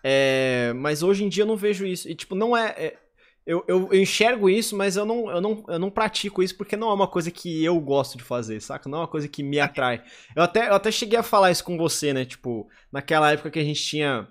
[0.03, 2.09] É, mas hoje em dia eu não vejo isso.
[2.09, 2.69] E, tipo, não é.
[2.77, 2.97] é
[3.45, 6.77] eu, eu, eu, enxergo isso, mas eu não, eu, não, eu não pratico isso porque
[6.77, 8.87] não é uma coisa que eu gosto de fazer, saca?
[8.87, 10.03] Não é uma coisa que me atrai.
[10.35, 12.25] Eu até, eu até cheguei a falar isso com você, né?
[12.25, 14.27] Tipo, naquela época que a gente tinha.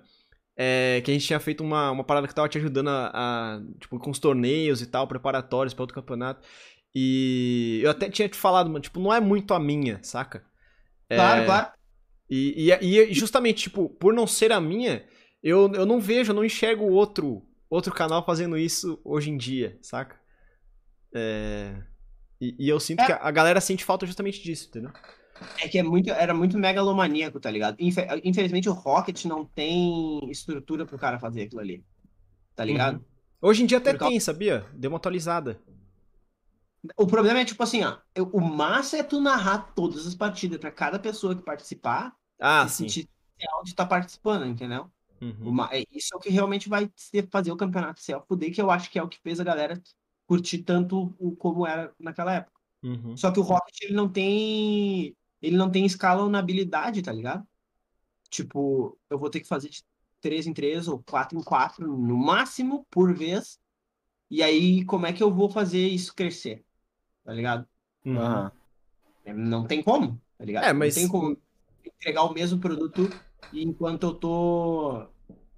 [0.55, 3.61] É, que a gente tinha feito uma, uma parada que tava te ajudando a, a
[3.79, 6.47] Tipo, com os torneios e tal, preparatórios para outro campeonato.
[6.93, 10.43] E eu até tinha te falado, mano, tipo, não é muito a minha, saca?
[11.07, 11.71] Claro, é, claro.
[12.29, 15.05] E, e, e justamente, tipo, por não ser a minha,
[15.41, 19.77] eu, eu não vejo, eu não enxergo outro, outro canal fazendo isso hoje em dia,
[19.81, 20.19] saca?
[21.13, 21.75] É...
[22.39, 23.05] E, e eu sinto é.
[23.05, 24.91] que a galera sente falta justamente disso, entendeu?
[25.61, 27.77] É que é muito, era muito megalomaníaco, tá ligado?
[27.79, 31.83] Infelizmente o Rocket não tem estrutura pro cara fazer aquilo ali.
[32.55, 32.95] Tá ligado?
[32.95, 33.03] Uhum.
[33.41, 34.65] Hoje em dia até tem, sabia?
[34.73, 35.61] Deu uma atualizada.
[36.95, 37.97] O problema é tipo assim, ó.
[38.31, 42.15] O massa é tu narrar todas as partidas para cada pessoa que participar.
[42.39, 42.87] Ah, sim.
[42.87, 44.89] sentir real de estar tá participando, entendeu?
[45.21, 45.49] Uhum.
[45.49, 46.89] Uma, é, isso é o que realmente vai
[47.29, 49.81] fazer o campeonato ser poder, que eu acho que é o que fez a galera
[50.25, 52.59] curtir tanto o, como era naquela época.
[52.83, 53.17] Uhum.
[53.17, 55.15] Só que o Rocket ele não tem.
[55.41, 57.45] Ele não tem escalonabilidade, tá ligado?
[58.29, 59.83] Tipo, eu vou ter que fazer de
[60.21, 63.59] 3 em 3 ou 4 em 4 no máximo por vez.
[64.29, 66.63] E aí, como é que eu vou fazer isso crescer?
[67.23, 67.67] Tá ligado?
[68.05, 68.51] Uhum.
[69.35, 70.65] Não tem como, tá ligado?
[70.65, 70.95] É, mas...
[70.95, 71.37] Não tem como
[71.85, 73.09] entregar o mesmo produto
[73.53, 75.07] enquanto eu tô.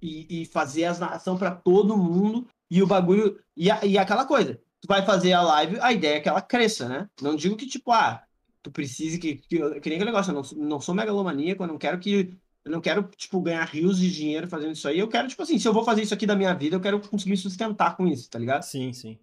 [0.00, 2.46] E, e fazer as narração para todo mundo.
[2.70, 3.38] E o bagulho.
[3.56, 4.60] E, a, e aquela coisa.
[4.80, 7.08] Tu vai fazer a live, a ideia é que ela cresça, né?
[7.20, 8.22] Não digo que, tipo, ah,
[8.62, 9.36] tu precise que.
[9.36, 12.36] Que, que nem aquele negócio, eu não, não sou megalomaníaco, eu não quero que.
[12.64, 14.98] Eu não quero, tipo, ganhar rios de dinheiro fazendo isso aí.
[14.98, 17.00] Eu quero, tipo assim, se eu vou fazer isso aqui da minha vida, eu quero
[17.00, 18.62] conseguir me sustentar com isso, tá ligado?
[18.62, 19.18] Sim, sim.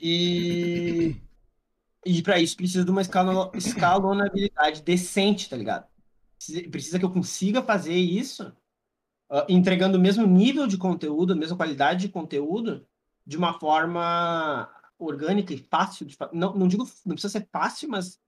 [0.00, 1.16] E.
[2.06, 5.86] E para isso precisa de uma escalonabilidade decente, tá ligado?
[6.70, 8.54] precisa que eu consiga fazer isso
[9.30, 12.86] uh, entregando o mesmo nível de conteúdo, a mesma qualidade de conteúdo,
[13.26, 14.68] de uma forma
[14.98, 16.06] orgânica e fácil.
[16.06, 18.20] De, não, não digo, não precisa ser fácil, mas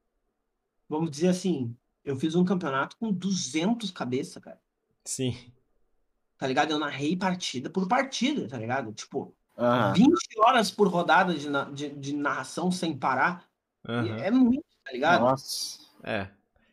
[0.89, 4.61] vamos dizer assim, eu fiz um campeonato com 200 cabeças, cara.
[5.05, 5.37] Sim.
[6.39, 6.71] Tá ligado?
[6.71, 8.93] Eu narrei partida por partida, tá ligado?
[8.93, 9.93] Tipo, uhum.
[9.95, 13.46] 20 horas por rodada de, de, de narração sem parar.
[13.89, 14.17] Uhum.
[14.17, 15.21] É muito, tá ligado?
[15.21, 15.79] Nossa.
[16.03, 16.29] É.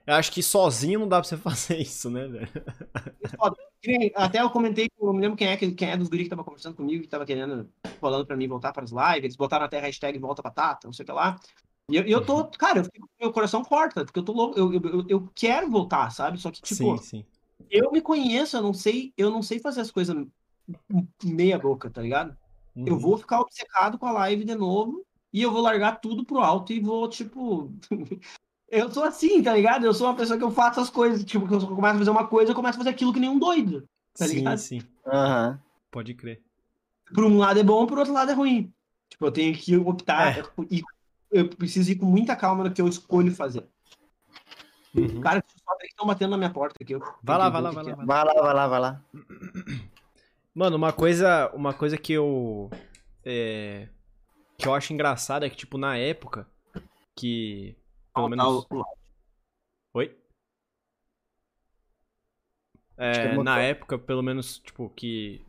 [0.05, 2.49] Eu acho que sozinho não dá pra você fazer isso, né, velho?
[4.15, 6.43] Até eu comentei, eu não me lembro quem é, quem é dos guri que tava
[6.43, 7.69] conversando comigo, que tava querendo,
[7.99, 10.93] falando pra mim voltar para as lives, eles botaram até a hashtag volta batata, não
[10.93, 11.39] sei o que lá.
[11.89, 12.51] E eu, eu tô, uhum.
[12.51, 16.09] cara, eu fico, meu coração corta, porque eu tô louco, eu, eu, eu quero voltar,
[16.11, 16.37] sabe?
[16.37, 17.25] Só que, tipo, sim, sim.
[17.69, 20.15] eu me conheço, eu não sei, eu não sei fazer as coisas
[21.23, 22.35] meia boca, tá ligado?
[22.75, 22.85] Uhum.
[22.87, 26.39] Eu vou ficar obcecado com a live de novo e eu vou largar tudo pro
[26.39, 27.73] alto e vou, tipo,
[28.69, 29.83] eu sou assim, tá ligado?
[29.83, 32.09] Eu sou uma pessoa que eu faço as coisas, tipo, que eu começo a fazer
[32.11, 34.57] uma coisa, eu começo a fazer aquilo que nem um doido, tá sim, ligado?
[34.59, 34.81] Sim.
[35.07, 35.57] Uhum.
[35.89, 36.41] Pode crer.
[37.13, 38.71] Por um lado é bom, por outro lado é ruim.
[39.09, 40.43] Tipo, eu tenho que optar, é.
[40.69, 40.81] e
[41.31, 43.67] eu preciso ir com muita calma no que eu escolho fazer.
[44.95, 45.19] Uhum.
[45.21, 46.95] Cara, que estão batendo na minha porta aqui.
[47.23, 48.05] Vai lá, vai lá, vai lá, vai lá.
[48.05, 49.01] Vai lá, vai lá, vai lá.
[50.53, 52.69] Mano, uma coisa, uma coisa que eu
[53.25, 53.87] é,
[54.63, 56.47] que eu acho engraçada é que tipo na época
[57.15, 57.75] que
[58.13, 58.67] pelo menos.
[59.93, 60.15] Oi?
[62.95, 65.41] É, na época, pelo menos, tipo, que,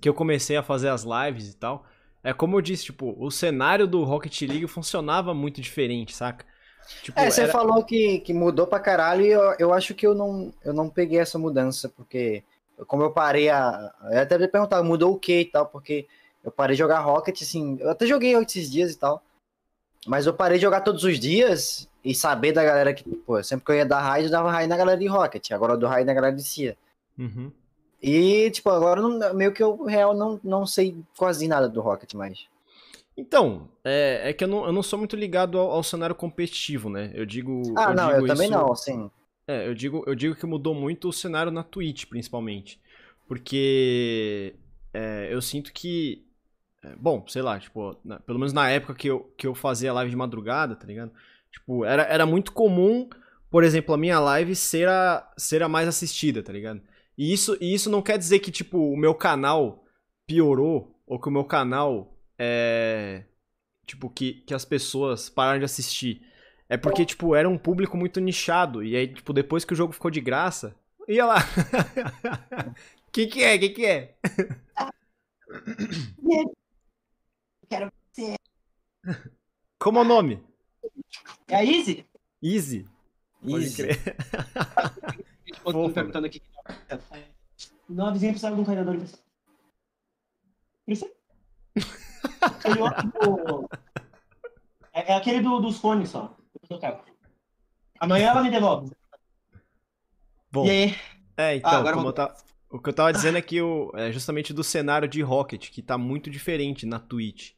[0.00, 1.86] que eu comecei a fazer as lives e tal,
[2.24, 6.44] é como eu disse, tipo, o cenário do Rocket League funcionava muito diferente, saca?
[7.02, 7.52] Tipo, é, você era...
[7.52, 10.90] falou que, que mudou pra caralho e eu, eu acho que eu não, eu não
[10.90, 12.42] peguei essa mudança, porque
[12.86, 13.92] como eu parei a.
[14.10, 16.08] Eu até me perguntar, mudou o que e tal, porque
[16.44, 19.22] eu parei de jogar Rocket, assim, eu até joguei esses dias e tal,
[20.06, 23.64] mas eu parei de jogar todos os dias e saber da galera que, pô, sempre
[23.66, 25.50] que eu ia dar raid, eu dava raid na galera de Rocket.
[25.50, 26.76] Agora eu dou raid na galera de Cia.
[27.18, 27.50] Uhum.
[28.00, 32.14] E, tipo, agora não, meio que eu, real, não, não sei quase nada do Rocket
[32.14, 32.46] mais.
[33.16, 36.88] Então, é, é que eu não, eu não sou muito ligado ao, ao cenário competitivo,
[36.88, 37.10] né?
[37.12, 37.62] Eu digo.
[37.76, 39.10] Ah, eu não, digo eu também não, assim.
[39.46, 42.80] É, eu digo, eu digo que mudou muito o cenário na Twitch, principalmente.
[43.26, 44.54] Porque
[44.94, 46.24] é, eu sinto que.
[46.82, 49.92] É, bom, sei lá, tipo, na, pelo menos na época que eu, que eu fazia
[49.92, 51.12] live de madrugada, tá ligado?
[51.50, 53.08] Tipo, era, era muito comum,
[53.50, 56.80] por exemplo, a minha live ser a, ser a mais assistida, tá ligado?
[57.16, 59.84] E isso, e isso não quer dizer que, tipo, o meu canal
[60.26, 63.24] piorou, ou que o meu canal é.
[63.86, 66.22] Tipo, que, que as pessoas pararam de assistir.
[66.68, 68.84] É porque, tipo, era um público muito nichado.
[68.84, 70.76] E aí, tipo, depois que o jogo ficou de graça,
[71.08, 71.38] ia lá.
[73.10, 73.58] que que é?
[73.58, 74.14] Que que é?
[77.68, 78.36] Quero ser.
[79.78, 80.42] Como é o nome?
[81.48, 82.06] É a Easy?
[82.42, 82.86] Easy.
[83.40, 83.76] Pode Easy.
[83.76, 83.96] crer.
[85.64, 86.42] Tô perguntando aqui.
[87.88, 88.96] Não, a vizinha precisava de um carregador.
[88.96, 91.10] Por isso
[92.40, 93.68] Aquele outro.
[94.92, 96.36] É, é aquele do, dos fones só.
[98.00, 98.90] Amanhã ela me devolve.
[100.50, 100.94] Bom, E aí?
[101.36, 103.60] é, então, Ah, agora como eu vamos- ta- o que eu tava dizendo é que
[103.60, 107.52] o, é justamente do cenário de Rocket, que tá muito diferente na Twitch.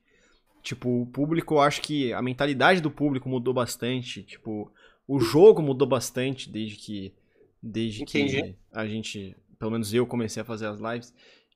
[0.62, 4.22] Tipo, o público, eu acho que a mentalidade do público mudou bastante.
[4.22, 4.70] Tipo,
[5.06, 7.14] o jogo mudou bastante desde que.
[7.62, 8.56] Desde que Entendi.
[8.72, 9.36] a gente.
[9.58, 11.12] Pelo menos eu comecei a fazer as lives.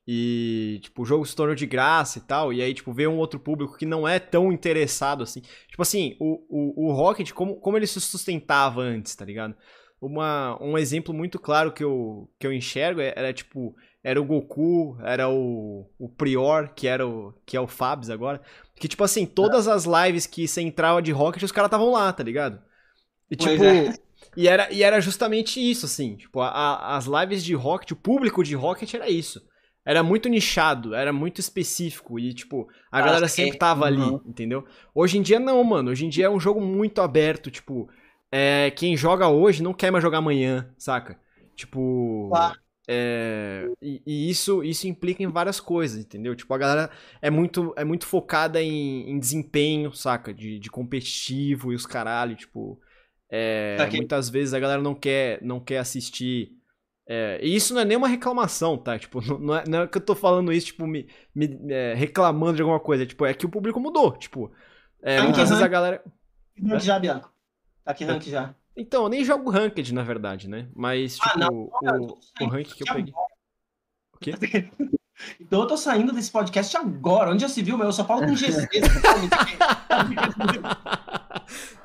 [0.06, 2.52] E, tipo, o jogo se tornou de graça e tal.
[2.52, 5.40] E aí, tipo, veio um outro público que não é tão interessado assim.
[5.68, 9.54] Tipo assim, o, o, o Rocket, como, como ele se sustentava antes, tá ligado?
[10.00, 14.24] Uma, um exemplo muito claro que eu, que eu enxergo é- era, tipo, era o
[14.24, 18.42] Goku, era o, o Prior, que era o, que é o Fabs agora.
[18.76, 22.12] Que, tipo assim, todas as lives que você entrava de Rocket, os caras estavam lá,
[22.12, 22.60] tá ligado?
[23.30, 23.94] E, Pois tipo, é.
[24.36, 26.16] e, era, e era justamente isso, assim.
[26.16, 29.40] Tipo, a- a- as lives de Rocket, o público de Rocket era isso.
[29.86, 32.18] Era muito nichado, era muito específico.
[32.18, 34.20] E, tipo, a Ah, galera sempre tava ali, Uhum.
[34.26, 34.64] entendeu?
[34.94, 35.90] Hoje em dia não, mano.
[35.90, 37.88] Hoje em dia é um jogo muito aberto, tipo.
[38.32, 41.18] É, quem joga hoje não quer mais jogar amanhã, saca?
[41.54, 42.28] Tipo.
[42.30, 42.58] Claro.
[42.88, 46.34] É, e, e isso, isso implica em várias coisas, entendeu?
[46.36, 46.90] Tipo, a galera
[47.22, 50.34] é muito, é muito focada em, em desempenho, saca?
[50.34, 52.80] De, de competitivo e os caralho, tipo.
[53.30, 56.52] é, muitas vezes a galera não quer, não quer assistir.
[57.08, 58.98] é, e isso não é nenhuma reclamação, tá?
[58.98, 62.56] Tipo, não, é, não é que eu tô falando isso, tipo, me, me, é, reclamando
[62.56, 63.06] de alguma coisa.
[63.06, 64.16] Tipo, é que o público mudou.
[64.16, 64.52] Tipo,
[65.02, 66.02] é, Ah, muitas vezes a galera.
[66.62, 67.32] Rank já, Bianco?
[67.84, 68.54] Tá aqui rank já.
[68.76, 70.68] Então, eu nem jogo ranked, na verdade, né?
[70.74, 73.14] Mas, tipo, Ah, não, o, não, o rank que eu peguei.
[74.14, 74.32] O quê?
[75.40, 77.30] Então eu tô saindo desse podcast agora.
[77.30, 77.86] Onde já se viu, meu?
[77.86, 78.68] Eu só falo com GC.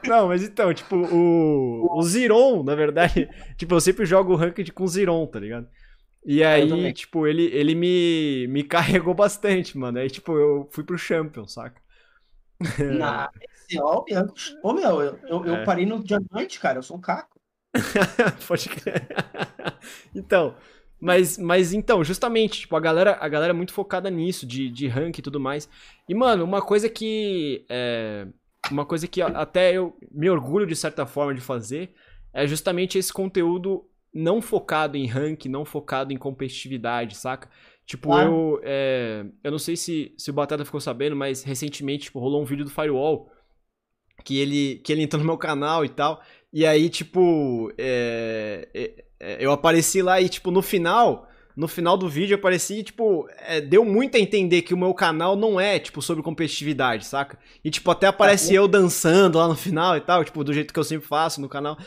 [0.07, 4.84] Não, mas então, tipo, o, o Ziron, na verdade, tipo, eu sempre jogo ranked com
[4.84, 5.68] o Ziron, tá ligado?
[6.26, 6.94] E aí, também.
[6.94, 9.99] tipo, ele, ele me, me carregou bastante, mano.
[9.99, 11.80] Aí, tipo, eu fui pro Champion, saca?
[12.80, 13.30] Na...
[13.70, 14.34] Esse, ó, o Bianco.
[14.64, 15.64] Ô, meu, eu, eu, eu É.
[15.66, 16.80] parei no diamante, cara.
[16.80, 17.40] Eu sou um caco.
[18.48, 19.08] Pode crer.
[20.16, 20.56] então,
[21.00, 24.88] mas, mas então, justamente, tipo, a galera, a galera é muito focada nisso, de, de
[24.88, 25.70] rank e tudo mais.
[26.08, 27.66] E, mano, uma coisa que.
[27.70, 28.28] é,
[28.72, 31.94] uma coisa que até eu me orgulho de certa forma de fazer
[32.34, 37.50] é justamente esse conteúdo não focado em rank, não focado em competitividade, saca?
[37.86, 38.30] Tipo, Claro.
[38.30, 38.62] eu.
[38.64, 42.46] é, eu não sei se, se o Batata ficou sabendo, mas recentemente tipo, rolou um
[42.46, 43.32] vídeo do Firewall
[44.24, 46.22] que ele, que ele entrou no meu canal e tal.
[46.52, 51.96] E aí, tipo, é, é, é, eu apareci lá e, tipo, no final, no final
[51.98, 55.60] do vídeo eu apareci, tipo, é, deu muito a entender que o meu canal não
[55.60, 57.38] é, tipo, sobre competitividade, saca?
[57.64, 60.80] E, tipo, até aparece eu dançando lá no final e tal, tipo, do jeito que
[60.80, 61.78] eu sempre faço no canal.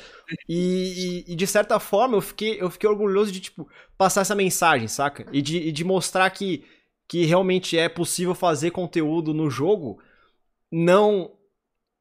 [0.49, 3.69] E, e- e, de certa forma eu fiquei, eu fiquei orgulhoso de, tipo,
[3.99, 5.27] passar essa mensagem, saca?
[5.33, 6.65] E de, e de mostrar que,
[7.09, 9.99] que realmente é possível fazer conteúdo no jogo
[10.71, 11.31] não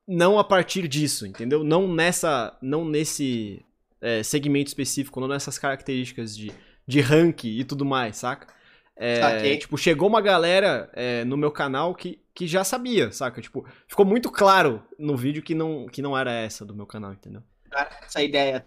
[0.08, 1.64] não a partir disso, entendeu?
[1.64, 3.64] Não nessa, não nesse
[4.02, 6.52] é, segmento específico, não nessas características de,
[6.88, 8.48] de rank e tudo mais, saca?
[8.96, 9.58] É, Saquei.
[9.58, 13.42] tipo, chegou uma galera é, no meu canal que, que já sabia, saca?
[13.42, 17.14] Tipo, ficou muito claro no vídeo que não, que não era essa do meu canal,
[17.14, 17.42] entendeu?
[18.04, 18.66] Essa ideia.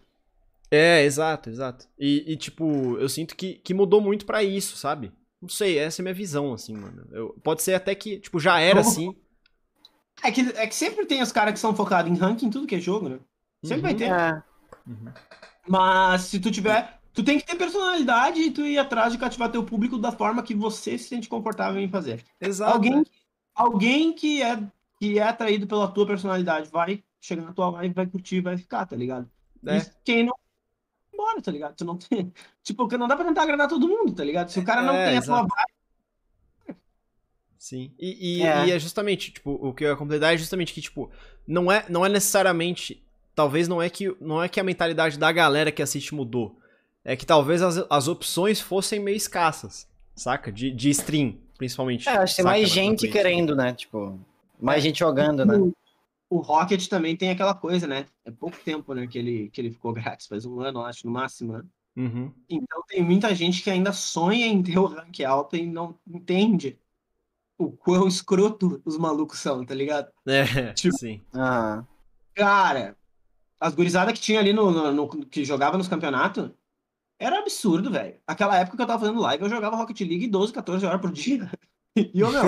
[0.71, 1.87] É, exato, exato.
[1.99, 5.13] E, e, tipo, eu sinto que, que mudou muito pra isso, sabe?
[5.41, 7.07] Não sei, essa é a minha visão, assim, mano.
[7.13, 9.17] Eu- pode ser até que, tipo, já era Como- assim.
[10.23, 12.67] É que, é que sempre tem os caras que são focados em ranking em tudo
[12.67, 13.19] que é jogo, né?
[13.65, 13.99] Sempre vai Uhum.
[13.99, 14.11] ter.
[14.11, 14.43] É.
[15.69, 17.01] Mas se tu tiver.
[17.13, 20.43] Tu tem que ter personalidade e tu ir atrás de cativar teu público da forma
[20.43, 22.25] que você se sente confortável em fazer.
[22.41, 22.73] Exato.
[22.73, 23.05] Alguém,
[23.55, 24.61] alguém que, é,
[24.99, 28.85] que é atraído pela tua personalidade vai chegar na tua live, vai curtir, vai ficar,
[28.87, 29.31] tá ligado?
[29.65, 29.79] É.
[29.79, 30.35] E quem não.
[31.17, 31.77] Bora, tá ligado?
[31.77, 32.33] Tu não tem.
[32.65, 34.49] Tipo, porque não dá pra tentar agradar todo mundo, tá ligado?
[34.49, 35.55] Se o cara não É, tem a tua exato.
[35.55, 35.74] vibe.
[37.65, 37.91] Sim.
[37.99, 38.67] E, e, É.
[38.67, 41.11] e é justamente, tipo, o que eu ia completar é justamente que, tipo,
[41.49, 43.03] não é, não é necessariamente.
[43.35, 46.59] Talvez não é que não é que a mentalidade da galera que assiste mudou.
[47.03, 50.53] É que talvez as, as opções fossem meio escassas, saca?
[50.53, 52.07] De, de stream, principalmente.
[52.07, 53.73] É, acho que tem mais gente querendo, né?
[53.73, 54.21] Tipo,
[54.61, 54.89] mais É.
[54.89, 55.57] gente jogando, né?
[55.57, 55.73] O,
[56.29, 58.05] o Rocket também tem aquela coisa, né?
[58.27, 61.13] É pouco tempo, né, que ele, que ele ficou grátis, faz um ano, acho, no
[61.15, 61.63] máximo, né?
[61.97, 62.31] Uhum.
[62.47, 66.79] Então tem muita gente que ainda sonha em ter o rank alto e não entende
[67.59, 70.11] o quão escroto os malucos são, tá ligado?
[70.27, 71.23] É, Tipo- sim.
[71.33, 71.85] Ah,
[72.35, 72.97] Cara,
[73.61, 76.51] as gurizadas que tinha ali no, no- no- que jogava nos campeonatos
[77.19, 78.17] era absurdo, velho.
[78.27, 81.13] Aquela época que eu tava fazendo live, eu jogava Rocket League 12, 14 horas por
[81.13, 81.51] dia.
[81.97, 82.43] E eu, meu,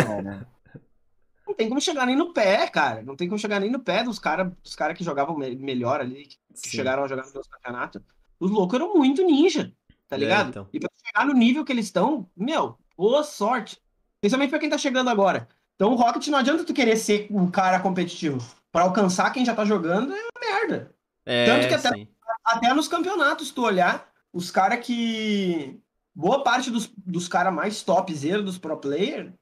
[1.47, 3.01] não tem como chegar nem no pé, cara.
[3.03, 6.01] Não tem como chegar nem no pé dos caras dos cara que jogavam me melhor
[6.01, 6.71] ali, que Sim.
[6.71, 8.03] chegaram a jogar no campeonato.
[8.41, 9.73] Os loucos eram muito ninja,
[10.09, 10.47] tá é, ligado?
[10.47, 10.69] É, então.
[10.73, 13.81] E pra chegar no nível que eles estão, meu, boa sorte.
[14.27, 15.47] Principalmente pra quem tá chegando agora.
[15.77, 18.45] Então o Rocket não adianta tu querer ser um cara competitivo.
[18.73, 20.93] Para alcançar quem já tá jogando é uma merda.
[21.25, 22.09] É, Tanto que até,
[22.45, 25.81] até nos campeonatos, tu olhar, os caras que.
[26.13, 29.33] Boa parte dos, dos caras mais topzeiros dos pro player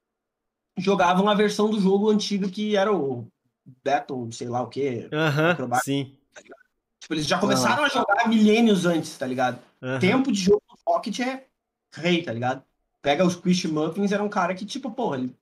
[0.76, 3.26] jogavam a versão do jogo antigo que era o
[3.82, 5.08] Battle, sei lá o que.
[5.12, 6.18] Aham, uh -huh, sim.
[6.98, 7.90] Tipo, eles já começaram uh -huh.
[7.90, 9.58] a jogar milênios antes, tá ligado?
[9.80, 10.00] Uh -huh.
[10.00, 11.46] Tempo de jogo do Rocket é
[11.94, 12.62] rei, tá ligado?
[13.04, 15.36] Pega os Squish Muffins, era um cara que, tipo, porra, ele...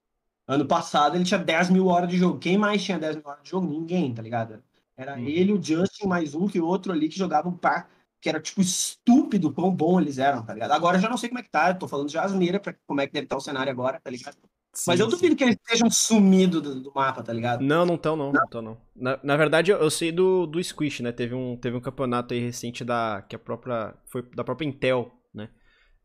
[0.49, 2.41] ano passado ele tinha 10 mil horas de jogo.
[2.41, 3.69] Quem mais tinha 10 mil horas de jogo?
[3.69, 4.61] Ninguém, tá ligado?
[4.97, 5.29] Era uhum.
[5.29, 7.89] ele, o Justin, mais um que outro ali que jogavam par
[8.21, 10.73] que era, tipo, estúpido quão bom eles eram, tá ligado?
[10.73, 12.75] Agora eu já não sei como é que tá, eu tô falando de asneira pra
[12.87, 14.37] como é que deve estar o cenário agora, tá ligado?
[14.73, 15.37] Sim, Mas eu duvido sim.
[15.37, 17.63] que eles estejam sumidos do, do, mapa, tá ligado?
[17.63, 18.33] Não, não estão, não.
[18.33, 18.41] não.
[18.53, 18.79] não, não.
[18.95, 21.13] Na, na verdade, eu, eu, sei do, do Squish, né?
[21.13, 23.23] Teve um, teve um campeonato aí recente da.
[23.29, 23.95] que a própria.
[24.07, 25.51] Foi da própria Intel, né?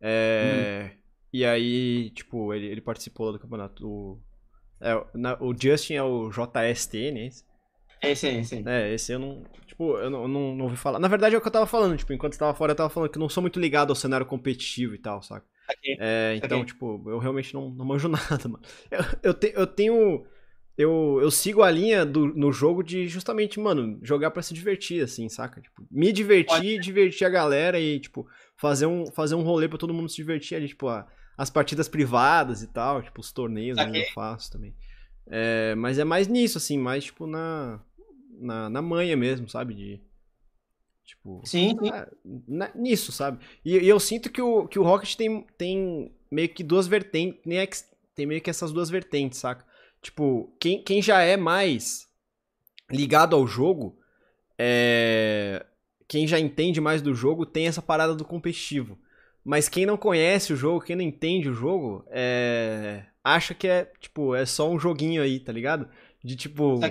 [0.01, 0.97] É, hum.
[1.31, 3.87] E aí, tipo, ele, ele participou do campeonato.
[3.87, 4.19] O,
[4.79, 7.47] é, na, o Justin é o JSTN, é esse?
[8.01, 8.63] Esse esse.
[8.67, 9.43] É, esse eu não.
[9.65, 10.99] Tipo, eu não, não, não ouvi falar.
[10.99, 12.89] Na verdade é o que eu tava falando, tipo, enquanto você tava fora, eu tava
[12.89, 15.45] falando que eu não sou muito ligado ao cenário competitivo e tal, saca?
[15.69, 15.97] Okay.
[15.99, 16.73] É, então, okay.
[16.73, 18.63] tipo, eu realmente não, não manjo nada, mano.
[18.89, 20.25] Eu, eu, te, eu tenho.
[20.77, 25.03] Eu, eu sigo a linha do, no jogo de justamente, mano, jogar para se divertir,
[25.03, 25.59] assim, saca?
[25.59, 29.93] Tipo, me divertir, divertir a galera e, tipo, fazer um, fazer um rolê pra todo
[29.93, 34.03] mundo se divertir ali, tipo, a, as partidas privadas e tal, tipo, os torneios okay.
[34.03, 34.75] eu faço também.
[35.27, 37.79] É, mas é mais nisso, assim, mais, tipo, na,
[38.39, 39.73] na, na manha mesmo, sabe?
[39.73, 40.01] De,
[41.07, 41.77] Tipo, sim.
[41.89, 42.05] É,
[42.45, 43.39] né, nisso, sabe?
[43.63, 47.39] E, e, eu sinto que o, que o Rocket tem, tem meio que duas vertentes,
[47.45, 47.69] nem é
[48.13, 49.65] tem meio que essas duas vertentes, saca?
[50.01, 52.07] Tipo, quem, quem já é mais
[52.91, 53.97] ligado ao jogo,
[54.57, 55.65] é...
[56.09, 58.99] quem já entende mais do jogo, tem essa parada do competitivo.
[59.47, 63.05] Mas quem não conhece o jogo, quem não entende o jogo, é...
[63.23, 65.87] acha que é, tipo, é só um joguinho aí, tá ligado?
[66.21, 66.81] De tipo.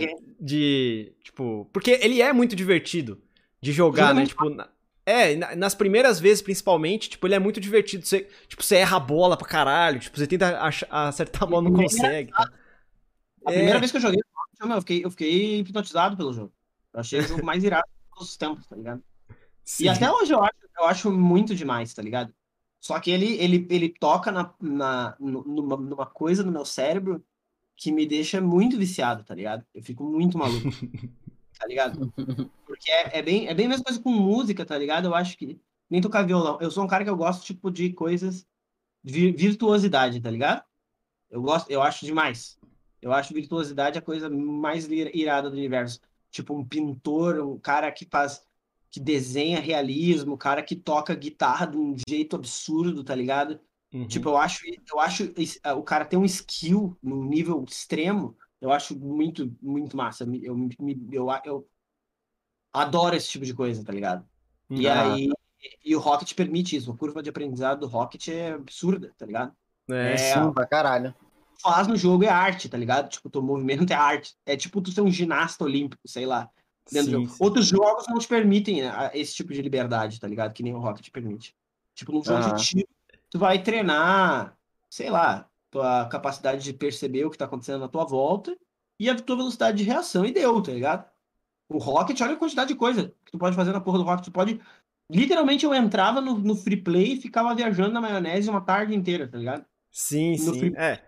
[0.41, 1.13] De.
[1.23, 1.69] Tipo.
[1.71, 3.21] Porque ele é muito divertido
[3.61, 4.25] de jogar, né?
[4.25, 4.71] Tipo, na,
[5.05, 8.07] é, nas primeiras vezes, principalmente, tipo, ele é muito divertido.
[8.07, 10.01] Você, tipo, você erra a bola pra caralho.
[10.01, 12.31] Tipo, você tenta acertar a bola, não consegue.
[12.31, 12.51] Tá?
[13.45, 13.55] A é.
[13.57, 14.21] primeira vez que eu joguei,
[14.63, 16.55] eu fiquei, eu fiquei hipnotizado pelo jogo.
[16.95, 19.03] Eu achei o jogo mais irado de todos os tempos, tá ligado?
[19.63, 19.85] Sim.
[19.85, 22.33] E até hoje eu acho, eu acho muito demais, tá ligado?
[22.87, 27.21] Só que ele, ele, ele toca na, na, numa, numa coisa no meu cérebro
[27.75, 29.67] que me deixa muito viciado, tá ligado?
[29.75, 30.69] Eu fico muito maluco.
[31.59, 32.13] tá ligado?
[32.65, 35.07] Porque é, é, bem, é bem a mesma coisa com música, tá ligado?
[35.07, 35.61] Eu acho que
[35.91, 36.59] nem tocar violão.
[36.61, 38.47] Eu sou um cara que eu gosto, tipo, de coisas
[39.03, 40.63] de virtuosidade, tá ligado?
[41.29, 42.57] Eu gosto, eu acho demais.
[43.03, 46.01] Eu acho virtuosidade a coisa mais irada do universo.
[46.31, 48.47] Tipo, um pintor, um cara que faz
[48.91, 53.61] que desenha realismo, cara que toca guitarra de um jeito absurdo, tá ligado?
[53.93, 54.07] Uhum.
[54.07, 55.33] Tipo, eu acho, eu acho
[55.77, 60.25] o cara tem um skill num nível extremo eu acho muito, muito massa.
[60.25, 60.73] Eu, eu,
[61.13, 61.69] eu, eu
[62.73, 64.27] adoro esse tipo de coisa, tá ligado?
[64.71, 65.29] E aí,
[65.85, 66.91] e o Rocket permite isso.
[66.91, 69.53] A curva de aprendizado do Rocket é absurda, tá ligado?
[69.91, 71.15] É, é sim, pra caralho.
[71.63, 73.09] Faz no jogo é arte, tá ligado?
[73.09, 74.35] Tipo, teu movimento é arte.
[74.45, 76.51] É tipo tu ser um ginasta olímpico, sei lá.
[76.87, 77.37] Sim, sim.
[77.41, 80.53] Outros jogos não te permitem né, esse tipo de liberdade, tá ligado?
[80.53, 81.55] Que nem o Rocket permite.
[81.95, 82.89] Tipo, num jogo de tiro,
[83.31, 84.57] tu vai treinar,
[84.89, 88.57] sei lá, tua capacidade de perceber o que tá acontecendo na tua volta
[88.99, 91.07] e a tua velocidade de reação, e deu, tá ligado?
[91.69, 94.25] O Rocket, olha a quantidade de coisa que tu pode fazer na porra do Rocket.
[94.25, 94.61] Tu pode.
[95.11, 99.27] Literalmente eu entrava no, no free play e ficava viajando na maionese uma tarde inteira,
[99.27, 99.65] tá ligado?
[99.91, 100.59] Sim, no sim.
[100.59, 100.75] Free...
[100.77, 101.03] É.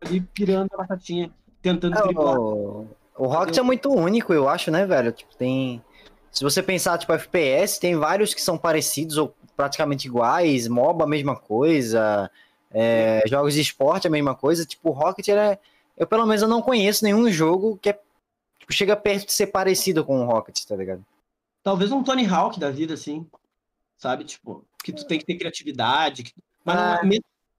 [0.00, 1.32] Ali pirando a batatinha,
[1.62, 2.86] tentando é, O,
[3.18, 5.12] o Rocket é muito único, eu acho, né, velho?
[5.12, 5.82] Tipo, tem.
[6.30, 11.08] Se você pensar, tipo, FPS, tem vários que são parecidos ou praticamente iguais, MOBA a
[11.08, 12.30] mesma coisa.
[12.70, 14.66] É, jogos de esporte, a mesma coisa.
[14.66, 15.58] Tipo, o Rocket, é,
[15.96, 17.98] eu pelo menos eu não conheço nenhum jogo que é,
[18.58, 21.04] tipo, chega perto de ser parecido com o Rocket, tá ligado?
[21.62, 23.26] Talvez um Tony Hawk da vida, assim.
[23.96, 24.24] Sabe?
[24.24, 26.22] Tipo, que tu tem que ter criatividade.
[26.22, 26.32] Que...
[26.64, 27.00] Mas ah.
[27.02, 27.18] não,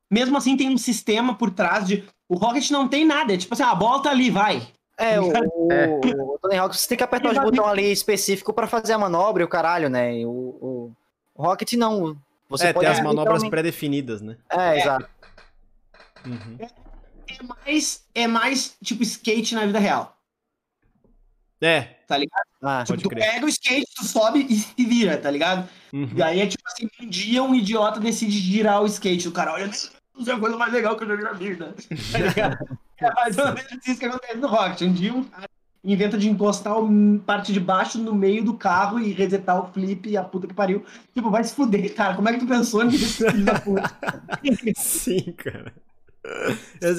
[0.09, 2.07] mesmo assim tem um sistema por trás de.
[2.29, 3.33] O Rocket não tem nada.
[3.33, 4.65] É tipo assim, a bola tá ali, vai.
[4.99, 5.31] É, o,
[5.71, 5.99] é.
[6.23, 9.43] o, Tony Hawk, você tem que apertar os botões ali específico para fazer a manobra
[9.43, 10.25] e o caralho, né?
[10.25, 10.91] O, o,
[11.35, 12.17] o Rocket não.
[12.49, 14.37] Você é, pode tem as manobras pré-definidas, né?
[14.49, 15.07] É, exato.
[16.25, 16.57] Uhum.
[16.57, 20.17] É, é, mais, é mais tipo skate na vida real.
[21.61, 21.81] É.
[22.07, 22.47] Tá ligado?
[22.61, 23.23] Ah, tipo, tu crer.
[23.23, 25.69] pega o skate, tu sobe e se vira, tá ligado?
[25.91, 26.09] Uhum.
[26.15, 29.27] E aí é tipo assim, um dia um idiota decide girar o skate.
[29.27, 29.91] O cara olha, Isso
[30.25, 31.75] é a coisa mais legal que eu joguei na vida.
[32.11, 32.79] Tá ligado?
[33.05, 34.81] É mais ou menos isso que acontece no Rocket.
[34.81, 35.47] Um dia um cara
[35.83, 36.81] inventa de encostar a
[37.25, 40.53] parte de baixo no meio do carro e resetar o flip e a puta que
[40.53, 40.83] pariu.
[41.13, 42.15] Tipo, vai se fuder, cara.
[42.15, 43.89] Como é que tu pensou nisso, filho da puta?
[44.75, 45.73] Sim, cara.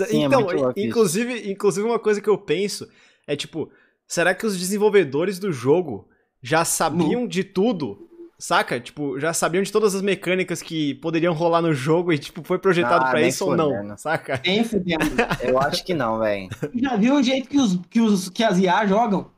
[0.09, 2.89] Sim, é então, é inclusive, inclusive uma coisa que eu penso
[3.27, 3.71] é tipo,
[4.07, 6.09] será que os desenvolvedores do jogo
[6.43, 8.08] já sabiam de tudo
[8.41, 8.79] Saca?
[8.79, 12.57] Tipo, já sabiam de todas as mecânicas que poderiam rolar no jogo e, tipo, foi
[12.57, 14.41] projetado ah, pra isso ou não, saca?
[15.43, 16.49] Eu acho que não, velho.
[16.75, 19.29] Já viu o jeito que, os, que, os, que as IA jogam?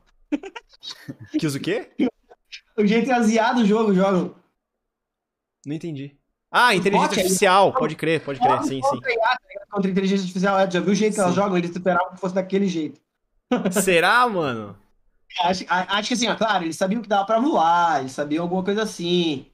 [1.31, 1.89] Que os o quê?
[2.77, 4.35] O jeito que as IA do jogo jogam.
[5.65, 6.15] Não entendi.
[6.51, 8.99] Ah, inteligência artificial, pode crer, pode crer, sim, sim.
[9.71, 11.57] Contra inteligência artificial, é, já viu o jeito que elas jogam?
[11.57, 12.99] Eles esperavam que fosse daquele jeito.
[13.71, 14.77] Será, mano?
[15.39, 18.63] Acho, acho que assim, ó, claro, eles sabiam que dava pra voar, eles sabiam alguma
[18.63, 19.45] coisa assim,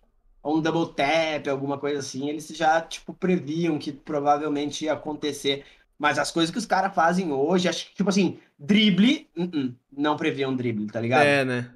[0.44, 5.66] um double tap, alguma coisa assim, eles já, tipo, previam que provavelmente ia acontecer.
[6.00, 9.76] Mas as coisas que os caras fazem hoje, acho que, tipo assim, drible, uh -uh,
[9.92, 11.26] não previam drible, tá ligado?
[11.26, 11.72] É, né?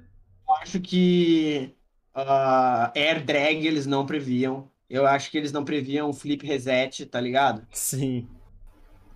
[0.46, 1.74] Eu acho que
[2.14, 4.70] uh, air drag eles não previam.
[4.88, 7.66] Eu acho que eles não previam flip reset, tá ligado?
[7.72, 8.28] Sim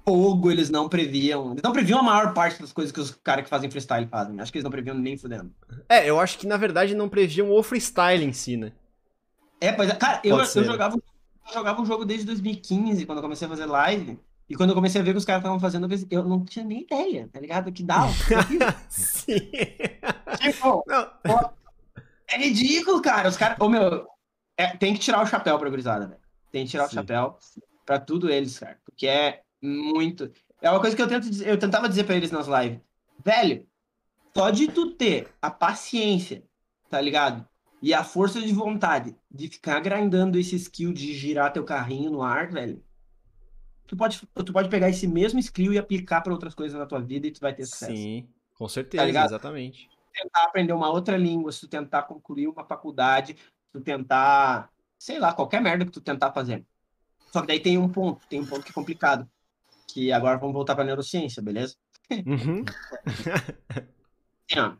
[0.06, 1.50] fogo eles não previam.
[1.50, 4.40] Eles não previam a maior parte das coisas que os caras que fazem freestyle fazem.
[4.40, 5.52] Acho que eles não previam nem fudendo.
[5.88, 8.72] É, eu acho que na verdade não previam o freestyle em si, né?
[9.60, 9.94] É, pois é.
[9.94, 13.66] Cara, eu, eu, jogava, eu jogava um jogo desde 2015, quando eu comecei a fazer
[13.66, 14.18] live.
[14.48, 16.82] E quando eu comecei a ver que os caras estavam fazendo, eu não tinha nem
[16.82, 17.72] ideia, tá ligado?
[17.72, 18.06] Que dá.
[18.88, 19.40] Sim.
[20.40, 21.50] Tipo, não.
[22.28, 23.28] é ridículo, cara.
[23.28, 23.56] Os caras.
[23.58, 24.06] Ô, meu,
[24.56, 26.20] é, tem que tirar o chapéu pra gurizada, velho.
[26.52, 26.90] Tem que tirar Sim.
[26.90, 27.38] o chapéu
[27.84, 28.78] pra tudo eles, cara.
[28.84, 30.30] Porque é, muito.
[30.60, 32.80] É uma coisa que eu, tento dizer, eu tentava dizer para eles nas lives.
[33.24, 33.66] Velho,
[34.36, 36.44] só de tu ter a paciência,
[36.88, 37.46] tá ligado?
[37.82, 42.22] E a força de vontade de ficar grindando esse skill de girar teu carrinho no
[42.22, 42.82] ar, velho.
[43.86, 47.00] Tu pode, tu pode pegar esse mesmo skill e aplicar para outras coisas na tua
[47.00, 47.92] vida e tu vai ter sucesso.
[47.92, 49.88] Sim, com certeza, tá exatamente.
[50.12, 55.20] tentar aprender uma outra língua, se tu tentar concluir uma faculdade, se tu tentar, sei
[55.20, 56.64] lá, qualquer merda que tu tentar fazer.
[57.32, 59.28] Só que daí tem um ponto, tem um ponto que é complicado
[59.86, 61.76] que agora vamos voltar para neurociência, beleza?
[62.10, 62.64] Uhum.
[64.50, 64.78] assim,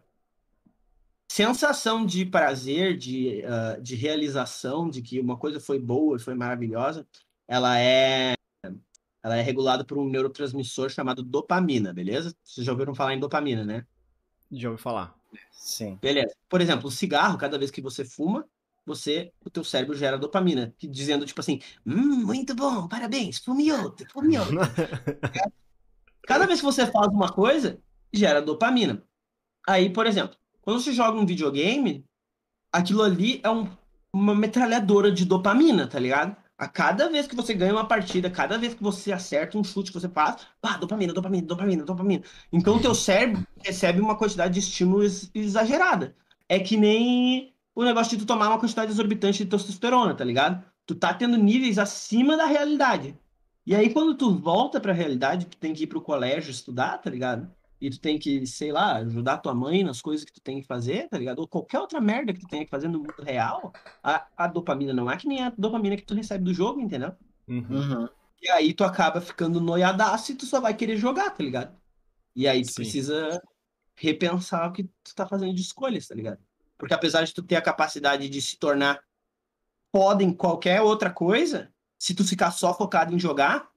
[1.29, 7.07] sensação de prazer, de, uh, de realização, de que uma coisa foi boa, foi maravilhosa,
[7.47, 8.35] ela é
[9.23, 12.33] ela é regulada por um neurotransmissor chamado dopamina, beleza?
[12.45, 13.85] Vocês já ouviram falar em dopamina, né?
[14.53, 15.17] Já ouvi falar.
[15.51, 15.99] Sim.
[16.01, 16.33] Beleza.
[16.49, 18.49] Por exemplo, o cigarro, cada vez que você fuma,
[18.87, 23.73] você, o teu cérebro gera dopamina, que, dizendo tipo assim, hum, muito bom, parabéns, fume
[23.73, 24.57] outro, fume outro.
[26.27, 27.79] Cada vez que você faz uma coisa,
[28.13, 29.03] gera dopamina.
[29.67, 32.05] Aí, por exemplo, quando você joga um videogame,
[32.73, 33.69] aquilo ali é um,
[34.13, 36.37] uma metralhadora de dopamina, tá ligado?
[36.59, 39.93] A cada vez que você ganha uma partida, cada vez que você acerta um chute
[39.93, 42.25] que você faz, pá, dopamina, dopamina, dopamina, dopamina.
[42.53, 46.17] Então o teu cérebro recebe uma quantidade de estímulos exagerada.
[46.49, 50.65] É que nem o negócio de tu tomar uma quantidade exorbitante de testosterona, tá ligado?
[50.87, 53.15] Tu tá tendo níveis acima da realidade.
[53.67, 57.11] E aí, quando tu volta pra realidade, tu tem que ir pro colégio estudar, tá
[57.11, 57.53] ligado?
[57.79, 60.67] E tu tem que, sei lá, ajudar tua mãe nas coisas que tu tem que
[60.67, 61.41] fazer, tá ligado?
[61.41, 63.71] Ou qualquer outra merda que tu tenha que fazer no mundo real,
[64.03, 67.13] a, a dopamina não é que nem a dopamina que tu recebe do jogo, entendeu?
[67.47, 67.67] Uhum.
[67.69, 68.09] uhum.
[68.41, 71.77] E aí tu acaba ficando noiadaço e tu só vai querer jogar, tá ligado?
[72.35, 72.77] E aí tu Sim.
[72.77, 73.43] precisa
[73.95, 76.39] repensar o que tu tá fazendo de escolhas, tá ligado?
[76.79, 79.01] Porque apesar de tu ter a capacidade de se tornar
[79.95, 83.69] foda em qualquer outra coisa, se tu ficar só focado em jogar,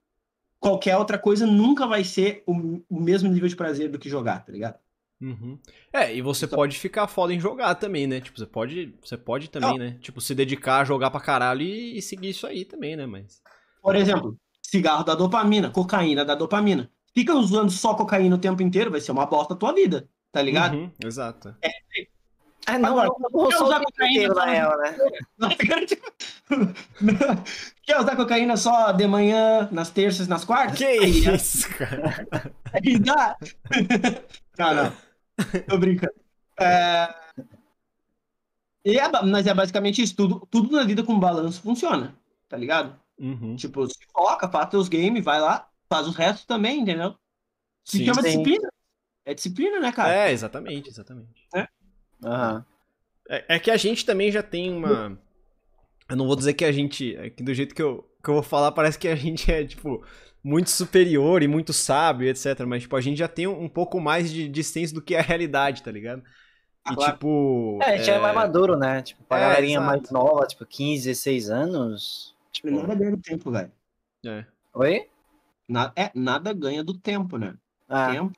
[0.58, 4.44] qualquer outra coisa nunca vai ser o, o mesmo nível de prazer do que jogar,
[4.44, 4.78] tá ligado?
[5.20, 5.58] Uhum.
[5.92, 8.20] É, e você pode ficar foda em jogar também, né?
[8.20, 9.98] Tipo, você pode, você pode também, né?
[10.00, 13.04] Tipo, se dedicar a jogar pra caralho e, e, seguir isso aí também, né?
[13.04, 13.42] Mas.
[13.82, 16.90] Por exemplo, cigarro da dopamina, cocaína da dopamina.
[17.14, 20.40] Fica usando só cocaína o tempo inteiro, vai ser uma bosta a tua vida, tá
[20.40, 20.74] ligado?
[20.74, 21.54] Uhum, exato.
[21.60, 21.70] É,
[22.66, 24.96] ah, não, Agora, não, não quer usar cocaína né?
[27.82, 30.78] quer usar cocaína só de manhã, nas terças, nas quartas?
[30.78, 32.26] Que aí, isso, cara?
[32.72, 33.36] Aí dá.
[34.58, 34.92] Não, não.
[35.66, 36.12] Tô brincando.
[36.60, 37.14] É...
[38.84, 40.14] E é, mas é basicamente isso.
[40.14, 42.14] Tudo, tudo na vida com balanço funciona,
[42.46, 42.94] tá ligado?
[43.18, 43.56] Uhum.
[43.56, 47.14] Tipo, se foca, faz teus games, vai lá, faz os restos também, entendeu?
[47.84, 48.28] Se sim, chama sim.
[48.28, 48.68] disciplina.
[49.24, 50.14] É disciplina, né, cara?
[50.14, 51.48] É, exatamente, exatamente.
[51.54, 51.66] É.
[52.22, 52.62] Uhum.
[53.28, 55.18] É, é, que a gente também já tem uma.
[56.08, 57.16] Eu não vou dizer que a gente.
[57.16, 59.64] É que do jeito que eu, que eu vou falar, parece que a gente é,
[59.64, 60.04] tipo,
[60.42, 62.60] muito superior e muito sábio, etc.
[62.66, 65.82] Mas, tipo, a gente já tem um pouco mais de, senso do que a realidade,
[65.82, 66.22] tá ligado?
[66.90, 67.12] E, claro.
[67.12, 67.78] tipo.
[67.82, 68.14] É, a gente é...
[68.14, 69.02] é mais maduro, né?
[69.02, 69.86] Tipo, pra é, galerinha exato.
[69.86, 72.34] mais nova, tipo, 15, 16 anos.
[72.50, 73.70] Tipo, não vai ganhar tempo, velho.
[74.26, 74.44] É.
[74.74, 75.06] Oi?
[75.68, 77.54] Na, é, nada ganha do tempo, né?
[77.88, 78.32] Ah, Tempo.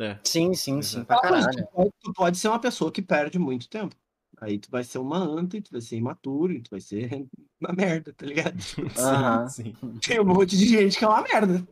[0.00, 0.18] É.
[0.24, 1.06] sim, sim, sim, Exato.
[1.06, 1.56] pra Ah, caralho.
[1.56, 3.94] tu, pode, tu pode ser uma pessoa que perde muito tempo.
[4.40, 7.10] Aí tu vai ser uma anta, e tu vai ser imaturo, e tu vai ser
[7.60, 8.56] uma merda, tá ligado?
[9.50, 9.98] Sim, sim.
[10.00, 11.66] Tem um monte de gente que é uma merda.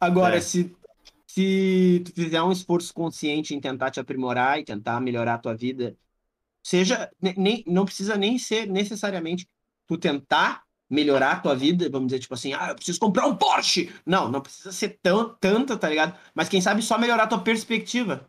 [0.00, 0.40] Agora, É.
[0.40, 0.74] se,
[1.26, 5.54] se tu fizer um esforço consciente em tentar te aprimorar e tentar melhorar a tua
[5.54, 5.96] vida,
[6.62, 9.48] seja, ne- nem, não precisa nem ser necessariamente
[9.86, 13.36] tu tentar melhorar a tua vida, vamos dizer, tipo assim, ah, eu preciso comprar um
[13.36, 13.94] Porsche.
[14.04, 16.18] Não, não precisa ser tão, tanta, tá ligado?
[16.34, 18.28] Mas quem sabe só melhorar a tua perspectiva.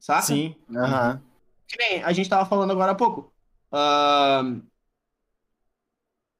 [0.00, 0.22] Saca?
[0.22, 0.56] Sim.
[0.74, 1.22] Aham.
[1.68, 3.32] Que nem a gente tava falando agora há pouco.
[3.72, 4.60] Ahn,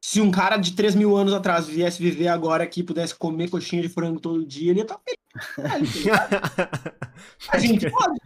[0.01, 3.51] se um cara de 3 mil anos atrás viesse viver agora aqui e pudesse comer
[3.51, 5.69] coxinha de frango todo dia, ele ia estar feliz.
[5.69, 6.37] tá ligado?
[7.51, 8.21] A gente pode.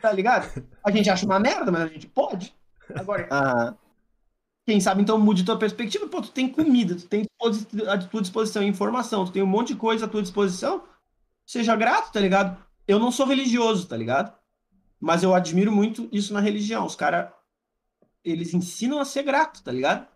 [0.00, 0.64] Tá ligado?
[0.84, 2.54] A gente acha uma merda, mas a gente pode.
[2.94, 3.76] Agora, Aham.
[4.68, 6.06] Quem sabe então mude tua perspectiva.
[6.06, 7.24] Pô, tu tem comida, tu tem
[7.88, 10.84] à tua disposição informação, tu tem um monte de coisa à tua disposição.
[11.46, 12.62] Seja grato, tá ligado?
[12.86, 14.36] Eu não sou religioso, tá ligado?
[15.00, 16.86] Mas eu admiro muito isso na religião.
[16.86, 17.32] Os caras,
[18.24, 20.08] eles ensinam a ser grato, tá ligado?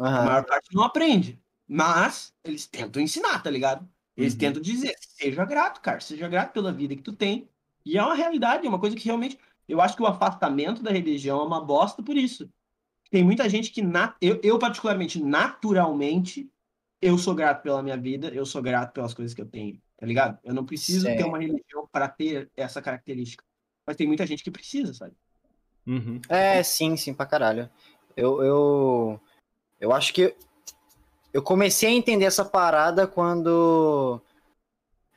[0.00, 0.24] A Aham.
[0.24, 1.42] maior parte não aprende.
[1.68, 3.88] Mas eles tentam ensinar, tá ligado?
[4.16, 4.40] Eles Uhum.
[4.40, 7.48] tentam dizer, seja grato, cara, seja grato pela vida que tu tem.
[7.84, 9.38] E é uma realidade, é uma coisa que realmente.
[9.68, 12.50] Eu acho que o afastamento da religião é uma bosta por isso.
[13.12, 16.50] Tem muita gente que, na, eu, eu particularmente, naturalmente,
[16.98, 20.06] eu sou grato pela minha vida, eu sou grato pelas coisas que eu tenho, tá
[20.06, 20.38] ligado?
[20.42, 21.28] Eu não preciso ter Certo.
[21.28, 23.44] uma religião para ter essa característica.
[23.86, 25.12] Mas tem muita gente que precisa, sabe?
[25.86, 26.22] Uhum.
[26.26, 27.68] É, sim, sim, pra caralho.
[28.16, 29.20] Eu, eu,
[29.78, 30.34] eu acho que
[31.34, 34.22] eu comecei a entender essa parada quando,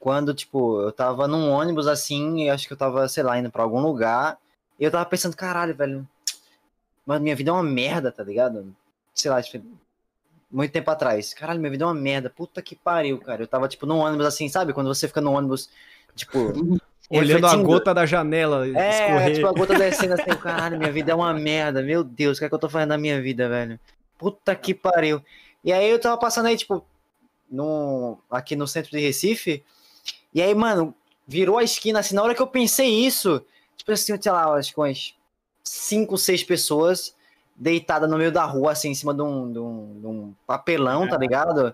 [0.01, 3.49] quando, tipo, eu tava num ônibus assim, e acho que eu tava, sei lá, indo
[3.49, 4.37] pra algum lugar,
[4.77, 6.05] e eu tava pensando, caralho, velho,
[7.05, 8.75] mas minha vida é uma merda, tá ligado?
[9.13, 9.65] Sei lá, tipo,
[10.51, 11.33] muito tempo atrás.
[11.33, 13.43] Caralho, minha vida é uma merda, puta que pariu, cara.
[13.43, 14.73] Eu tava, tipo, num ônibus assim, sabe?
[14.73, 15.69] Quando você fica no ônibus,
[16.15, 16.53] tipo,
[17.09, 19.35] Olhando a gota da janela é, escorrer.
[19.35, 22.45] tipo, a gota descendo assim, caralho, minha vida é uma merda, meu Deus, o que
[22.45, 23.79] é que eu tô fazendo na minha vida, velho?
[24.17, 25.21] Puta que pariu.
[25.63, 26.83] E aí eu tava passando aí, tipo,
[27.49, 29.63] no, aqui no centro de Recife,
[30.33, 30.95] e aí, mano,
[31.27, 33.43] virou a esquina, assim, na hora que eu pensei isso,
[33.77, 35.15] tipo assim, sei lá, acho que umas
[35.65, 37.15] cinco, seis pessoas
[37.55, 41.07] deitadas no meio da rua, assim, em cima de um, de um, de um papelão,
[41.07, 41.73] tá ligado?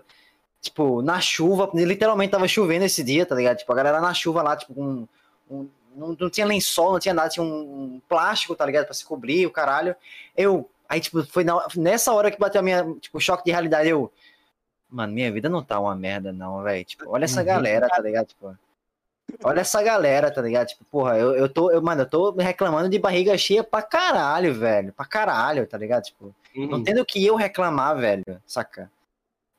[0.60, 3.58] Tipo, na chuva, literalmente tava chovendo esse dia, tá ligado?
[3.58, 5.06] Tipo, a galera na chuva lá, tipo, com
[5.50, 8.84] um, não, não tinha lençol, não tinha nada, tinha um, um plástico, tá ligado?
[8.86, 9.94] Pra se cobrir, o caralho.
[10.36, 13.88] Eu, aí, tipo, foi na- nessa hora que bateu a minha, tipo, choque de realidade,
[13.88, 14.10] eu,
[14.88, 16.84] mano, minha vida não tá uma merda, não, velho.
[16.84, 17.46] Tipo, olha essa Uhum.
[17.46, 18.26] galera, tá ligado?
[18.28, 18.56] Tipo,
[19.44, 20.68] olha essa galera, tá ligado?
[20.68, 24.54] Tipo, porra, eu, eu tô, eu, mano, eu tô reclamando de barriga cheia pra caralho,
[24.54, 26.04] velho, pra caralho, tá ligado?
[26.04, 26.84] Tipo, não Uhum.
[26.84, 28.90] tendo que eu reclamar, velho, saca?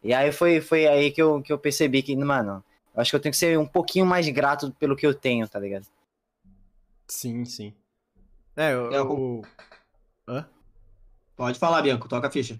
[0.03, 2.63] E aí foi, foi aí que eu, que eu percebi que, mano,
[2.93, 5.47] eu acho que eu tenho que ser um pouquinho mais grato pelo que eu tenho,
[5.47, 5.87] tá ligado?
[7.07, 7.73] Sim, sim.
[8.55, 9.45] É, eu, eu-
[10.27, 10.47] Hã?
[11.35, 12.59] Pode falar, Bianco, toca a ficha.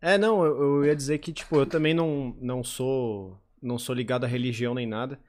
[0.00, 3.94] É, não, eu, eu ia dizer que, tipo, eu também não, não sou não sou
[3.94, 5.20] ligado à religião nem nada,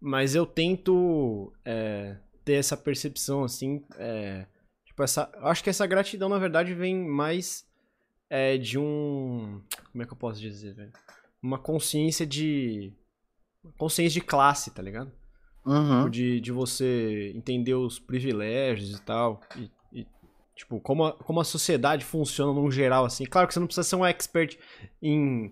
[0.00, 4.46] mas eu tento é, ter essa percepção, assim, é,
[4.84, 7.66] tipo, essa, acho que essa gratidão, na verdade, vem mais
[8.28, 9.60] é, de um,
[9.90, 10.92] como é que eu posso dizer, velho?
[11.42, 12.92] Uma consciência de,
[13.76, 15.12] consciência de classe, tá ligado?
[15.64, 15.98] Uhum.
[15.98, 19.40] Tipo, de, de você entender os privilégios e tal.
[19.56, 20.06] E, e,
[20.54, 23.24] tipo, como a, como a sociedade funciona num geral, assim.
[23.24, 24.58] Claro que você não precisa ser um expert
[25.02, 25.50] em.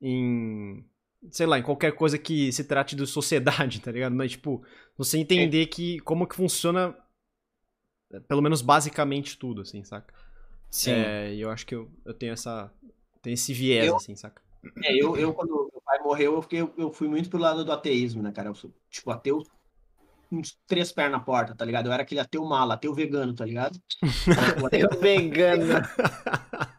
[0.00, 0.84] em.
[1.30, 4.14] Sei lá, em qualquer coisa que se trate de sociedade, tá ligado?
[4.14, 4.62] Mas, tipo,
[4.96, 5.98] você entender que.
[6.00, 6.96] como que funciona.
[8.12, 10.12] é, Pelo menos basicamente tudo, assim, saca?
[10.70, 10.92] Sim.
[10.92, 12.72] É, e eu acho que eu, eu tenho essa.
[13.22, 14.42] Tenho esse viés, Eu- assim, saca?
[14.82, 17.70] É, eu, eu, quando meu pai morreu, eu, fiquei, eu fui muito pro lado do
[17.70, 18.48] ateísmo, né, cara?
[18.48, 19.40] Eu sou, tipo, ateu,
[20.30, 21.86] uns três pés na porta, tá ligado?
[21.86, 23.80] Eu era aquele ateu mala, ateu vegano, tá ligado?
[24.66, 25.74] Ateu- Eu vegano.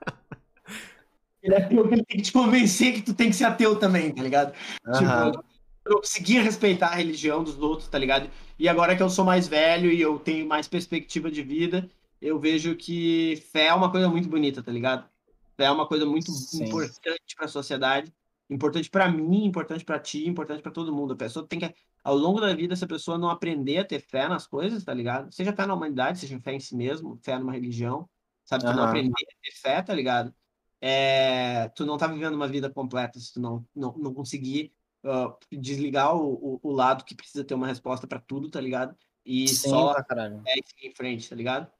[1.47, 3.77] Ele é ateu que ele tem que te convencer que tu tem que ser ateu
[3.77, 4.53] também, tá ligado?
[4.85, 5.31] Aham.
[5.31, 5.45] Tipo,
[5.85, 8.29] eu conseguia respeitar a religião dos outros, tá ligado?
[8.59, 11.89] E agora que eu sou mais velho e eu tenho mais perspectiva de vida,
[12.21, 15.07] eu vejo que fé é uma coisa muito bonita, tá ligado?
[15.55, 16.65] Fé é uma coisa muito Sim.
[16.65, 18.13] importante para a sociedade,
[18.49, 21.13] importante para mim, importante para ti, importante para todo mundo.
[21.13, 24.01] A pessoa tem que, ao longo da vida, se a pessoa não aprender a ter
[24.01, 25.33] fé nas coisas, tá ligado?
[25.33, 28.09] Seja fé na humanidade, seja fé em si mesmo, fé numa religião,
[28.43, 28.65] sabe?
[28.65, 30.33] Tu não aprender a ter fé, tá ligado?
[30.79, 34.71] É, tu não tá vivendo uma vida completa se tu não, não, não conseguir
[35.03, 38.95] ah, desligar o, o, o lado que precisa ter uma resposta para tudo, tá ligado?
[39.25, 40.41] E Sim, só caralho.
[40.45, 41.71] é em frente, tá ligado?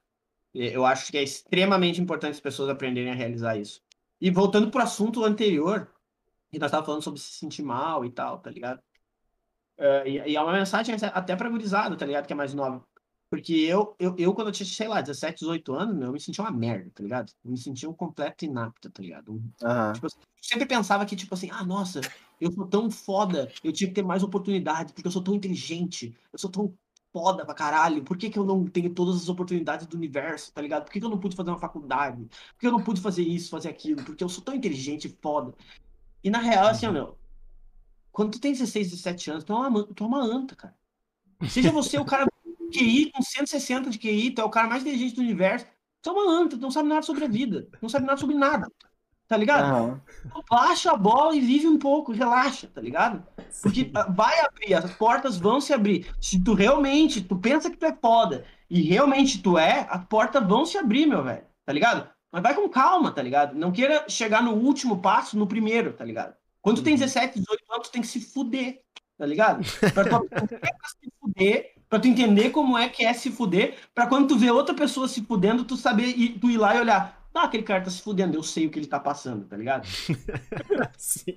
[0.54, 3.82] Eu acho que é extremamente importante as pessoas aprenderem a realizar isso.
[4.20, 5.92] E voltando pro assunto anterior,
[6.50, 8.80] E nós tava falando sobre se sentir mal e tal, tá ligado?
[9.78, 12.26] Uh, e, e, é uma mensagem até pra gurizada, tá ligado?
[12.26, 12.84] Que é mais nova.
[13.30, 16.42] Porque eu, eu, eu, quando eu tinha, sei lá, 17, 18 anos, eu me sentia
[16.42, 17.32] uma merda, tá ligado?
[17.44, 19.32] Eu me sentia um completo inapto, tá ligado?
[19.32, 19.92] Uhum.
[19.92, 20.10] Tipo, eu
[20.40, 22.00] sempre pensava que, tipo assim, ah, nossa,
[22.40, 26.16] eu sou tão foda, eu tinha que ter mais oportunidades, porque eu sou tão inteligente,
[26.32, 26.72] eu sou tão
[27.12, 30.62] foda pra caralho, por que, que eu não tenho todas as oportunidades do universo, tá
[30.62, 30.84] ligado?
[30.84, 32.24] Por que, que eu não pude fazer uma faculdade?
[32.24, 34.02] Por que eu não pude fazer isso, fazer aquilo?
[34.04, 35.54] Porque eu sou tão inteligente e foda.
[36.24, 37.18] E na real, assim, ó, meu,
[38.10, 40.74] quando tu tem 16, 17 anos, tu é uma, tu é uma anta, cara.
[41.48, 42.26] Seja você o cara
[42.70, 45.66] QI com 160 de QI, tu é o cara mais inteligente do universo.
[46.02, 47.68] Tu é uma anta, tu não sabe nada sobre a vida.
[47.82, 48.66] Não sabe nada sobre nada.
[49.28, 49.74] Tá ligado?
[49.74, 50.00] Uhum.
[50.48, 53.22] Baixa a bola e vive um pouco, relaxa, tá ligado?
[53.62, 56.10] Porque ah, vai abrir, as portas vão se abrir.
[56.18, 60.46] Se tu realmente, tu pensa que tu é foda e realmente tu é, as portas
[60.48, 61.44] vão se abrir, meu velho.
[61.66, 62.08] Tá ligado?
[62.32, 63.54] Mas vai com calma, tá ligado?
[63.54, 66.34] Não queira chegar no último passo no primeiro, tá ligado?
[66.62, 67.42] Quando tu tem 17, uhum.
[67.42, 68.80] 18 anos, tu tem que se fuder,
[69.18, 69.62] tá ligado?
[69.92, 70.26] Pra tu
[71.02, 74.50] se fuder Pra tu entender como é que é se fuder, pra quando tu vê
[74.50, 77.84] outra pessoa se fudendo, tu saber, ir, tu ir lá e olhar, ah, aquele cara
[77.84, 79.86] tá se fudendo, eu sei o que ele tá passando, tá ligado?
[80.98, 81.36] Sim.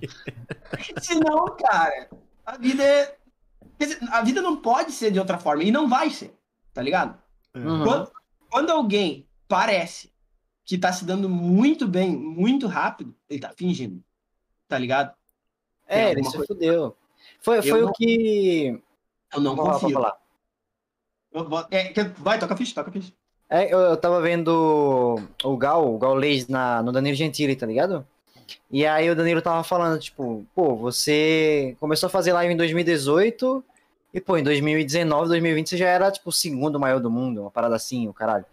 [1.00, 2.10] Senão, cara,
[2.46, 3.18] a vida é.
[4.12, 6.38] A vida não pode ser de outra forma, e não vai ser,
[6.74, 7.20] tá ligado?
[7.56, 7.84] Uhum.
[7.84, 8.12] Quando,
[8.50, 10.12] quando alguém parece
[10.66, 14.04] que tá se dando muito bem, muito rápido, ele tá fingindo,
[14.68, 15.14] tá ligado?
[15.88, 16.48] É, ele se coisa...
[16.48, 16.98] fudeu.
[17.42, 18.82] Foi, foi o que.
[19.34, 20.00] Eu não confio.
[21.72, 23.14] É, vai, toca ficha, toca ficha.
[23.50, 27.66] É, eu, eu tava vendo o Gal, o Gal Leis na, no Danilo Gentili, tá
[27.66, 28.06] ligado?
[28.70, 33.64] E aí o Danilo tava falando, tipo, pô, você começou a fazer live em 2018
[34.14, 37.52] e, pô, em 2019, 2020 você já era, tipo, o segundo maior do mundo, uma
[37.52, 38.46] parada assim, o caralho.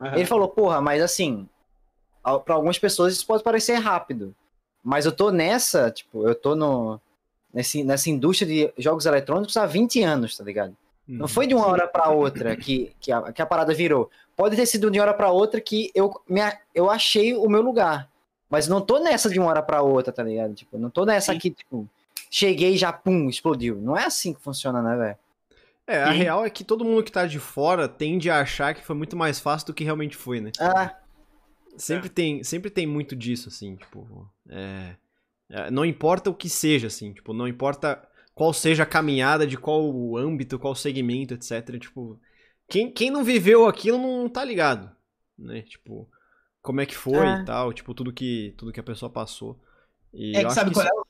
[0.00, 0.14] Uhum.
[0.14, 1.48] Ele falou, porra, mas assim,
[2.22, 4.34] para algumas pessoas isso pode parecer rápido,
[4.82, 7.00] mas eu tô nessa, tipo, eu tô no,
[7.52, 10.74] nesse, nessa indústria de jogos eletrônicos há 20 anos, tá ligado?
[11.18, 14.10] Não foi de uma hora para outra que, que, a, que a parada virou.
[14.36, 16.40] Pode ter sido de uma hora para outra que eu, me,
[16.74, 18.08] eu achei o meu lugar.
[18.48, 20.54] Mas não tô nessa de uma hora para outra, tá ligado?
[20.54, 21.38] Tipo, não tô nessa Sim.
[21.38, 21.88] aqui, tipo,
[22.30, 23.76] cheguei e já, pum, explodiu.
[23.76, 25.18] Não é assim que funciona, né, velho?
[25.86, 26.18] É, a Sim.
[26.18, 29.16] real é que todo mundo que tá de fora tende a achar que foi muito
[29.16, 30.52] mais fácil do que realmente foi, né?
[30.60, 30.94] Ah.
[31.76, 32.10] Sempre, é.
[32.10, 34.28] tem, sempre tem muito disso, assim, tipo.
[34.48, 34.94] É,
[35.50, 38.00] é, não importa o que seja, assim, tipo, não importa
[38.40, 41.78] qual seja a caminhada, de qual âmbito, qual segmento, etc.
[41.78, 42.18] Tipo,
[42.66, 44.90] quem, quem não viveu aquilo não tá ligado,
[45.38, 45.60] né?
[45.60, 46.08] Tipo,
[46.62, 47.42] como é que foi é.
[47.42, 49.60] e tal, tipo, tudo que, tudo que a pessoa passou.
[50.10, 50.94] E é que sabe que qual isso...
[50.96, 51.02] é?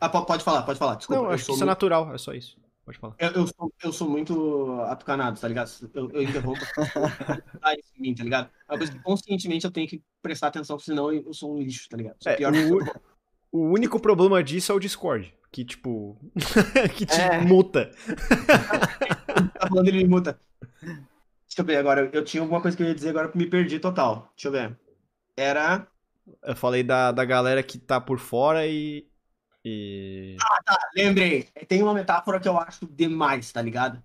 [0.00, 0.96] Ah, pode falar, pode falar.
[0.96, 1.62] Desculpa, não, acho que isso é muito...
[1.62, 2.58] é natural, é só isso.
[2.84, 3.14] Pode falar.
[3.20, 5.70] Eu, eu, sou, eu sou muito atucanado, tá ligado?
[5.94, 6.58] Eu, eu interrompo
[7.96, 8.50] em mim, tá ligado?
[8.68, 11.88] É uma coisa que conscientemente eu tenho que prestar atenção, senão eu sou um lixo,
[11.88, 12.16] tá ligado?
[12.26, 12.36] É,
[13.52, 16.18] o, o único problema disso é o Discord que, tipo.
[16.96, 17.40] que te é.
[17.42, 17.90] muta.
[19.58, 20.40] tá falando ele me muta.
[20.80, 22.10] Deixa eu ver agora.
[22.12, 24.32] Eu tinha alguma coisa que eu ia dizer agora que me perdi total.
[24.34, 24.78] Deixa eu ver.
[25.36, 25.86] Era.
[26.42, 29.06] Eu falei da, da galera que tá por fora e.
[29.62, 30.36] e...
[30.40, 30.78] Ah, tá.
[30.96, 31.42] Lembrei.
[31.68, 34.02] Tem uma metáfora que eu acho demais, tá ligado?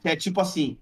[0.00, 0.80] Que é tipo assim.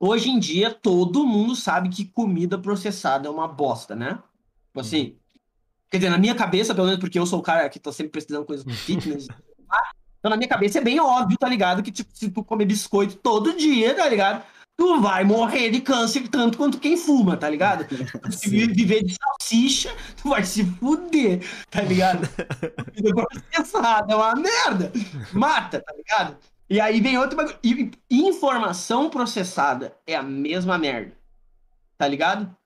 [0.00, 4.22] Hoje em dia, todo mundo sabe que comida processada é uma bosta, né?
[4.66, 5.18] Tipo assim,
[5.90, 8.12] Quer dizer, na minha cabeça, pelo menos porque eu sou o cara que tô sempre
[8.12, 9.26] pesquisando coisas do fitness.
[10.18, 11.82] então, na minha cabeça é bem óbvio, tá ligado?
[11.82, 14.42] Que, tipo, se tu comer biscoito todo dia, tá ligado?
[14.76, 17.84] Tu vai morrer de câncer tanto quanto quem fuma, tá ligado?
[18.30, 19.92] Se viver de salsicha,
[20.22, 22.28] tu vai se fuder, tá ligado?
[23.50, 24.92] Processada é uma merda.
[25.32, 26.36] Mata, tá ligado?
[26.70, 27.58] E aí vem outro bagulho.
[28.08, 31.12] Informação processada é a mesma merda.
[31.96, 32.56] Tá ligado?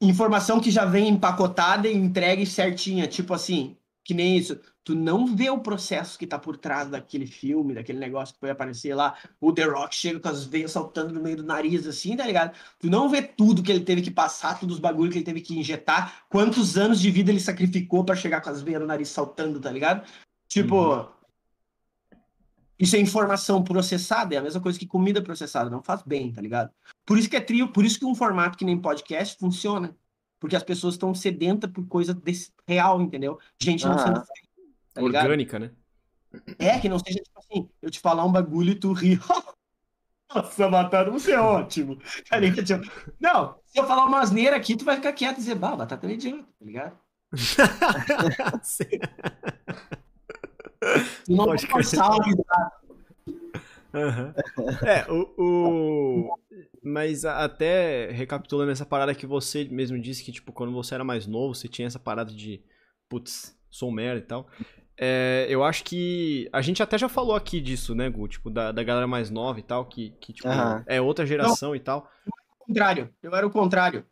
[0.00, 4.58] Informação que já vem empacotada e entregue certinha, tipo assim, que nem isso.
[4.84, 8.50] Tu não vê o processo que tá por trás daquele filme, daquele negócio que foi
[8.50, 9.16] aparecer lá.
[9.40, 12.56] O The Rock chega com as veias saltando no meio do nariz, assim, tá ligado?
[12.78, 15.40] Tu não vê tudo que ele teve que passar, todos os bagulhos que ele teve
[15.40, 19.08] que injetar, quantos anos de vida ele sacrificou para chegar com as veias no nariz
[19.08, 20.06] saltando, tá ligado?
[20.46, 20.76] Tipo.
[20.76, 21.15] Uhum.
[22.78, 26.42] Isso é informação processada, é a mesma coisa que comida processada, não faz bem, tá
[26.42, 26.70] ligado?
[27.06, 29.96] Por isso que é trio, por isso que um formato que nem podcast funciona.
[30.38, 33.38] Porque as pessoas estão sedentas por coisa desse, real, entendeu?
[33.58, 34.22] Gente não ah, sendo
[34.92, 35.70] tá Orgânica, né?
[36.58, 39.18] É, que não seja tipo assim, eu te falar um bagulho e tu ri.
[40.34, 41.98] Nossa, batata, você é ótimo.
[42.28, 45.54] Tá tipo, não, se eu falar uma asneira aqui, tu vai ficar quieto e dizer,
[45.54, 46.98] bah, batata é idiota, tá ligado?
[51.28, 51.82] não pode uma
[53.96, 54.32] Uhum.
[54.86, 56.38] É, o, o,
[56.82, 61.26] Mas até recapitulando essa parada que você mesmo disse que, tipo, quando você era mais
[61.26, 62.62] novo, você tinha essa parada de.
[63.08, 64.48] Putz, sou merda e tal.
[64.98, 66.48] É, eu acho que.
[66.52, 68.28] A gente até já falou aqui disso, né, Gu?
[68.28, 70.84] Tipo, da, da galera mais nova e tal, que, que tipo, Aham.
[70.86, 72.10] é outra geração e tal.
[72.60, 73.10] o contrário.
[73.22, 74.04] Eu era o contrário.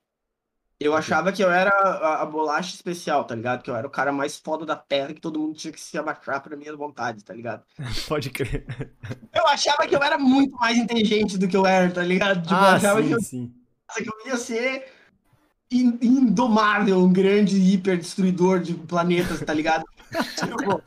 [0.85, 3.62] Eu achava que eu era a, a bolacha especial, tá ligado?
[3.62, 5.97] Que eu era o cara mais foda da terra, que todo mundo tinha que se
[5.97, 7.62] abaixar pra minha vontade, tá ligado?
[8.06, 8.66] Pode crer.
[9.35, 12.43] Eu achava que eu era muito mais inteligente do que eu era, tá ligado?
[12.43, 13.55] Tipo, eu ah, achava sim, que eu, sim.
[13.97, 14.93] que eu ia ser
[15.70, 19.85] in- indomável, um grande hiper destruidor de planetas, tá ligado?
[20.36, 20.82] Tipo,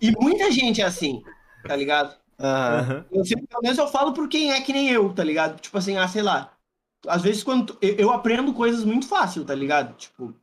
[0.00, 1.22] e muita gente é assim,
[1.64, 2.16] tá ligado?
[2.40, 3.04] Aham.
[3.12, 5.60] Eu sempre, pelo menos eu falo por quem é que nem eu, tá ligado?
[5.60, 6.57] Tipo assim, ah, sei lá.
[7.06, 9.96] Às vezes quando eu, eu aprendo coisas muito fácil, tá ligado?
[9.96, 10.34] Tipo,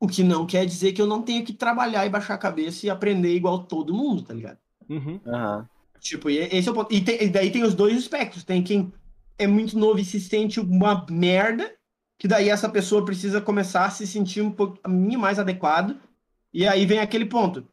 [0.00, 2.86] o que não quer dizer que eu não tenho que trabalhar e baixar a cabeça
[2.86, 4.58] e aprender igual todo mundo, tá ligado?
[4.88, 5.20] Uhum.
[5.26, 5.68] Aham.
[6.00, 6.92] Tipo, e esse é o ponto.
[6.92, 8.42] E, tem- e daí tem os dois espectros.
[8.42, 8.92] Tem quem
[9.38, 11.72] é muito novo e se sente uma merda,
[12.18, 15.96] que daí essa pessoa precisa começar a se sentir um pouquinho mais adequado.
[16.52, 17.64] E aí vem aquele ponto.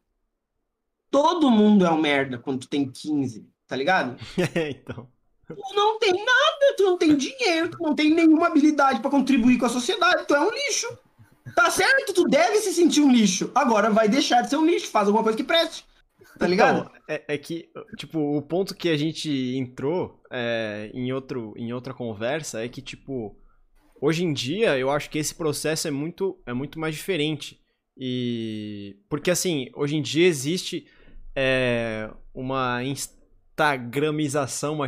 [1.10, 4.16] Todo mundo é um merda quando tu tem 15, tá ligado?
[4.56, 5.08] É, então.
[5.56, 9.58] Tu não tem nada, tu não tem dinheiro, tu não tem nenhuma habilidade pra contribuir
[9.58, 10.98] com a sociedade, tu é um lixo.
[11.56, 12.14] Tá certo?
[12.14, 13.52] Tu deve se sentir um lixo.
[13.56, 15.84] Agora vai deixar de ser um lixo, faz alguma coisa que preste.
[16.38, 16.80] Tá ligado?
[16.80, 21.74] Então, é, é que, tipo, o ponto que a gente entrou é, em, outro, em
[21.74, 23.36] outra conversa é que, tipo,
[24.00, 27.60] hoje em dia eu acho que esse processo é muito, é muito mais diferente.
[27.98, 28.96] E.
[29.10, 30.88] Porque, assim, hoje em dia existe
[31.36, 34.88] é, uma instagramização, uma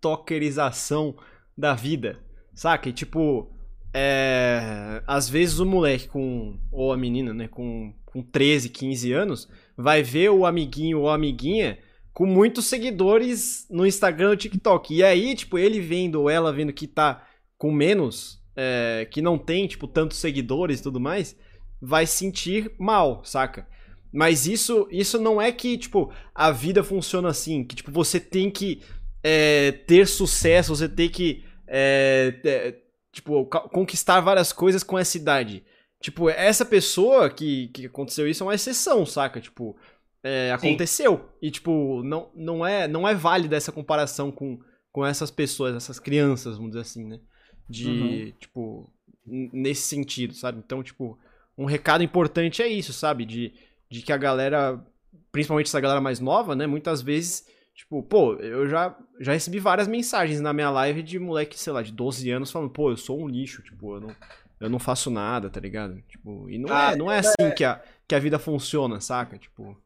[0.00, 1.14] tiktokerização
[1.56, 2.18] da vida,
[2.54, 2.88] saca?
[2.88, 3.50] E, tipo,
[3.92, 9.48] é, às vezes o moleque com, ou a menina, né, com, com 13, 15 anos,
[9.76, 11.78] vai ver o amiguinho ou a amiguinha
[12.12, 14.94] com muitos seguidores no Instagram ou TikTok.
[14.94, 17.26] E aí, tipo, ele vendo ou ela vendo que tá
[17.58, 21.36] com menos, é, que não tem, tipo, tantos seguidores e tudo mais,
[21.80, 23.66] vai sentir mal, saca?
[24.12, 28.50] Mas isso, isso não é que, tipo, a vida funciona assim, que, tipo, você tem
[28.50, 28.82] que
[29.22, 32.78] é, ter sucesso, você tem que, é, é,
[33.12, 35.64] tipo, conquistar várias coisas com essa idade.
[36.00, 39.40] Tipo, essa pessoa que, que aconteceu isso é uma exceção, saca?
[39.40, 39.76] Tipo,
[40.22, 40.68] é, Sim.
[40.68, 41.28] aconteceu.
[41.42, 44.58] E, tipo, não, não, é, não é válida essa comparação com,
[44.90, 47.20] com essas pessoas, essas crianças, vamos dizer assim, né?
[47.68, 48.90] De, tipo,
[49.26, 50.58] n- nesse sentido, sabe?
[50.64, 51.18] Então, tipo,
[51.56, 53.26] um recado importante é isso, sabe?
[53.26, 53.52] De,
[53.90, 54.82] de que a galera,
[55.30, 56.66] principalmente essa galera mais nova, né?
[56.66, 57.46] Muitas vezes,
[57.80, 61.82] tipo, pô, eu já, já recebi várias mensagens na minha live de moleque, sei lá,
[61.82, 64.16] de 12 anos falando, pô, eu sou um lixo, tipo, eu não,
[64.60, 66.00] eu não faço nada, tá ligado?
[66.02, 69.38] Tipo, e não, Ah, é, não é assim que a, que a vida funciona, saca?
[69.38, 69.76] Tipo,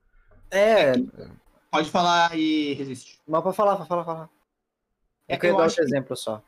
[0.51, 0.93] É,
[1.71, 3.19] Pode falar e resiste.
[3.27, 4.31] mas pra falar, pra falar, pra falar.
[5.27, 6.43] É Eu que eu queria dar acho outro que- exemplo só.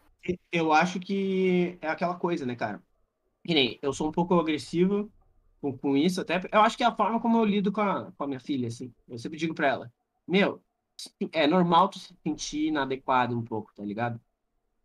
[0.52, 2.82] Eu acho que é aquela coisa, né, cara?
[3.44, 5.10] Que nem, eu sou um pouco agressivo
[5.60, 6.40] com, com isso, até.
[6.52, 8.66] Eu acho que é a forma como eu lido com a, com a minha filha,
[8.68, 8.93] assim.
[9.09, 9.93] Eu sempre digo pra ela:
[10.27, 10.60] Meu,
[11.32, 14.20] é normal tu se sentir inadequado um pouco, tá ligado?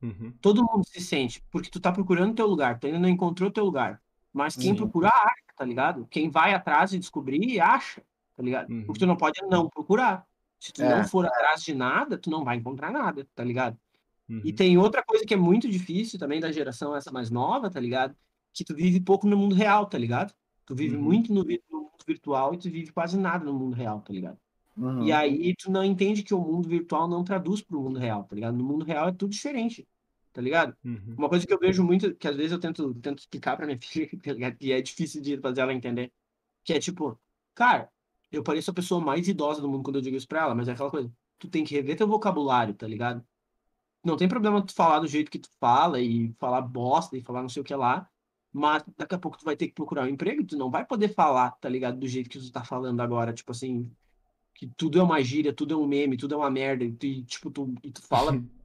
[0.02, 3.52] uhum, Todo mundo se sente, porque tu tá procurando teu lugar, tu ainda não encontrou
[3.52, 4.02] teu lugar.
[4.34, 4.76] Mas quem Sim.
[4.76, 6.08] procura, acha, tá ligado?
[6.08, 8.04] Quem vai atrás e descobrir, acha,
[8.36, 8.72] tá ligado?
[8.72, 8.86] Uhum.
[8.86, 10.28] Porque tu não pode não procurar.
[10.60, 10.90] Se tu É.
[10.90, 13.78] não for atrás de nada, tu não vai encontrar nada, tá ligado?
[14.30, 14.42] uhum.
[14.44, 17.80] E tem outra coisa que é muito difícil também da geração essa mais nova, tá
[17.80, 18.16] ligado?
[18.54, 20.34] Que tu vive pouco no mundo real, tá ligado?
[20.66, 21.04] Tu vive Uhum.
[21.04, 24.40] muito no mundo virtual e tu vive quase nada no mundo real, tá ligado?
[24.76, 25.04] Uhum.
[25.04, 28.36] E aí tu não entende que o mundo virtual não traduz pro mundo real, tá
[28.36, 28.56] ligado?
[28.58, 29.88] No mundo real é tudo diferente,
[30.32, 30.76] tá ligado?
[30.84, 31.16] Uhum.
[31.18, 33.78] Uma coisa que eu vejo muito, que às vezes eu tento, tento explicar pra minha
[33.82, 34.58] filha, tá ligado?
[34.62, 36.12] E é difícil de fazer ela entender,
[36.64, 37.20] que é tipo,
[37.54, 37.90] cara,
[38.32, 40.68] eu pareço a pessoa mais idosa do mundo quando eu digo isso pra ela, mas
[40.68, 43.24] é aquela coisa, tu tem que rever teu vocabulário, tá ligado?
[44.04, 47.42] Não tem problema tu falar do jeito que tu fala e falar bosta e falar
[47.42, 48.10] não sei o que lá,
[48.52, 50.86] mas daqui a pouco tu vai ter que procurar um emprego e tu não vai
[50.86, 52.00] poder falar, tá ligado?
[52.00, 53.92] Do jeito que tu tá falando agora, tipo assim,
[54.54, 57.24] que tudo é uma gíria, tudo é um meme, tudo é uma merda, e, tu-
[57.26, 58.32] tipo, tu, e tu fala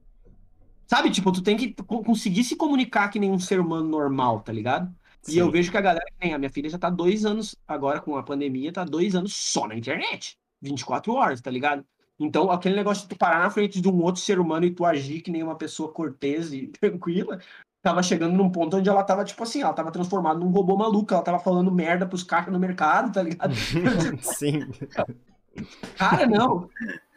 [0.87, 4.41] Sabe, tipo, tu tem que co- conseguir se comunicar que nem um ser humano normal,
[4.41, 4.93] tá ligado?
[5.27, 5.51] E eu Sim.
[5.51, 8.15] vejo que a galera, que nem a minha filha já tá dois anos, agora com
[8.15, 10.37] a pandemia, tá dois anos só na internet.
[10.61, 11.85] 24 horas, tá ligado?
[12.17, 14.85] Então, aquele negócio de tu parar na frente de um outro ser humano e tu
[14.85, 17.39] agir que nem uma pessoa cortês e tranquila,
[17.81, 21.13] tava chegando num ponto onde ela tava, tipo assim, ela tava transformada num robô maluco,
[21.13, 23.53] ela tava falando merda pros caras no mercado, tá ligado?
[24.23, 24.71] Sim.
[25.97, 26.69] Cara, não.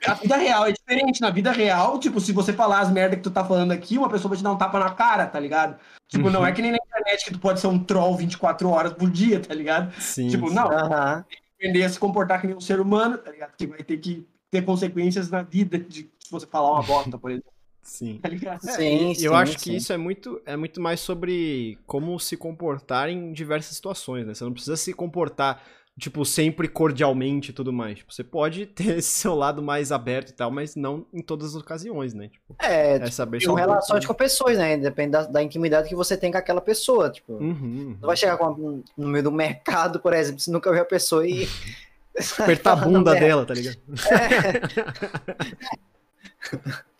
[0.06, 1.20] A vida real é diferente.
[1.20, 4.08] Na vida real, tipo, se você falar as merda que tu tá falando aqui, uma
[4.08, 5.78] pessoa vai te dar um tapa na cara, tá ligado?
[6.08, 8.92] Tipo, não é que nem na internet que tu pode ser um troll 24 horas
[8.92, 9.92] por dia, tá ligado?
[10.00, 10.28] Sim.
[10.28, 10.54] Tipo, sim.
[10.54, 11.24] não, Aham.
[11.56, 13.52] aprender a se comportar que nem um ser humano, tá ligado?
[13.56, 17.30] Que vai ter que ter consequências na vida de se você falar uma bosta, por
[17.30, 17.50] exemplo,
[17.82, 18.18] Sim.
[18.22, 18.60] tá ligado?
[18.62, 19.26] Sim, E sim.
[19.26, 19.76] eu acho que sim.
[19.76, 24.34] isso é muito, é muito mais sobre como se comportar em diversas situações, né?
[24.34, 25.62] Você não precisa se comportar
[25.98, 27.98] tipo, sempre cordialmente e tudo mais.
[27.98, 31.54] Tipo, você pode ter esse seu lado mais aberto e tal, mas não em todas
[31.54, 32.28] as ocasiões, né?
[32.28, 34.76] Tipo, É, é tipo, saber são sobre- relações com pessoas, né?
[34.76, 37.10] Depende da, da intimidade que você tem com aquela pessoa.
[37.10, 37.96] Tipo, Uhum.
[38.00, 41.26] não vai chegar com- no meio do mercado, por exemplo, se nunca viu a pessoa
[41.26, 41.48] e.
[42.38, 43.78] Apertar a bunda dela, tá ligado?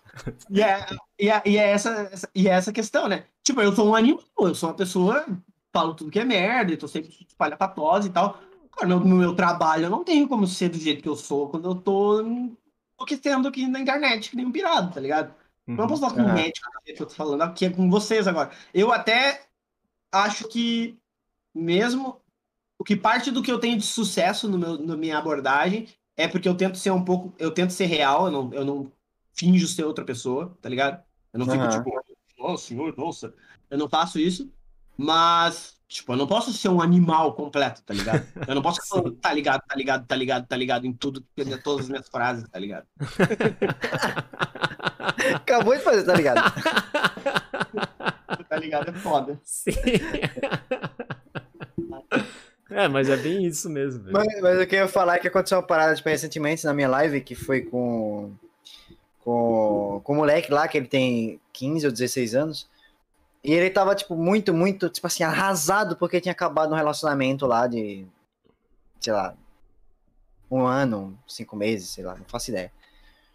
[0.50, 0.86] E é,
[1.18, 3.24] e é, e é essa, e é essa questão, né?
[3.42, 5.24] Tipo, eu sou um animal, eu sou uma pessoa,
[5.72, 8.38] falo tudo que é merda, e tô sempre espalhafatosa e tal.
[8.72, 11.68] Cara, no, meu trabalho eu não tenho como ser do jeito que eu sou quando
[11.68, 15.34] eu tô enlouquecendo aqui na internet, que nem um pirado, tá ligado?
[15.76, 15.88] Eu não Uhum.
[15.88, 16.30] posso falar com Aham.
[16.30, 18.51] um médico do jeito que eu tô falando aqui é com vocês agora.
[18.72, 19.47] Eu até
[20.12, 20.98] acho que
[21.55, 22.20] mesmo
[22.78, 26.28] o que parte do que eu tenho de sucesso no meu, na minha abordagem é
[26.28, 28.92] porque eu tento ser um pouco, eu tento ser real, eu não, eu não
[29.34, 31.02] finjo ser outra pessoa, tá ligado?
[31.32, 31.68] Eu não fico Aham.
[31.68, 31.90] tipo,
[32.38, 33.34] nossa, senhor, nossa.
[33.70, 34.52] Eu não faço isso,
[34.97, 38.24] mas, tipo, eu não posso ser um animal completo, tá ligado?
[38.46, 41.58] Eu não posso falar, tá ligado, tá ligado, tá ligado, tá ligado em tudo, em
[41.58, 42.86] todas as minhas frases, tá ligado?
[45.34, 46.40] Acabou de fazer, tá ligado?
[48.48, 48.90] Tá ligado?
[48.90, 49.40] É foda.
[49.44, 49.70] Sim.
[52.68, 54.10] é, mas é bem isso mesmo.
[54.10, 57.36] Mas, mas eu queria falar que aconteceu uma parada tipo, recentemente na minha live, que
[57.36, 58.32] foi com,
[59.20, 62.68] com, com o moleque lá, que ele tem 15 ou 16 anos.
[63.42, 67.66] E ele tava, tipo, muito, muito, tipo assim, arrasado porque tinha acabado um relacionamento lá
[67.66, 68.06] de,
[69.00, 69.34] sei lá,
[70.50, 72.70] um ano, cinco meses, sei lá, não faço ideia.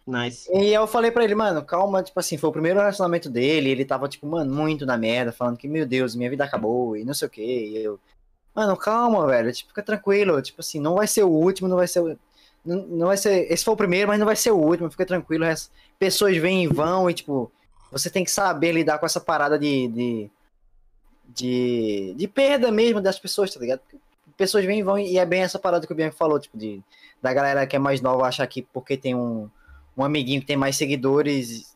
[0.06, 0.48] Nice.
[0.52, 3.84] E eu falei pra ele, mano, calma, tipo assim, foi o primeiro relacionamento dele, ele
[3.84, 7.12] tava, tipo, mano, muito na merda, falando que, meu Deus, minha vida acabou e não
[7.12, 7.42] sei o quê.
[7.42, 7.98] E eu,
[8.54, 11.88] mano, calma, velho, tipo, fica tranquilo, tipo assim, não vai ser o último, não vai
[11.88, 12.16] ser o.
[12.64, 13.50] Não, não vai ser.
[13.52, 15.44] Esse foi o primeiro, mas não vai ser o último, fica tranquilo.
[15.44, 17.50] As pessoas vêm e vão e, tipo,
[17.90, 19.88] você tem que saber lidar com essa parada de.
[19.88, 20.30] de,
[21.28, 23.80] de, de perda mesmo das pessoas, tá ligado?
[24.36, 26.82] Pessoas vêm e vão, e é bem essa parada que o Bianco falou, tipo, de,
[27.22, 29.48] da galera que é mais nova achar que porque tem um,
[29.96, 31.74] um amiguinho que tem mais seguidores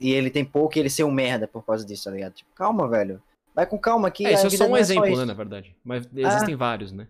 [0.00, 2.32] e ele tem pouco e ele ser um merda por causa disso, tá ligado?
[2.32, 3.22] Tipo, calma, velho.
[3.54, 4.26] Vai com calma aqui.
[4.26, 5.18] É, isso é vida só um exemplo, isso.
[5.20, 5.76] né, na verdade.
[5.84, 7.06] Mas existem vários, né?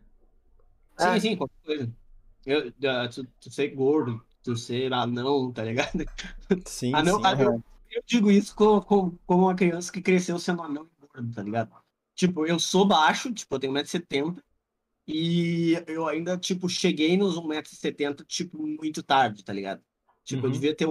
[0.99, 1.21] Sim, Ah.
[1.21, 1.91] sim, qualquer coisa.
[2.45, 6.05] Eu, ah, tu, tu ser gordo, tu ser anão, tá ligado?
[6.67, 7.27] Sim, Anão, sim.
[7.27, 11.35] anão, eu digo isso como, como, como uma criança que cresceu sendo anão e gordo,
[11.35, 11.77] tá ligado?
[12.15, 14.43] Tipo, eu sou baixo, tipo, eu tenho 1,70m,
[15.07, 19.83] e eu ainda, tipo, cheguei nos 1,70m, tipo, muito tarde, tá ligado?
[20.25, 20.53] Tipo, eu Uhum.
[20.53, 20.87] devia ter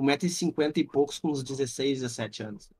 [0.00, 2.70] 1,50m e poucos com uns 16, 17 anos.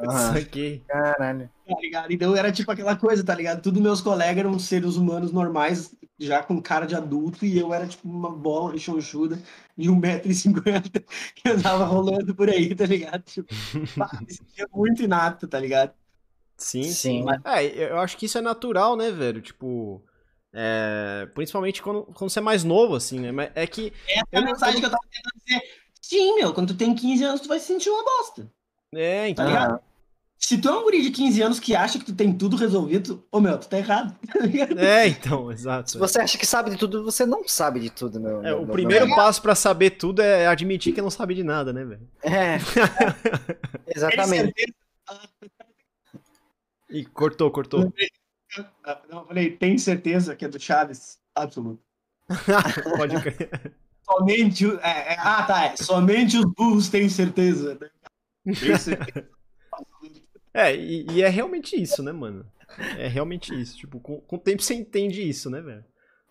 [0.00, 0.32] Aham.
[0.34, 0.82] Saquei.
[0.88, 1.50] Caralho.
[1.66, 2.12] Tá ligado?
[2.12, 3.62] Então era tipo aquela coisa, tá ligado?
[3.62, 7.86] Todos meus colegas eram seres humanos normais, já com cara de adulto, e eu era
[7.86, 9.38] tipo uma bola rechonchuda
[9.76, 11.04] de 1,50m
[11.34, 13.22] que andava rolando por aí, tá ligado?
[13.22, 13.48] Tipo,
[14.28, 15.92] sentia muito inato, tá ligado?
[16.56, 16.92] Sim, sim.
[16.92, 17.24] Sim.
[17.44, 19.40] É, eu acho que isso é natural, né, velho?
[19.40, 20.00] Tipo.
[20.52, 23.32] é, principalmente quando, quando você é mais novo, assim, né?
[23.32, 23.92] Mas é que.
[24.06, 25.81] Essa é a não- mensagem que eu tava tentando dizer.
[26.02, 28.50] Sim, meu, quando tu tem 15 anos, tu vai se sentir uma bosta.
[28.94, 29.46] É, então.
[29.46, 29.64] Tá?
[29.66, 29.80] Aham.
[30.36, 33.24] Se tu é um guri de 15 anos que acha que tu tem tudo resolvido,
[33.30, 34.82] ô meu, tu tá errado, tá?
[34.84, 35.92] É, então, exato.
[35.92, 38.40] Se você acha que sabe de tudo, você não sabe de tudo, meu.
[38.40, 41.36] É, meu- o meu- primeiro meu- passo pra saber tudo é admitir que não sabe
[41.36, 42.08] de nada, né, velho?
[42.24, 42.56] É.
[43.86, 44.52] Exatamente.
[44.52, 44.66] Tem
[46.90, 47.92] E cortou, cortou.
[49.08, 51.18] Não, eu falei, tem certeza que é do Chaves?
[51.36, 51.80] Absoluto.
[52.96, 53.72] Pode crer.
[54.04, 54.66] Somente.
[54.82, 55.64] é, é, ah, tá.
[55.66, 55.76] É.
[55.76, 57.78] Somente os burros têm certeza.
[57.80, 58.54] né?
[58.54, 58.98] Certeza.
[60.54, 62.44] É, e, e é realmente isso, né, mano?
[62.98, 63.74] É realmente isso.
[63.78, 65.82] Tipo, com, com o tempo você entende isso, né, velho?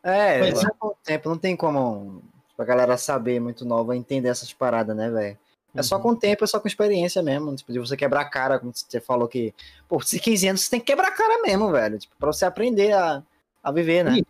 [0.03, 0.55] É, é.
[0.55, 4.53] só com o tempo não tem como tipo, a galera saber muito nova entender essas
[4.53, 5.37] paradas, né, velho?
[5.73, 6.01] É só Uhum.
[6.03, 7.55] com o tempo, é só com experiência mesmo.
[7.55, 9.55] Tipo, de você quebrar a cara, como você falou que.
[9.87, 11.97] Pô, se 15 anos você tem que quebrar a cara mesmo, velho.
[11.97, 13.23] Tipo, pra você aprender a,
[13.63, 14.15] a viver, né?
[14.15, 14.23] Sim.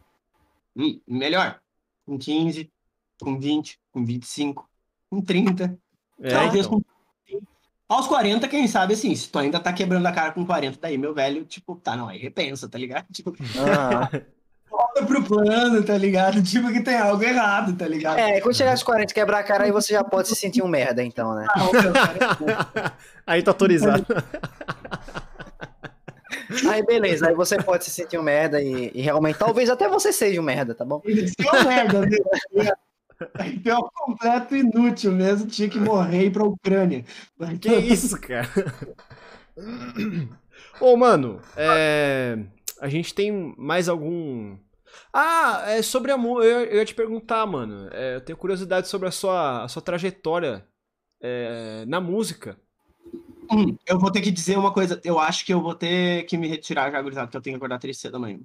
[0.78, 1.60] Hum, melhor.
[2.06, 2.72] Com 15,
[3.22, 4.70] com 20, com 25,
[5.10, 5.78] com 30.
[6.22, 6.80] É, talvez então.
[6.80, 6.92] com.
[7.88, 10.98] Aos 40, quem sabe assim, se tu ainda tá quebrando a cara com 40, daí,
[10.98, 13.06] meu velho, tipo, tá, não, aí repensa, tá ligado?
[13.12, 14.10] Tipo, Aham.
[14.70, 16.42] volta pro plano, tá ligado?
[16.42, 18.18] Tipo, que tem algo errado, tá ligado?
[18.18, 20.64] É, quando chegar aos 40 e quebrar a cara, aí você já pode se sentir
[20.64, 21.46] um merda, então, né?
[21.50, 22.94] Ah, ô, meu, cara,
[23.28, 24.06] Aí tá autorizado.
[26.70, 30.12] Aí beleza, aí você pode se sentir um merda e, e realmente, talvez até você
[30.12, 31.02] seja um merda, tá bom?
[31.06, 32.24] Ele é uma merda, viu?
[33.46, 37.06] Então, é um completo inútil mesmo, tinha que morrer e ir pra Ucrânia.
[37.62, 38.48] Que isso, cara?
[40.80, 42.38] Ô, mano, é...
[42.80, 44.58] a gente tem mais algum.
[45.14, 46.46] Ah, é sobre a música.
[46.46, 47.90] Eu, eu ia te perguntar, mano.
[47.92, 50.66] É, eu tenho curiosidade sobre a sua, a sua trajetória
[51.22, 52.58] é, na música.
[53.52, 55.00] Hum, eu vou ter que dizer uma coisa.
[55.04, 57.58] Eu acho que eu vou ter que me retirar já, gurizada, porque eu tenho que
[57.58, 58.40] acordar três cedo amanhã.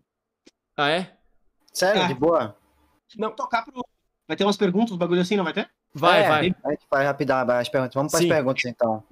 [0.77, 1.16] Ah, é?
[1.73, 2.09] Sério, É.
[2.09, 2.57] de boa.
[3.16, 3.31] Não.
[3.31, 3.85] Tocar pro.
[4.27, 5.69] Vai ter umas perguntas, um bagulho assim, não vai ter?
[5.94, 6.40] Vai, É, vai.
[6.40, 7.94] A gente vai rapidão as perguntas.
[7.94, 9.03] Vamos para as perguntas então.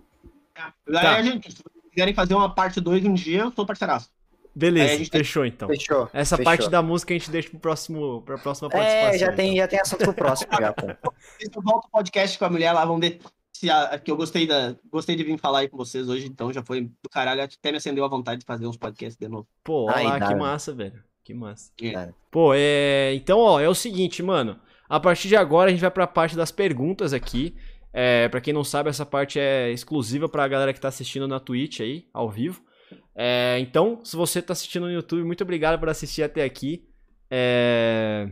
[0.55, 1.17] Tá.
[1.17, 4.11] a gente, se vocês quiserem fazer uma parte 2 um dia, eu sou parceiraço.
[4.55, 5.69] Beleza, gente tem- fechou então.
[5.69, 6.09] Fechou.
[6.13, 6.45] Essa fechou.
[6.45, 9.15] parte da música a gente deixa pro próximo, pra próxima participação.
[9.15, 9.57] É, já tem, então.
[9.57, 10.87] já tem assunto pro próximo já, pô.
[11.41, 13.19] Eu volto o podcast com a mulher lá, vamos ver
[13.53, 14.77] se a, que eu gostei da.
[14.91, 17.43] Gostei de vir falar aí com vocês hoje, então já foi do caralho.
[17.43, 19.47] Até me acendeu a vontade de fazer uns podcasts de novo.
[19.65, 21.03] Pô, olha Ai, lá, que massa, velho.
[21.25, 21.73] Que massa.
[21.93, 22.15] Cara.
[22.31, 23.13] Pô, é.
[23.15, 24.61] Então, ó, é o seguinte, mano.
[24.89, 27.55] A partir de agora a gente vai pra parte das perguntas aqui.
[27.93, 31.39] É, para quem não sabe, essa parte é exclusiva pra galera que tá assistindo na
[31.41, 32.63] Twitch aí, ao vivo.
[33.17, 36.85] É, então, se você tá assistindo no YouTube, muito obrigado por assistir até aqui.
[37.31, 38.29] É,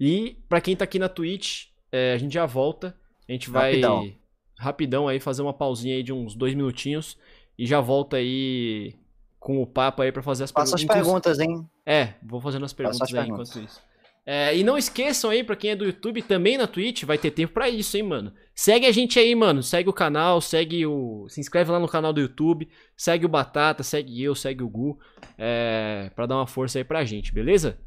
[0.00, 2.96] E pra quem tá aqui na Twitch, é, a gente já volta.
[3.28, 4.12] A gente vai Rapidão.
[4.58, 7.16] rapidão aí fazer uma pausinha aí de uns dois minutinhos
[7.58, 8.94] e já volta aí
[9.38, 11.36] com o papo aí pra fazer as Faça as perguntas.
[11.36, 11.68] perguntas, hein?
[11.86, 13.50] É, vou fazendo as perguntas as aí perguntas.
[13.50, 13.87] enquanto isso.
[14.30, 17.30] É, e não esqueçam aí, pra quem é do YouTube, também na Twitch, vai ter
[17.30, 18.30] tempo pra isso, hein, mano.
[18.54, 19.62] Segue a gente aí, mano.
[19.62, 21.26] Segue o canal, segue o.
[21.30, 22.68] Se inscreve lá no canal do YouTube.
[22.94, 24.98] Segue o Batata, segue eu, segue o Gu.
[25.38, 27.78] É, pra dar uma força aí pra gente, beleza?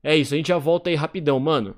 [0.00, 1.74] É isso, a gente já volta aí rapidão, mano.